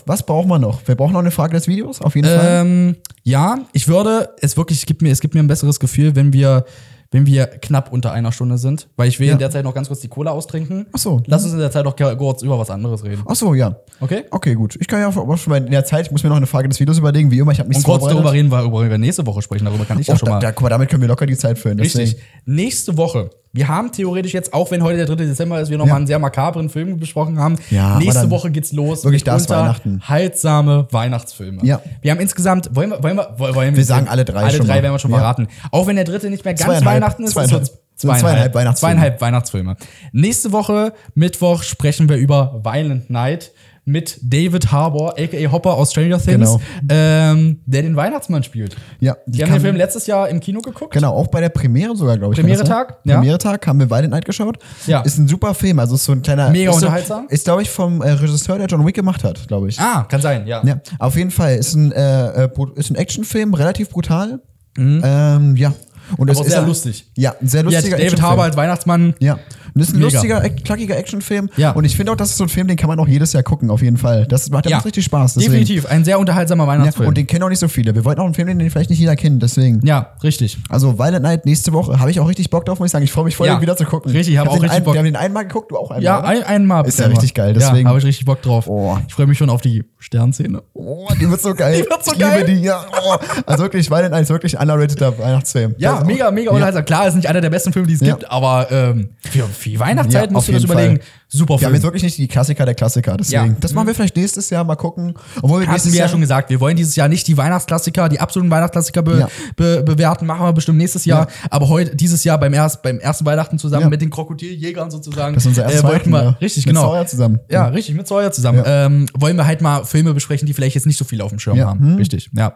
[0.06, 0.80] Was brauchen wir noch?
[0.86, 2.62] Wir brauchen noch eine Frage des Videos, auf jeden Fall.
[2.62, 6.16] Ähm, ja, ich würde, es wirklich, es gibt mir, es gibt mir ein besseres Gefühl,
[6.16, 6.64] wenn wir,
[7.12, 9.32] wenn wir knapp unter einer Stunde sind, weil ich will Ja.
[9.34, 10.86] in der Zeit noch ganz kurz die Cola austrinken.
[10.92, 11.20] Ach so.
[11.26, 13.22] Lass uns in der Zeit noch kurz über was anderes reden.
[13.26, 13.76] Ach so, ja.
[14.00, 14.24] Okay?
[14.30, 14.76] Okay, gut.
[14.80, 16.68] Ich kann ja auch schon mal in der Zeit, ich muss mir noch eine Frage
[16.68, 19.26] des Videos überlegen, wie immer, ich habe nichts Und kurz darüber reden, worüber wir nächste
[19.26, 19.64] Woche sprechen.
[19.64, 20.40] Darüber kann ich ja Oh, schon da, mal.
[20.40, 21.78] da, guck mal, damit können wir locker die Zeit füllen.
[21.78, 22.04] Deswegen.
[22.10, 22.22] Richtig.
[22.44, 23.30] Nächste Woche.
[23.52, 25.16] Wir haben theoretisch jetzt, auch wenn heute der 3.
[25.16, 25.96] Dezember ist, wir nochmal Ja.
[25.96, 27.56] einen sehr makabren Film besprochen haben.
[27.70, 29.02] Ja, Nächste Woche geht's los.
[29.04, 30.00] wirklich das Weihnachten.
[30.08, 31.64] Haltsame Weihnachtsfilme.
[31.64, 31.80] Ja.
[32.00, 34.66] Wir haben insgesamt, wollen wir, wollen wir, wollen wir Wir sagen alle drei Alle drei
[34.76, 34.82] mal.
[34.84, 35.18] werden wir schon Ja.
[35.18, 35.48] verraten.
[35.72, 36.86] Auch wenn der dritte nicht mehr ganz Zweieinhalb.
[37.02, 37.60] Weihnachten ist, ist so
[38.08, 38.20] Zweieinhalb.
[38.22, 38.92] zweieinhalb Weihnachtsfilme.
[38.94, 39.76] Zweieinhalb Weihnachtsfilme.
[40.12, 43.50] Nächste Woche, Mittwoch, sprechen wir über Violent Night
[43.84, 45.50] mit David Harbour, a.k.a.
[45.50, 46.60] Hopper aus Stranger Things, Genau.
[46.88, 48.76] ähm, der den Weihnachtsmann spielt.
[49.00, 50.92] Ja, Wir haben den Film letztes Jahr im Kino geguckt.
[50.92, 52.36] Genau, auch bei der Premiere sogar, glaube ich.
[52.36, 52.46] sein?
[52.46, 53.16] Premiere-Tag, ja.
[53.16, 54.58] Premiere-Tag haben wir Violent Night geschaut.
[54.86, 55.00] Ja.
[55.00, 56.50] Ist ein super Film, also ist so ein kleiner.
[56.50, 57.26] Mega ist so, unterhaltsam.
[57.28, 59.80] Ist, glaube ich, vom äh, Regisseur, der John Wick gemacht hat, glaube ich.
[59.80, 60.62] Ah, kann sein, ja.
[60.64, 61.56] Ja, auf jeden Fall.
[61.56, 64.40] Ist ein, äh, äh, ist ein Actionfilm, relativ brutal.
[64.78, 65.74] Ähm, ja.
[66.16, 66.30] Und.
[66.30, 67.06] Aber ist sehr lustig.
[67.16, 68.28] Ja, ein sehr Ja, lustiger David Actionfilm.
[68.30, 69.14] Harbour als Weihnachtsmann.
[69.20, 69.34] Ja.
[69.72, 70.10] Und das ist ein Mega.
[70.12, 71.48] lustiger, knackiger Actionfilm.
[71.56, 71.70] Ja.
[71.72, 73.44] Und ich finde auch, das ist so ein Film, den kann man auch jedes Jahr
[73.44, 74.26] gucken, auf jeden Fall.
[74.26, 75.34] Das macht, Ja, macht richtig Spaß.
[75.34, 75.52] Deswegen.
[75.52, 77.08] Definitiv, ein sehr unterhaltsamer Ja, Weihnachtsfilm.
[77.08, 77.94] und den kennen auch nicht so viele.
[77.94, 79.80] Wir wollten auch einen Film, den vielleicht nicht jeder kennt, deswegen.
[79.86, 80.58] ja, richtig.
[80.68, 83.04] Also Violent Night nächste Woche habe ich auch richtig Bock drauf, muss ich sagen.
[83.04, 83.54] Ich freue mich voll, Ja.
[83.56, 84.10] den wieder zu gucken.
[84.10, 84.94] Richtig, ich hab hab auch richtig ein, Bock.
[84.94, 86.02] Wir haben den einmal geguckt, du auch einmal.
[86.02, 86.84] Ja, ein, einmal.
[86.86, 88.66] Ist ja richtig geil, deswegen- Ja, habe ich richtig Bock drauf.
[88.66, 88.98] Oh.
[89.06, 90.62] Ich freue mich schon auf die Sternszene.
[90.74, 91.82] Oh, die wird so geil.
[91.84, 92.40] Die wird so ich geil.
[92.44, 92.84] liebe die, ja.
[93.04, 93.14] Oh.
[93.46, 95.74] Also wirklich, Violent Night ist wirklich ein underrateder Weihnachtsfilm.
[95.78, 96.84] Ja, Also- mega, mega unterhaltsam.
[96.84, 98.14] Klar, ist nicht einer der besten Filme, die es Ja.
[98.14, 100.96] gibt, aber ähm, für, für die Weihnachtszeit Ja, musst du das überlegen.
[100.96, 101.04] Fall.
[101.32, 101.66] Super Wir Film.
[101.68, 103.46] haben jetzt wirklich nicht die Klassiker der Klassiker, deswegen.
[103.52, 103.56] Ja.
[103.60, 105.14] Das machen wir vielleicht nächstes Jahr mal gucken.
[105.42, 108.08] Obwohl wir Hatten nächstes wir ja schon gesagt, wir wollen dieses Jahr nicht die Weihnachtsklassiker,
[108.08, 109.28] die absoluten Weihnachtsklassiker be Ja.
[109.54, 111.28] be bewerten, machen wir bestimmt nächstes Jahr.
[111.48, 113.88] Aber heute, dieses Jahr beim, erst, beim ersten Weihnachten zusammen Ja.
[113.88, 115.34] mit den Krokodiljägern sozusagen.
[115.34, 116.44] Das ist unser erstes äh, wollten wir, Weihnachten, ja.
[116.44, 116.88] Richtig, Mit genau.
[116.90, 117.40] Sawyer zusammen.
[117.48, 118.62] Ja, richtig, mit Sawyer zusammen.
[118.66, 121.38] Ähm, wollen wir halt mal Filme besprechen, die vielleicht jetzt nicht so viel auf dem
[121.38, 121.66] Schirm Ja.
[121.68, 121.78] haben.
[121.80, 121.96] Hm.
[121.96, 122.52] Richtig, ja.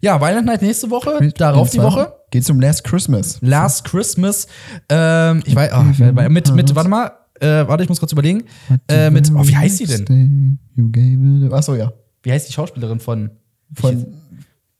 [0.00, 2.12] Ja, Violent Night nächste Woche, darauf die Woche.
[2.34, 3.38] Geht's um Last Christmas.
[3.42, 4.48] Last Christmas.
[4.88, 5.82] Ähm, ich weiß, oh,
[6.28, 8.42] mit, mit, warte mal, äh, warte, ich muss kurz überlegen.
[8.88, 10.58] Äh, mit, oh, wie heißt die denn?
[11.52, 11.92] Achso, ja.
[12.24, 13.30] Wie heißt die Schauspielerin von?
[13.74, 14.14] Von.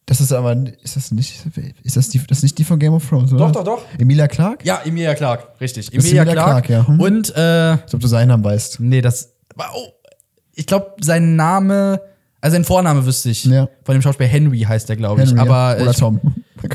[0.05, 0.57] Das ist aber.
[0.83, 1.47] Ist das nicht.
[1.85, 3.47] Ist das, die, das ist nicht die von Game of Thrones, oder?
[3.47, 3.83] Doch, doch, doch.
[4.01, 4.65] Emilia Clark?
[4.65, 5.95] Ja, Emilia Clark, richtig.
[5.95, 6.67] Emilia, Emilia Clark.
[6.67, 6.89] Clarke, ja.
[6.89, 7.01] Hm.
[7.01, 8.81] Und, äh, Als ob du seinen Namen weißt.
[8.81, 9.93] nee, das, oh,
[10.55, 12.01] ich glaube, sein Name,
[12.41, 13.45] also sein Vorname wüsste ich.
[13.45, 13.69] Ja.
[13.85, 15.31] Von dem Schauspieler Henry heißt der, glaube ich.
[15.31, 15.83] Henry, aber ja.
[15.83, 16.21] Oder ich, Tom.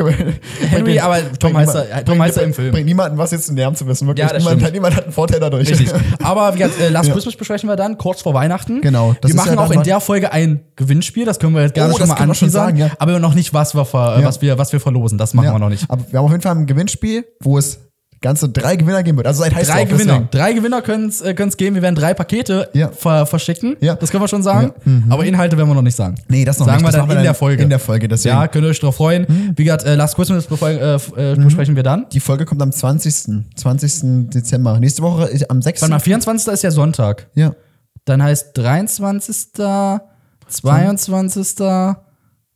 [0.08, 2.72] Henry, aber Tom heißt er, Tom heißt er im Film.
[2.72, 4.08] Bringt niemanden was jetzt in Namen zu wissen.
[4.08, 4.30] Wirklich.
[4.30, 5.70] Ja, niemand, hat, niemand hat einen Vorteil dadurch.
[5.70, 5.89] Richtig.
[6.24, 7.14] Aber wie gesagt, äh, Last Ja.
[7.14, 8.82] Christmas besprechen wir dann, kurz vor Weihnachten.
[8.82, 11.93] Genau, Wir machen ja auch in der Folge ein Gewinnspiel, das können wir jetzt gerne
[11.93, 12.89] Oh, schon das mal sagen, ja.
[13.00, 15.18] aber noch nicht, was wir, was wir, was wir verlosen.
[15.18, 15.89] Das machen wir noch nicht.
[15.89, 17.80] Aber wir haben auf jeden Fall ein Gewinnspiel, wo es
[18.22, 19.28] ganze drei Gewinner geben wird.
[19.28, 20.13] Also seid heiß Drei drauf, Gewinner.
[20.13, 20.30] deswegen.
[20.32, 21.76] Drei Gewinner können es äh, können's geben.
[21.76, 22.89] Wir werden drei Pakete Ja.
[22.89, 23.78] ver verschicken.
[23.80, 23.95] Ja.
[23.95, 24.74] Das können wir schon sagen.
[24.86, 24.91] Ja.
[24.91, 25.11] Mhm.
[25.11, 26.15] Aber Inhalte werden wir noch nicht sagen.
[26.28, 26.88] Nee, das noch sagen nicht.
[26.93, 27.63] wir Das dann in der Folge.
[27.63, 28.36] In der Folge, deswegen.
[28.36, 29.53] Ja, könnt ihr euch drauf freuen.
[29.55, 32.07] Wie gesagt, äh, Last Christmas äh, äh, besprechen wir dann.
[32.11, 33.45] Die Folge kommt am 20.
[33.55, 34.30] 20.
[34.30, 34.80] Dezember.
[34.80, 35.82] Nächste Woche ist am 6.
[35.82, 36.53] Warte mal, 24.
[36.53, 37.28] ist ja Sonntag.
[37.36, 37.53] Ja.
[38.05, 39.53] Dann heißt 23.,
[40.47, 41.55] 22.,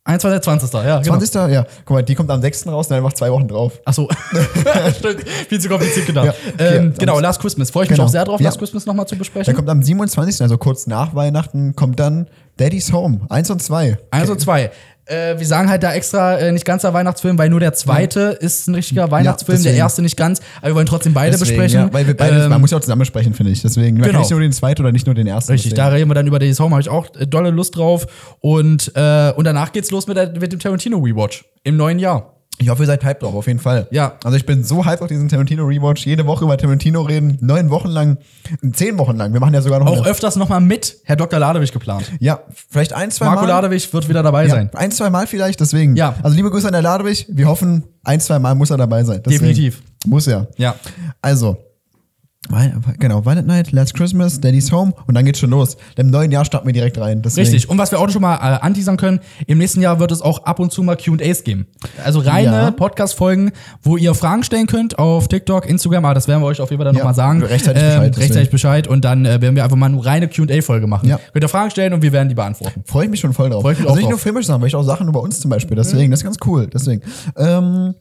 [0.06, 0.72] 21., 20.
[0.74, 1.16] Ja, genau.
[1.18, 1.34] 20.
[1.50, 1.66] Ja.
[1.86, 2.66] Guck mal, die kommt am 6.
[2.66, 3.80] raus und dann einfach zwei Wochen drauf.
[3.86, 4.06] Achso.
[4.98, 5.26] Stimmt.
[5.48, 6.26] Viel zu kompliziert gedacht.
[6.26, 6.76] Ja, okay.
[6.76, 7.70] ähm, genau, Last Christmas.
[7.70, 8.06] Freue ich mich Genau.
[8.06, 8.48] auch sehr drauf, Ja.
[8.48, 9.54] Last Christmas nochmal zu besprechen.
[9.54, 12.28] kommt am 27., also kurz nach Weihnachten, kommt dann
[12.58, 13.20] Daddy's Home.
[13.30, 13.96] Eins und zwei.
[14.10, 14.70] Eins und zwei.
[15.06, 18.68] Äh, wir sagen halt da extra äh, nicht ganzer Weihnachtsfilm, weil nur der zweite ist
[18.68, 19.78] ein richtiger Weihnachtsfilm, der deswegen.
[19.78, 20.40] erste nicht ganz.
[20.60, 21.88] Aber wir wollen trotzdem beide Deswegen, besprechen.
[21.88, 23.60] Ja, weil wir beide, Ähm, man muss ja auch zusammen besprechen, finde ich.
[23.60, 24.12] Deswegen, man genau.
[24.12, 25.52] kann nicht nur den zweiten oder nicht nur den ersten.
[25.52, 25.96] Richtig, da deswegen.
[25.98, 28.06] reden wir dann über Days Home, habe ich auch äh, dolle Lust drauf.
[28.40, 32.30] Und, äh, und danach geht's los mit, der, mit dem Tarantino Rewatch im neuen Jahr.
[32.58, 33.88] Ich hoffe, ihr seid hyped drauf, auf jeden Fall.
[33.90, 34.14] Ja.
[34.22, 36.06] Also ich bin so hyped auf diesen Tarantino Rewatch.
[36.06, 37.36] Jede Woche über Tarantino reden.
[37.40, 38.18] Neun Wochen lang.
[38.72, 39.32] Zehn Wochen lang.
[39.32, 41.40] Wir machen ja sogar noch Auch eine, öfters nochmal mit Herr Dr.
[41.40, 42.12] Ladewig geplant.
[42.20, 42.40] Ja,
[42.70, 43.48] vielleicht ein, zwei Marco Mal.
[43.48, 44.70] Ladewig wird wieder dabei ja, sein.
[44.74, 45.96] ein, zwei Mal vielleicht, deswegen.
[45.96, 46.14] Ja.
[46.22, 47.26] Also liebe Grüße an der Ladewig.
[47.28, 49.20] Wir hoffen, ein, zwei Mal muss er dabei sein.
[49.24, 49.46] Deswegen.
[49.46, 49.82] Definitiv.
[50.06, 50.48] Muss er.
[50.56, 50.76] Ja.
[51.22, 51.58] Also,
[52.98, 55.76] genau, Violent Night, Last Christmas, Daddy's Home und dann geht's schon los.
[55.96, 57.22] Im neuen Jahr starten wir direkt rein.
[57.22, 57.46] Deswegen.
[57.48, 57.68] Richtig.
[57.70, 60.44] Und was wir auch schon mal äh, anteasern können, im nächsten Jahr wird es auch
[60.44, 61.66] ab und zu mal QAs geben.
[62.04, 62.70] Also reine Ja.
[62.70, 66.70] Podcast-Folgen, wo ihr Fragen stellen könnt auf TikTok, Instagram, aber das werden wir euch auf
[66.70, 67.42] jeden Fall dann Ja, nochmal sagen.
[67.42, 68.22] rechtzeitig Bescheid, deswegen.
[68.22, 71.08] rechtzeitig Bescheid und dann äh, werden wir einfach mal eine reine QA-Folge machen.
[71.08, 71.18] Ja.
[71.32, 72.82] Könnt ihr Fragen stellen und wir werden die beantworten.
[72.84, 73.62] Freue ich mich schon voll drauf.
[73.62, 74.10] Freu ich mich also nicht drauf.
[74.10, 75.76] nur filmische Sachen, weil ich auch Sachen über uns zum Beispiel.
[75.76, 76.68] Deswegen, das ist ganz cool.
[76.72, 77.02] Deswegen.
[77.36, 77.94] Ähm,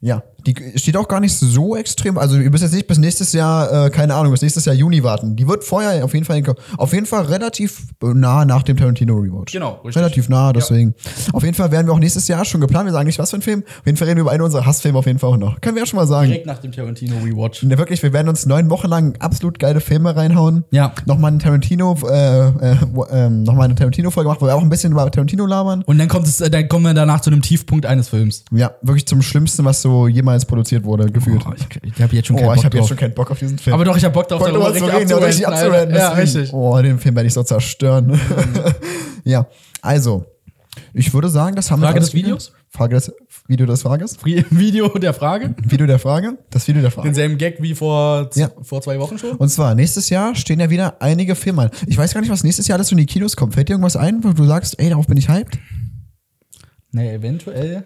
[0.00, 2.18] ja, die steht auch gar nicht so extrem.
[2.18, 5.02] Also ihr müsst jetzt nicht bis nächstes Jahr, äh, keine Ahnung, bis nächstes Jahr Juni
[5.02, 5.34] warten.
[5.36, 6.42] Die wird vorher auf jeden Fall,
[6.76, 9.52] auf jeden Fall relativ nah nach dem Tarantino Rewatch.
[9.52, 9.96] Genau, richtig.
[9.96, 10.94] Relativ nah, deswegen.
[11.32, 12.86] Auf jeden Fall werden wir auch nächstes Jahr schon geplant.
[12.86, 13.64] Wir sagen nicht, was für ein Film.
[13.66, 15.60] Auf jeden Fall reden wir über einen unserer Hassfilme auf jeden Fall auch noch.
[15.60, 16.28] Können wir ja schon mal sagen.
[16.28, 17.64] Direkt nach dem Tarantino Rewatch.
[17.64, 20.64] Ja, wirklich, wir werden uns neun Wochen lang absolut geile Filme reinhauen.
[20.70, 20.92] Ja.
[21.06, 22.76] Nochmal eine Tarantino, äh, äh,
[23.10, 25.82] ähm, nochmal eine Tarantino-Folge machen, wo wir auch ein bisschen über Tarantino labern.
[25.82, 28.44] Und dann kommt es, äh, dann kommen wir danach zu einem Tiefpunkt eines Films.
[28.52, 31.42] Ja, wirklich zum Schlimmsten, was so jemals produziert wurde, gefühlt.
[31.46, 33.30] Oh, ich, ich habe jetzt schon keinen Oh, Bock ich habe jetzt schon keinen Bock
[33.30, 33.74] auf diesen Film.
[33.74, 35.46] Aber doch, ich habe Bock drauf, Bock darüber richtig reden, darüber richtig.
[35.48, 35.94] Alter.
[35.94, 36.52] Ja, richtig.
[36.52, 38.20] Oh, den Film werde ich so zerstören.
[39.24, 39.46] ja,
[39.82, 40.24] also,
[40.92, 42.52] ich würde sagen, das haben wir Frage des Videos?
[42.68, 43.12] Frage des
[43.46, 44.18] Video des Frages?
[44.24, 45.54] Video der Frage.
[45.62, 46.36] Video der Frage?
[46.50, 47.08] Das Video der Frage.
[47.08, 48.50] Denselben Gag wie vor, Ja.
[48.62, 49.36] vor zwei Wochen schon.
[49.36, 51.70] Und zwar, nächstes Jahr stehen ja wieder einige Filme an.
[51.86, 53.54] Ich weiß gar nicht, was nächstes Jahr alles in die Kinos kommt.
[53.54, 55.58] Fällt dir irgendwas ein, wo du sagst, ey, darauf bin ich hyped?
[56.92, 57.84] Nee, eventuell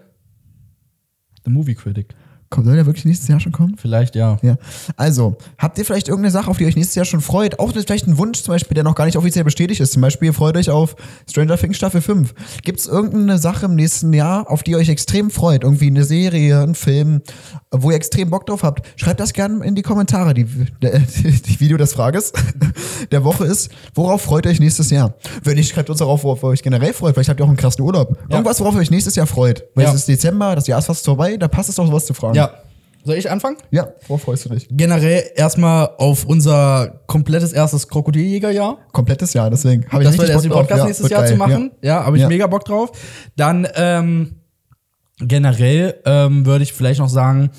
[1.43, 2.13] The Movie Critic.
[2.53, 3.77] Komm, soll der wirklich nächstes Jahr schon kommen?
[3.81, 4.37] Vielleicht, ja.
[4.43, 4.57] Ja.
[4.97, 7.61] Also, habt ihr vielleicht irgendeine Sache, auf die ihr euch nächstes Jahr schon freut?
[7.61, 9.93] Auch vielleicht ein Wunsch zum Beispiel, der noch gar nicht offiziell bestätigt ist.
[9.93, 10.97] Zum Beispiel, ihr freut euch auf
[11.31, 12.35] Stranger Things Staffel 5.
[12.65, 15.63] Gibt es irgendeine Sache im nächsten Jahr, auf die ihr euch extrem freut?
[15.63, 17.23] Irgendwie eine Serie, ein Film,
[17.71, 18.85] wo ihr extrem Bock drauf habt?
[18.99, 20.35] Schreibt das gerne in die Kommentare.
[20.35, 20.71] Die, die,
[21.47, 22.33] die Video des Frages
[23.13, 25.15] der Woche ist, worauf freut ihr euch nächstes Jahr?
[25.45, 27.15] Wenn nicht, schreibt uns darauf, worauf ihr euch generell freut.
[27.15, 28.19] Vielleicht habt ihr auch einen krassen Urlaub.
[28.29, 29.63] Irgendwas, worauf ihr euch nächstes Jahr freut.
[29.77, 29.91] Weil Ja.
[29.91, 32.35] es ist Dezember, das Jahr ist fast vorbei, da passt es doch, sowas zu fragen.
[32.35, 32.40] Ja.
[33.03, 33.57] Soll ich anfangen?
[33.71, 34.69] Ja, worauf freust du dich?
[34.71, 38.77] Generell erstmal auf unser komplettes erstes Krokodiljägerjahr.
[38.93, 40.61] Komplettes Jahr, deswegen habe ich Das wird erst den drauf.
[40.63, 41.31] Podcast Ja, nächstes Jahr geil.
[41.31, 41.71] zu machen.
[41.81, 42.29] Ja, habe ich Ja.
[42.29, 42.93] mega Bock drauf.
[43.37, 44.41] Dann ähm,
[45.19, 47.51] generell ähm, würde ich vielleicht noch sagen,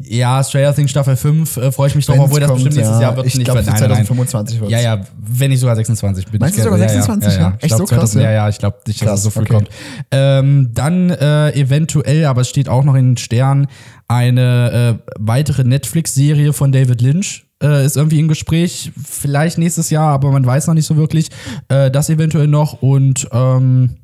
[0.00, 3.00] ja, Stranger Things Staffel 5 äh, freue ich mich drauf, obwohl das kommt, bestimmt nächstes
[3.00, 3.08] ja.
[3.08, 4.72] Jahr wird Ich nicht glaube, nein, nein, 2025 wird's.
[4.72, 7.02] Ja, ja, wenn nicht sogar 26 bin Meinst ich du sogar gerne.
[7.02, 7.38] 26, ja?
[7.38, 7.48] ja?
[7.48, 7.54] ja.
[7.56, 8.30] Ich Echt glaub, so krass, 2000, ja?
[8.30, 8.36] ja?
[8.36, 9.54] Ja, ich glaube nicht, dass es so früh okay.
[9.54, 9.68] kommt.
[10.12, 13.66] Ähm, dann äh, eventuell, aber es steht auch noch in den Sternen,
[14.06, 17.46] eine äh, weitere Netflix-Serie von David Lynch.
[17.60, 21.28] Äh, ist irgendwie im Gespräch, vielleicht nächstes Jahr, aber man weiß noch nicht so wirklich.
[21.68, 23.96] Äh, das eventuell noch und ähm,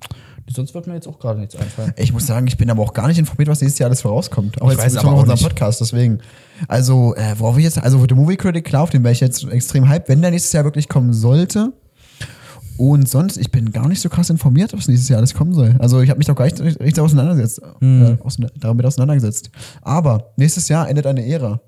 [0.49, 1.92] sonst wird mir jetzt auch gerade nichts einfallen.
[1.97, 4.61] Ich muss sagen, ich bin aber auch gar nicht informiert, was nächstes Jahr alles vorauskommt.
[4.61, 5.45] Auch Ich jetzt weiß aber auf auch unseren nicht.
[5.49, 6.18] Podcast, deswegen.
[6.68, 9.45] Also, äh, worauf ich jetzt, also The Movie Critic, klar, auf den wäre ich jetzt
[9.51, 11.72] extrem hype, wenn der nächstes Jahr wirklich kommen sollte.
[12.76, 15.76] Und sonst, ich bin gar nicht so krass informiert, was nächstes Jahr alles kommen soll.
[15.78, 18.03] Also ich habe mich doch gar nicht richtig auseinandergesetzt, Hm.
[18.03, 19.51] äh, auseinander, damit auseinandergesetzt.
[19.82, 21.61] Aber nächstes Jahr endet eine Ära.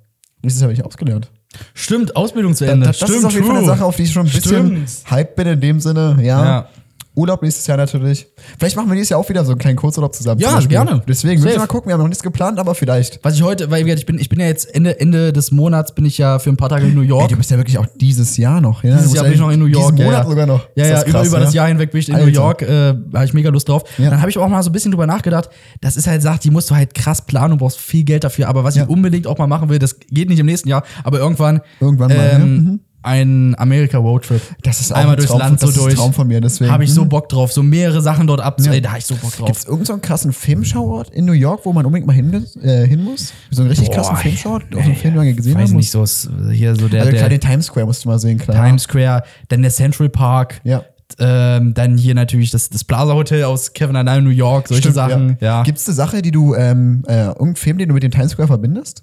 [0.43, 1.31] Nächstes Jahr bin ich ausgelernt.
[1.75, 2.87] Stimmt, Ausbildung zu Da- Ende.
[2.87, 3.67] das, Stimmt, ist auf jeden Fall eine.
[3.67, 5.11] Sache, auf die ich schon ein bisschen Stimmt.
[5.11, 6.17] hype bin in dem Sinne.
[6.21, 6.45] Ja.
[6.45, 6.69] Ja.
[7.17, 8.27] Urlaub nächstes Jahr natürlich.
[8.59, 10.41] Vielleicht machen wir nächstes Jahr auch wieder so einen kleinen Kurzurlaub zusammen.
[10.41, 11.03] Ja, gerne.
[11.09, 11.89] Deswegen müssen wir mal gucken.
[11.89, 13.19] Wir haben noch nichts geplant, aber vielleicht.
[13.25, 16.05] Was ich heute, weil ich bin, ich bin ja jetzt Ende, Ende des Monats bin
[16.05, 17.25] ich ja für ein paar Tage in New York.
[17.25, 18.85] Ey, du bist ja wirklich auch dieses Jahr noch.
[18.85, 18.97] Ja?
[18.97, 19.97] Dieses Jahr ja bin ich noch in New York.
[19.97, 20.31] Diesen ja, Monat ja.
[20.31, 20.69] sogar noch.
[20.77, 21.63] Ja, ja, das über, krass, über das ja?
[21.63, 22.27] Jahr hinweg bin ich in Alter.
[22.27, 22.63] New York.
[22.63, 23.85] Äh, habe ich mega Lust drauf.
[23.97, 25.49] Dann habe ich auch mal so ein bisschen drüber nachgedacht.
[25.81, 28.49] Das ist halt Sache, die musst du halt krass planen und brauchst viel Geld dafür.
[28.49, 31.19] Aber was ich unbedingt auch mal machen will, das geht nicht im nächsten Jahr, aber
[31.19, 32.81] irgendwann, Irgendwann mal, ähm, Mhm.
[33.07, 34.43] Ein Amerika Roadtrip.
[34.63, 35.95] Das ist einmal ein durchs Traum, Land so das ist ein durch.
[35.95, 36.71] Traum von mir, deswegen.
[36.71, 37.09] Habe ich so Mhm.
[37.09, 38.71] Bock drauf, so mehrere Sachen dort abzu.
[38.71, 38.81] Ja.
[38.81, 39.47] Da habe ich so Bock drauf.
[39.47, 42.87] Gibt es irgendeinen so krassen Filmschauort in New York, wo man unbedingt mal hin, äh,
[42.87, 43.33] hin muss?
[43.51, 44.65] So einen richtig krassen Boah, Filmschauort?
[44.75, 46.23] Auch einen Film, den man gesehen weiß haben nicht, muss?
[46.23, 48.57] so hier so der, Also klar, der den Times Square musst du mal sehen, klar.
[48.67, 50.61] Times Square, dann der Central Park.
[50.65, 50.83] Ja.
[51.21, 54.95] Ähm, dann hier natürlich das, das Plaza Hotel aus Kevin Allein New York, solche Stimmt,
[54.97, 55.37] Sachen.
[55.41, 55.63] Ja.
[55.63, 58.33] Gibt es eine Sache, die du, ähm, äh, irgendeinen Film, den du mit dem Times
[58.33, 59.03] Square verbindest?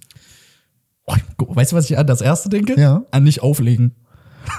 [1.06, 2.80] Oh, weißt du, was ich an das erste denke?
[2.80, 3.04] Ja.
[3.12, 3.96] An nicht auflegen.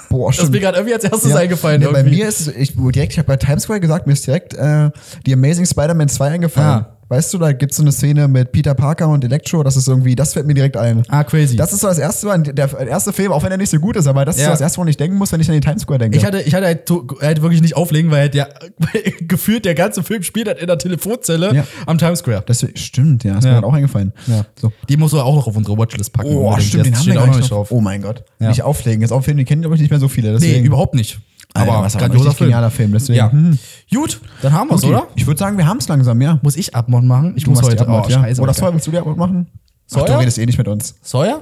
[0.09, 1.37] Boah, Das ist mir gerade irgendwie als erstes Ja.
[1.37, 1.81] eingefallen.
[1.83, 4.27] Nee, bei mir ist es, ich, direkt, ich habe bei Times Square gesagt, mir ist
[4.27, 4.91] direkt äh,
[5.27, 6.85] die Amazing Spider-Man 2 eingefallen.
[6.85, 6.94] Ah.
[7.09, 9.89] Weißt du, da gibt es so eine Szene mit Peter Parker und Electro, das ist
[9.89, 11.03] irgendwie, das fällt mir direkt ein.
[11.09, 11.57] ah, crazy.
[11.57, 13.97] Das ist so das erste Mal, der erste Film, auch wenn er nicht so gut
[13.97, 14.47] ist, aber das ist Ja.
[14.49, 16.17] so das erste, woran ich denken muss, wenn ich an den Times Square denke.
[16.17, 16.91] ich hatte, ich hatte halt,
[17.21, 18.49] halt wirklich nicht auflegen, weil halt der,
[19.29, 21.65] gefühlt der ganze Film spielt halt in der Telefonzelle Ja.
[21.87, 22.43] am Times Square.
[22.47, 23.55] das stimmt, ja, ist mir Ja.
[23.57, 24.13] gerade auch eingefallen.
[24.27, 24.47] Ja.
[24.61, 24.73] So.
[24.89, 26.29] Die musst du auch noch auf unsere Watchlist packen.
[26.35, 27.69] Oh, stimmt, den haben wir auch noch nicht drauf.
[27.69, 27.77] drauf.
[27.77, 28.25] Oh mein Gott.
[28.39, 29.03] Nicht auflegen.
[29.03, 30.29] Ist auch ein Film, den kennen, glaube ich, nicht mehr so viele.
[30.33, 30.65] Nee, Deswegen.
[30.67, 31.19] überhaupt nicht.
[31.57, 32.93] Alter, Aber ein grandioser richtig genialer Film.
[32.93, 33.17] Deswegen.
[33.17, 33.31] Ja.
[33.31, 33.59] Hm.
[33.93, 34.93] Gut, dann haben wir's, Okay.
[34.93, 35.07] oder?
[35.15, 36.39] Ich würde sagen, wir haben es langsam, ja.
[36.43, 37.35] Muss ich Abmod machen?
[37.37, 37.83] Ich Du muss heute.
[37.83, 38.21] Abmod, oh, ja.
[38.23, 38.43] scheiße.
[38.43, 38.61] Oder Alter.
[38.61, 39.47] Sawyer, willst du die Abmod machen?
[39.53, 40.19] Ach, du Sawyer?
[40.21, 40.97] redest eh nicht mit uns.
[41.03, 41.41] Sawyer?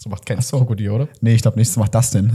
[0.00, 1.08] So macht kein Krokodil, oder?
[1.20, 2.30] Nee, ich glaube nicht, das macht das denn.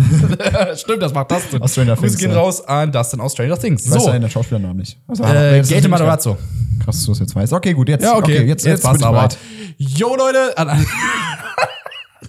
[0.76, 1.62] Stimmt, das macht Dustin.
[1.62, 2.38] Aus Stranger Grüße Things, gehen ja.
[2.38, 3.86] raus an Dustin aus Stranger Things.
[3.86, 4.98] Ich weiß So, ja den Schauspielernamen nicht.
[5.08, 6.38] Also, äh, nicht Matarazzo.
[6.84, 7.54] Krass, dass du es jetzt weißt.
[7.54, 8.04] Okay, gut, jetzt.
[8.04, 9.18] Ja, okay, jetzt, jetzt, passt bin ich aber.
[9.18, 9.38] bereit.
[9.78, 10.58] Jo, Leute.
[10.58, 10.86] An, an,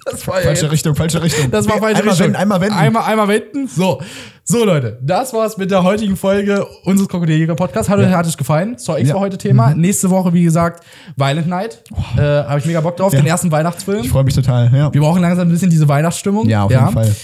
[0.05, 1.51] das war ja Falsche jetzt- Richtung, falsche Richtung.
[1.51, 2.27] Das war falsche einmal Richtung.
[2.27, 2.75] Wenden, einmal wenden.
[2.77, 3.67] Einmal, einmal wenden.
[3.69, 4.01] So.
[4.47, 4.99] So, Leute.
[5.03, 7.89] Das war's mit der heutigen Folge unseres Krokodiljäger Podcasts.
[7.89, 8.77] Hat, hat euch gefallen?
[8.77, 9.15] Saw X Ja.
[9.15, 9.75] war heute Thema.
[9.75, 10.85] Nächste Woche, wie gesagt,
[11.17, 11.83] Violent Night.
[12.17, 13.13] Äh, Habe ich mega Bock drauf.
[13.15, 13.21] Ja.
[13.21, 14.01] Den ersten Weihnachtsfilm.
[14.03, 14.93] Ich freue mich total, ja.
[14.93, 16.47] Wir brauchen langsam ein bisschen diese Weihnachtsstimmung.
[16.49, 17.15] Ja, auf jeden Fall.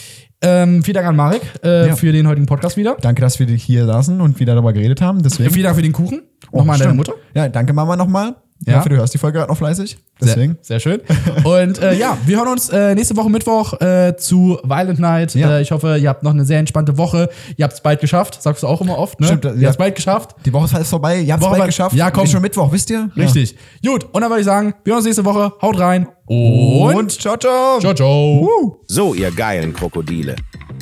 [0.42, 1.96] Ähm, vielen Dank an Marek äh, Ja.
[1.96, 2.96] für den heutigen Podcast wieder.
[3.02, 5.22] Danke, dass wir hier saßen und wieder darüber geredet haben.
[5.22, 5.50] Deswegen.
[5.50, 6.22] Vielen Dank für den Kuchen.
[6.50, 6.94] Nochmal an deine.
[6.94, 7.12] Mutter.
[7.34, 8.36] Ja, danke Mama nochmal.
[8.62, 8.78] Ich Ja.
[8.78, 9.96] hoffe, du hörst die Folge gerade noch fleißig.
[10.20, 10.58] Deswegen.
[10.60, 11.00] Sehr, sehr schön.
[11.44, 15.34] Und äh, ja, wir hören uns äh, nächste Woche Mittwoch äh, zu Violent Night.
[15.34, 15.56] Ja.
[15.58, 17.30] Äh, ich hoffe, ihr habt noch eine sehr entspannte Woche.
[17.56, 19.28] Ihr habt es bald geschafft, sagst du auch immer oft, ne?
[19.28, 19.62] Stimmt, ihr ja.
[19.68, 20.36] habt es bald geschafft.
[20.44, 21.20] Die Woche ist vorbei.
[21.20, 21.96] Ihr habt es Woche bald war- geschafft.
[21.96, 22.24] Ja, komm.
[22.24, 23.10] Ist schon Mittwoch, wisst ihr?
[23.16, 23.56] Richtig.
[23.84, 25.52] Gut, und dann würde ich sagen, wir hören uns nächste Woche.
[25.62, 26.06] Haut rein.
[26.28, 26.36] Ja.
[26.36, 27.78] Und, Und ciao, ciao.
[27.80, 28.78] ciao, ciao.
[28.88, 30.36] So, ihr geilen Krokodile.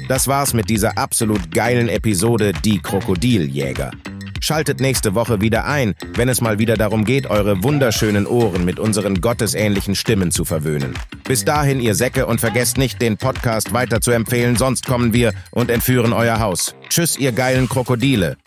[0.09, 3.93] Das war's mit dieser absolut geilen Episode Die Krokodiljäger.
[4.41, 8.79] Schaltet nächste Woche wieder ein, wenn es mal wieder darum geht, eure wunderschönen Ohren mit
[8.79, 10.95] unseren gottesähnlichen Stimmen zu verwöhnen.
[11.25, 15.33] Bis dahin, ihr Säcke, und vergesst nicht, den Podcast weiter zu empfehlen, sonst kommen wir
[15.51, 16.75] und entführen euer Haus.
[16.89, 18.39] Tschüss, ihr geilen Krokodile.